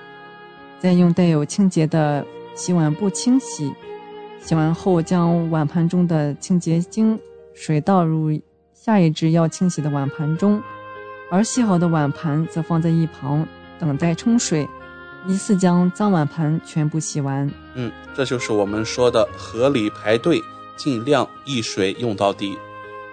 [0.80, 2.26] 再用带有清洁的
[2.56, 3.74] 洗碗布清洗。
[4.42, 7.20] 洗完后，将碗盘中的清洁精
[7.54, 8.30] 水倒入
[8.74, 10.62] 下一只要清洗的碗盘中，
[11.30, 13.46] 而洗好的碗盘则放在一旁
[13.78, 14.68] 等待冲水，
[15.28, 17.52] 依次将脏碗盘全部洗完。
[17.76, 20.42] 嗯，这就是我们说的合理排队，
[20.78, 22.58] 尽量一水用到底。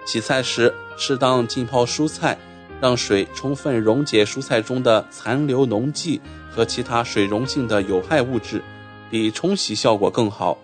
[0.05, 2.37] 洗菜时适当浸泡蔬菜，
[2.79, 6.21] 让水充分溶解蔬菜中的残留农剂
[6.57, 8.63] 和其他水溶性的有害物质，
[9.11, 10.57] 比冲洗效果更好。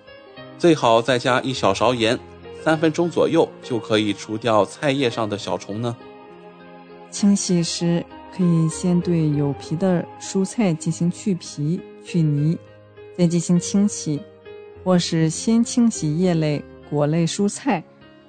[0.57, 2.19] 最好再加一小勺盐，
[2.63, 5.95] 三分钟左右就可以除掉菜叶上的小虫呢。
[7.11, 8.03] 清洗时
[8.35, 12.57] 可以先对有皮的蔬菜进行去皮去泥，
[13.15, 14.19] 再进行清洗，
[14.83, 16.59] 或是先清洗叶类、
[16.89, 17.83] 果类蔬菜，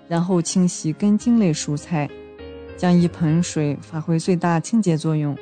[0.06, 2.10] 然后清洗根茎类蔬菜，
[2.76, 5.34] 将一盆水发挥最大清洁作用。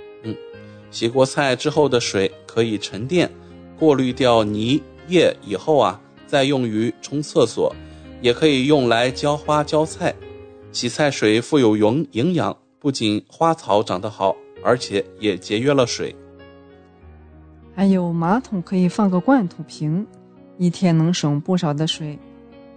[0.93, 3.29] 洗过菜之后的水可以沉淀，
[3.79, 7.75] 过滤掉泥液以后啊，再用于冲厕所，
[8.21, 10.15] 也可以用来浇花浇菜。
[10.71, 16.15] 洗菜水富有营营养，不仅花草长得好，而且也节约了水。
[17.75, 20.07] 还有马桶可以放个罐头瓶，
[20.59, 22.19] 一天能省不少的水。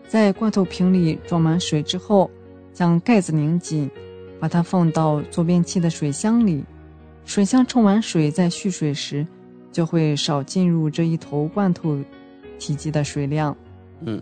[0.07, 2.31] 在罐头瓶里装满水之后，
[2.73, 3.89] 将盖子拧紧，
[4.39, 6.63] 把它放到坐便器的水箱里。
[7.25, 9.25] 水箱冲完水，再蓄水时，
[9.71, 11.97] 就会少进入这一头罐头
[12.59, 13.55] 体积的水量。
[14.01, 14.21] 嗯，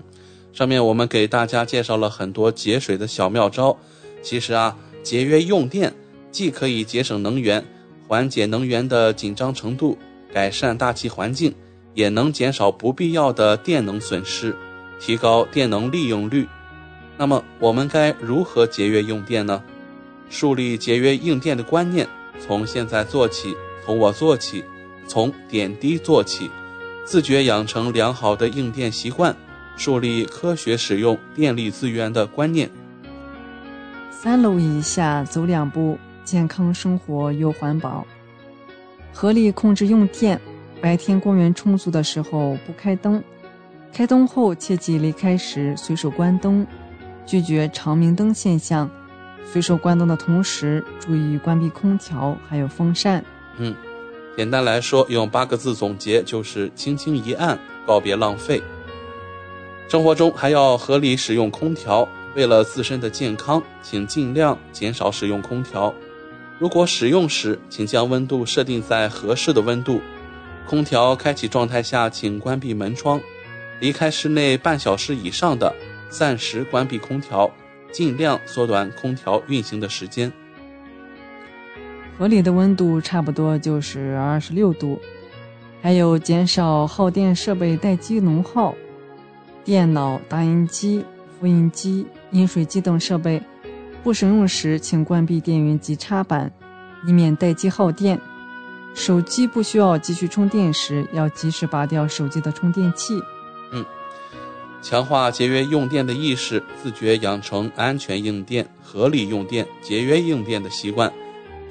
[0.52, 3.78] 上面我们给大家介绍了很多节水的小妙招。
[4.22, 5.94] 其实啊，节约用电
[6.32, 7.64] 既可以节省能源，
[8.08, 9.98] 缓解能源的紧张程度。
[10.34, 11.54] 改善大气环境，
[11.94, 14.56] 也能减少不必要的电能损失，
[15.00, 16.48] 提高电能利用率。
[17.20, 19.62] 那么，我们该如何节约用电呢？
[20.32, 22.08] 树立节约用电的观念，
[22.46, 23.56] 从现在做起，
[23.86, 24.66] 从我做起，
[25.08, 26.52] 从点滴做起，
[27.06, 29.34] 自觉养成良好的用电习惯，
[29.78, 32.70] 树立科学使用电力资源的观念。
[34.12, 38.06] 三楼以下走两步，健康生活又环保。
[39.14, 40.40] 合理控制用电，
[40.82, 43.24] 白天光源充足的时候不开灯，
[43.94, 46.68] 开灯后切记离开时随手关灯，
[47.26, 48.90] 拒绝长明灯现象。
[49.46, 53.24] 随手关灯的同时，注意关闭空调还有风扇。
[53.58, 53.76] 嗯，
[54.36, 58.62] 简单来说，用八个字总结就是轻轻一按，告别浪费。
[59.88, 65.94] 生活中还要合理使用空调，为了自身的健康，请尽量减少使用空调。
[66.58, 70.02] 如果使用时，请将温度设定在合适的温度。
[70.66, 73.22] 空调开启状态下，请关闭门窗。
[73.80, 75.76] 离开室内半小时以上的，
[76.10, 77.52] 暂时关闭空调，
[77.94, 80.30] 尽量缩短空调运行的时间。
[82.18, 85.00] 合理的温度差不多就是二十六度。
[85.82, 88.74] 还有减少耗电设备待机能耗，
[89.66, 91.04] 电脑、打印机、
[91.40, 93.42] 复印机、饮水机等设备。
[94.02, 96.50] 不使用时，请关闭电源及插板，
[97.06, 98.18] 以免待机耗电。
[98.94, 103.20] 手机不需要继续充电时，要及时拔掉手机的充电器。
[104.84, 111.12] 强化节约用电的意识，自觉养成安全用电、合理用电、节约用电的习惯，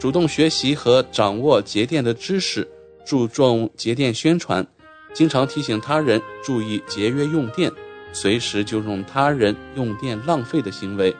[0.00, 2.66] 主动学习和掌握节电的知识，
[3.04, 4.66] 注重节电宣传，
[5.12, 7.70] 经常提醒他人注意节约用电，
[8.14, 11.14] 随时纠正他人用电浪费的行为。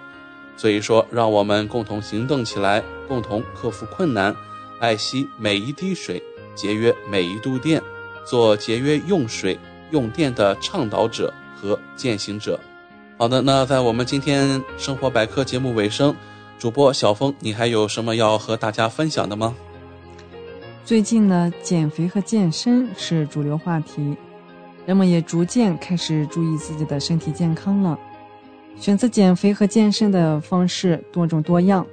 [0.56, 4.34] 所以说，让我们共同行动起来，共同克服困难，
[4.80, 6.22] 爱惜每一滴水，
[6.54, 7.82] 节约每一度电，
[8.24, 9.58] 做节约用水
[9.90, 11.32] 用电的倡导者
[11.62, 12.58] 和践行者。
[13.16, 16.12] 好的，那在我们今天生活百科节目尾声，
[16.58, 19.54] 主播小峰，你还有什么要和大家分享的吗？
[20.84, 24.16] 最近呢，减肥和健身是主流话题，
[24.84, 27.96] 人们也逐渐开始注意自己的身体健康了。
[28.76, 31.86] 选择减肥和健身的方式多种多样，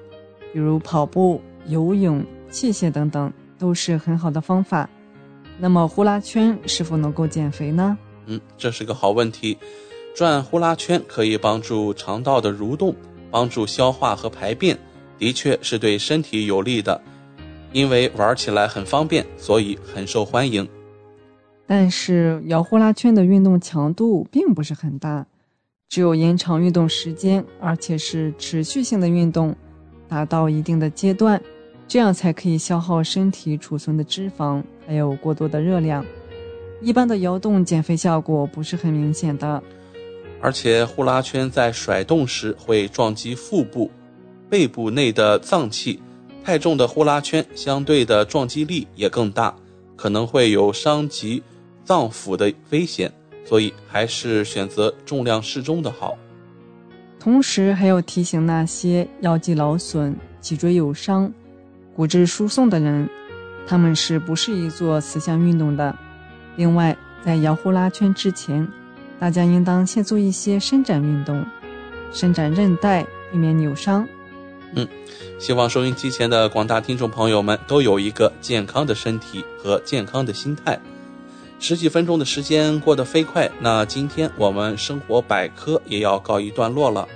[0.52, 4.90] 比如跑步、游泳、器械等等，都是很好的方法。
[5.60, 7.96] 那么呼啦圈是否能够减肥呢？
[8.30, 9.58] 嗯，这是个好问题。
[10.16, 12.96] 转呼啦圈可以帮助肠道的蠕动，
[13.32, 14.78] 帮助消化和排便，
[15.18, 17.02] 的确是对身体有利的。
[17.74, 20.68] 因为玩起来很方便，所以很受欢迎。
[21.66, 25.26] 但是摇呼啦圈的运动强度并不是很大。
[25.88, 29.56] 只有延长运动时间，而且是持续性的运动，
[30.08, 31.42] 达到一定的阶段，
[31.88, 36.06] 这样才可以消耗身体储存的脂肪，还有过多的热量。
[36.82, 39.62] 一般的摇动减肥效果不是很明显的。
[40.42, 43.92] 而且呼啦圈在甩动时会撞击腹部、
[44.50, 46.02] 背部内的脏器，
[46.44, 49.54] 太重的呼啦圈相对的撞击力也更大，
[49.96, 51.44] 可能会有伤及
[51.84, 53.12] 脏腑的危险。
[53.46, 56.16] 所以还是选择重量适中的好。
[57.20, 61.34] 同时还要提醒那些腰肌劳损、脊椎有伤、
[61.96, 63.10] 骨质疏松的人，
[63.66, 65.98] 他们是不适宜做此项运动的。
[66.60, 68.68] 另外，在摇呼啦圈之前，
[69.18, 71.42] 大家应当先做一些伸展运动，
[72.12, 74.06] 伸展韧带，避免扭伤。
[74.74, 74.86] 嗯，
[75.40, 80.78] 希望收音机前的广大听众朋友们都有一个健康的身体和健康的心态。
[81.60, 87.08] 十几分钟的时间过得飞快，那今天我们生活百科也要告一段落了。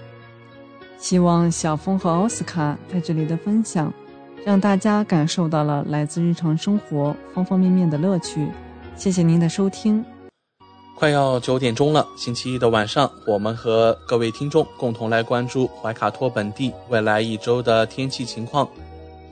[0.97, 3.93] 希望小峰和奥斯卡在这里的分享，
[4.45, 8.47] 让大家感受到了来自日常生活方方面面的乐趣。
[8.95, 10.03] 谢谢您的收听。
[10.95, 18.67] 快要九点钟了，星期一的晚上，我们和各位听众共同来关注怀卡托本地未来一周的天气情况。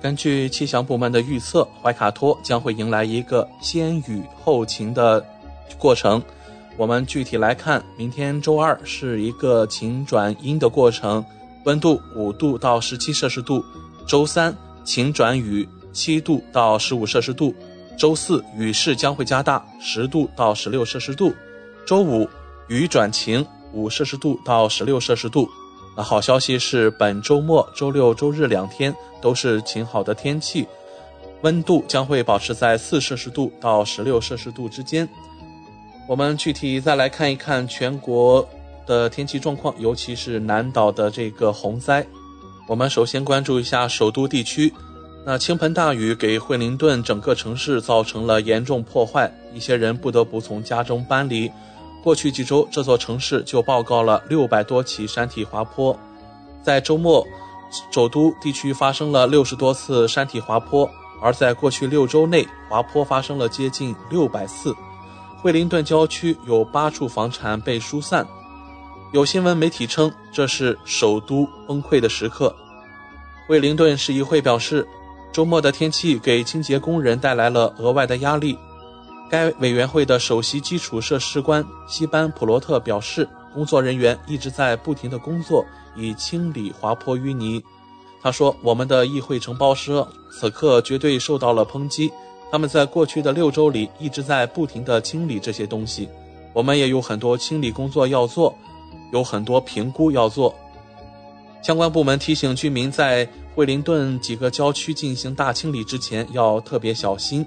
[0.01, 5.23] 根据气象部门的预测，怀卡托将会迎来一个先雨后晴的
[5.77, 6.21] 过程。
[6.75, 11.23] 我们具体来看，明天周二是一个晴转阴的过程，
[11.65, 13.61] 温度五度到十七摄氏度；
[14.07, 17.53] 周三晴转雨，七度到十五摄氏度；
[17.97, 21.33] 周四雨势将会加大，十度到十六摄氏度。
[21.85, 22.27] 周五
[22.67, 25.47] 雨转晴，五摄氏度到十六摄氏度。
[25.95, 30.65] 那好消息是，本周末周六、周日两天都是晴好的天气，
[31.41, 35.07] 温度将会保持在四摄氏度到十六摄氏度之间。
[36.07, 38.47] 我们具体再来看一看全国
[38.85, 42.05] 的天气状况，尤其是南岛的这个洪灾。
[42.67, 44.73] 我们首先关注一下首都地区，
[45.23, 51.51] 那倾盆大雨给惠灵顿整个城市造成了严重破坏，一些人不得不从家中搬离。
[52.03, 55.95] 过去几周，这座城市就报告了六百多起山体滑坡。
[56.63, 57.23] 在周末，
[57.91, 60.89] 首都地区发生了六十多次山体滑坡，
[61.21, 64.73] 而在过去六周内，滑坡发生了接近六百次。
[65.39, 68.27] 惠灵顿郊区有八处房产被疏散。
[69.11, 72.55] 有新闻媒体称，这是首都崩溃的时刻。
[73.47, 74.87] 惠灵顿市议会表示，
[75.31, 78.57] 周末的天气给清洁工人带来了额外的压力。
[79.29, 87.63] 该委员会的首席基础设施官西班普罗特表示，工作人员一直在不停地工作，以清理滑坡淤泥。
[88.21, 92.11] 他说：“我们的议会承包商此刻绝对受到了抨击，
[92.51, 96.09] 他们在过去的六周里一直在不停地清理这些东西。
[96.53, 98.53] 我们也有很多清理工作要做，
[99.13, 100.53] 有很多评估要做。
[101.63, 103.27] 相关部门提醒居民，在
[103.61, 107.45] 惠灵顿几个郊区进行大清理之前要特别小心。”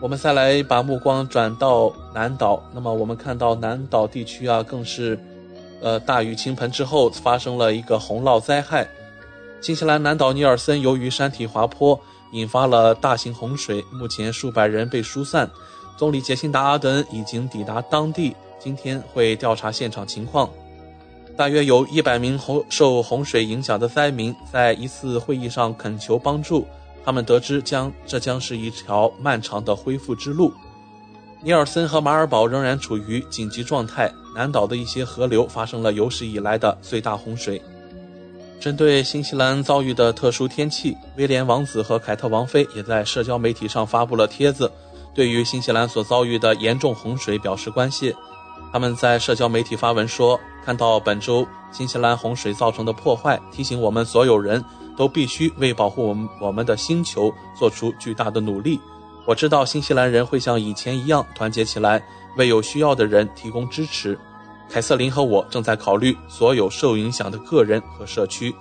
[0.00, 5.20] 我们再来把目光转到南岛，那么我们看到南岛地区啊，更是，
[5.82, 8.88] 呃，大雨倾盆之后发生了一个洪涝灾害。
[9.60, 12.00] 新西兰南岛尼尔森由于山体滑坡
[12.32, 15.50] 引发了大型洪水，目前数百人被疏散。
[15.98, 20.48] 总理杰辛达·阿德恩已经抵达当地，今天会调查现场情况。
[21.40, 26.66] 大约有一百名洪受洪水影响的灾民在一次会议上恳求帮助。
[27.02, 30.52] 他们得知将这将是一条漫长的恢复之路。
[31.40, 37.62] 尼尔森和马尔堡仍然处于紧急状态，南岛的一些河流发生了有史以来的最大洪水。
[38.60, 44.70] 针对新西兰遭遇的特殊天气，威廉王子和凯特王妃也在社交媒体上发布了帖子，
[45.14, 48.14] 对于新西兰所遭遇的严重洪水表示关切。
[48.72, 54.64] 他们在社交媒体发文说：“看到本周新西兰洪水造成的破坏，提醒我们所有人。”
[54.96, 58.78] 都必须为保护我们我们的星球做出巨大的努力。
[59.24, 62.02] 我知道新西兰人会像以前一样团结起来，
[62.36, 64.18] 为有需要的人提供支持。
[64.68, 68.54] 凯瑟琳和我正在考虑所有受影响的个人和社区。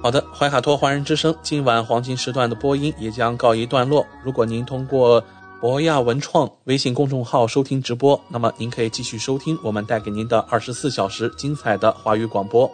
[0.00, 4.06] 好的，怀卡托华人之声今晚黄金时段的播音也将告一段落。
[4.22, 5.20] 如果您通过
[5.60, 12.70] 博亚文创微信公众号收听直播，那么您可以继续收听我们带给您的二十四小时精彩的华语广播。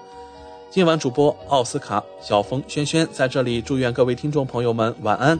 [0.70, 5.38] 今晚主播奥斯卡、小峰、轩轩在这里祝愿各位听众朋友们晚安。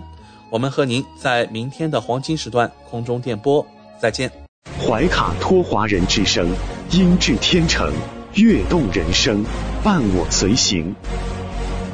[0.49, 3.65] 我们和您在明天的黄金时段空中电波
[4.01, 4.31] 再见。
[4.81, 6.49] 怀卡托华人之声，
[6.93, 7.93] 音质天成，
[8.37, 9.45] 悦动人生，
[9.83, 10.95] 伴我随行。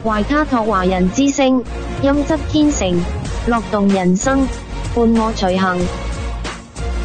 [0.04, 1.64] 怀卡托华人之声，
[2.04, 3.00] 音质天成，
[3.48, 4.46] 乐动人生，
[4.95, 5.77] 伴我随行。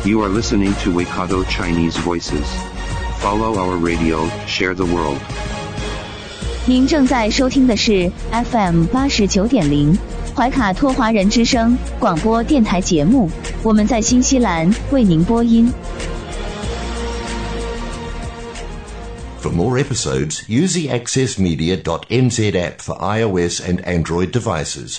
[0.05, 2.47] You are listening to Waikato Chinese Voices.
[3.21, 5.19] Follow our radio, share the world.
[6.67, 9.99] 您正在收听的是 FM 八十九点零
[10.35, 13.31] 怀卡托华人之声广播电台节目，
[13.63, 15.71] 我们在新西兰为您播音。
[19.43, 24.99] For more episodes, use the accessmedia.nz app for iOS and Android devices,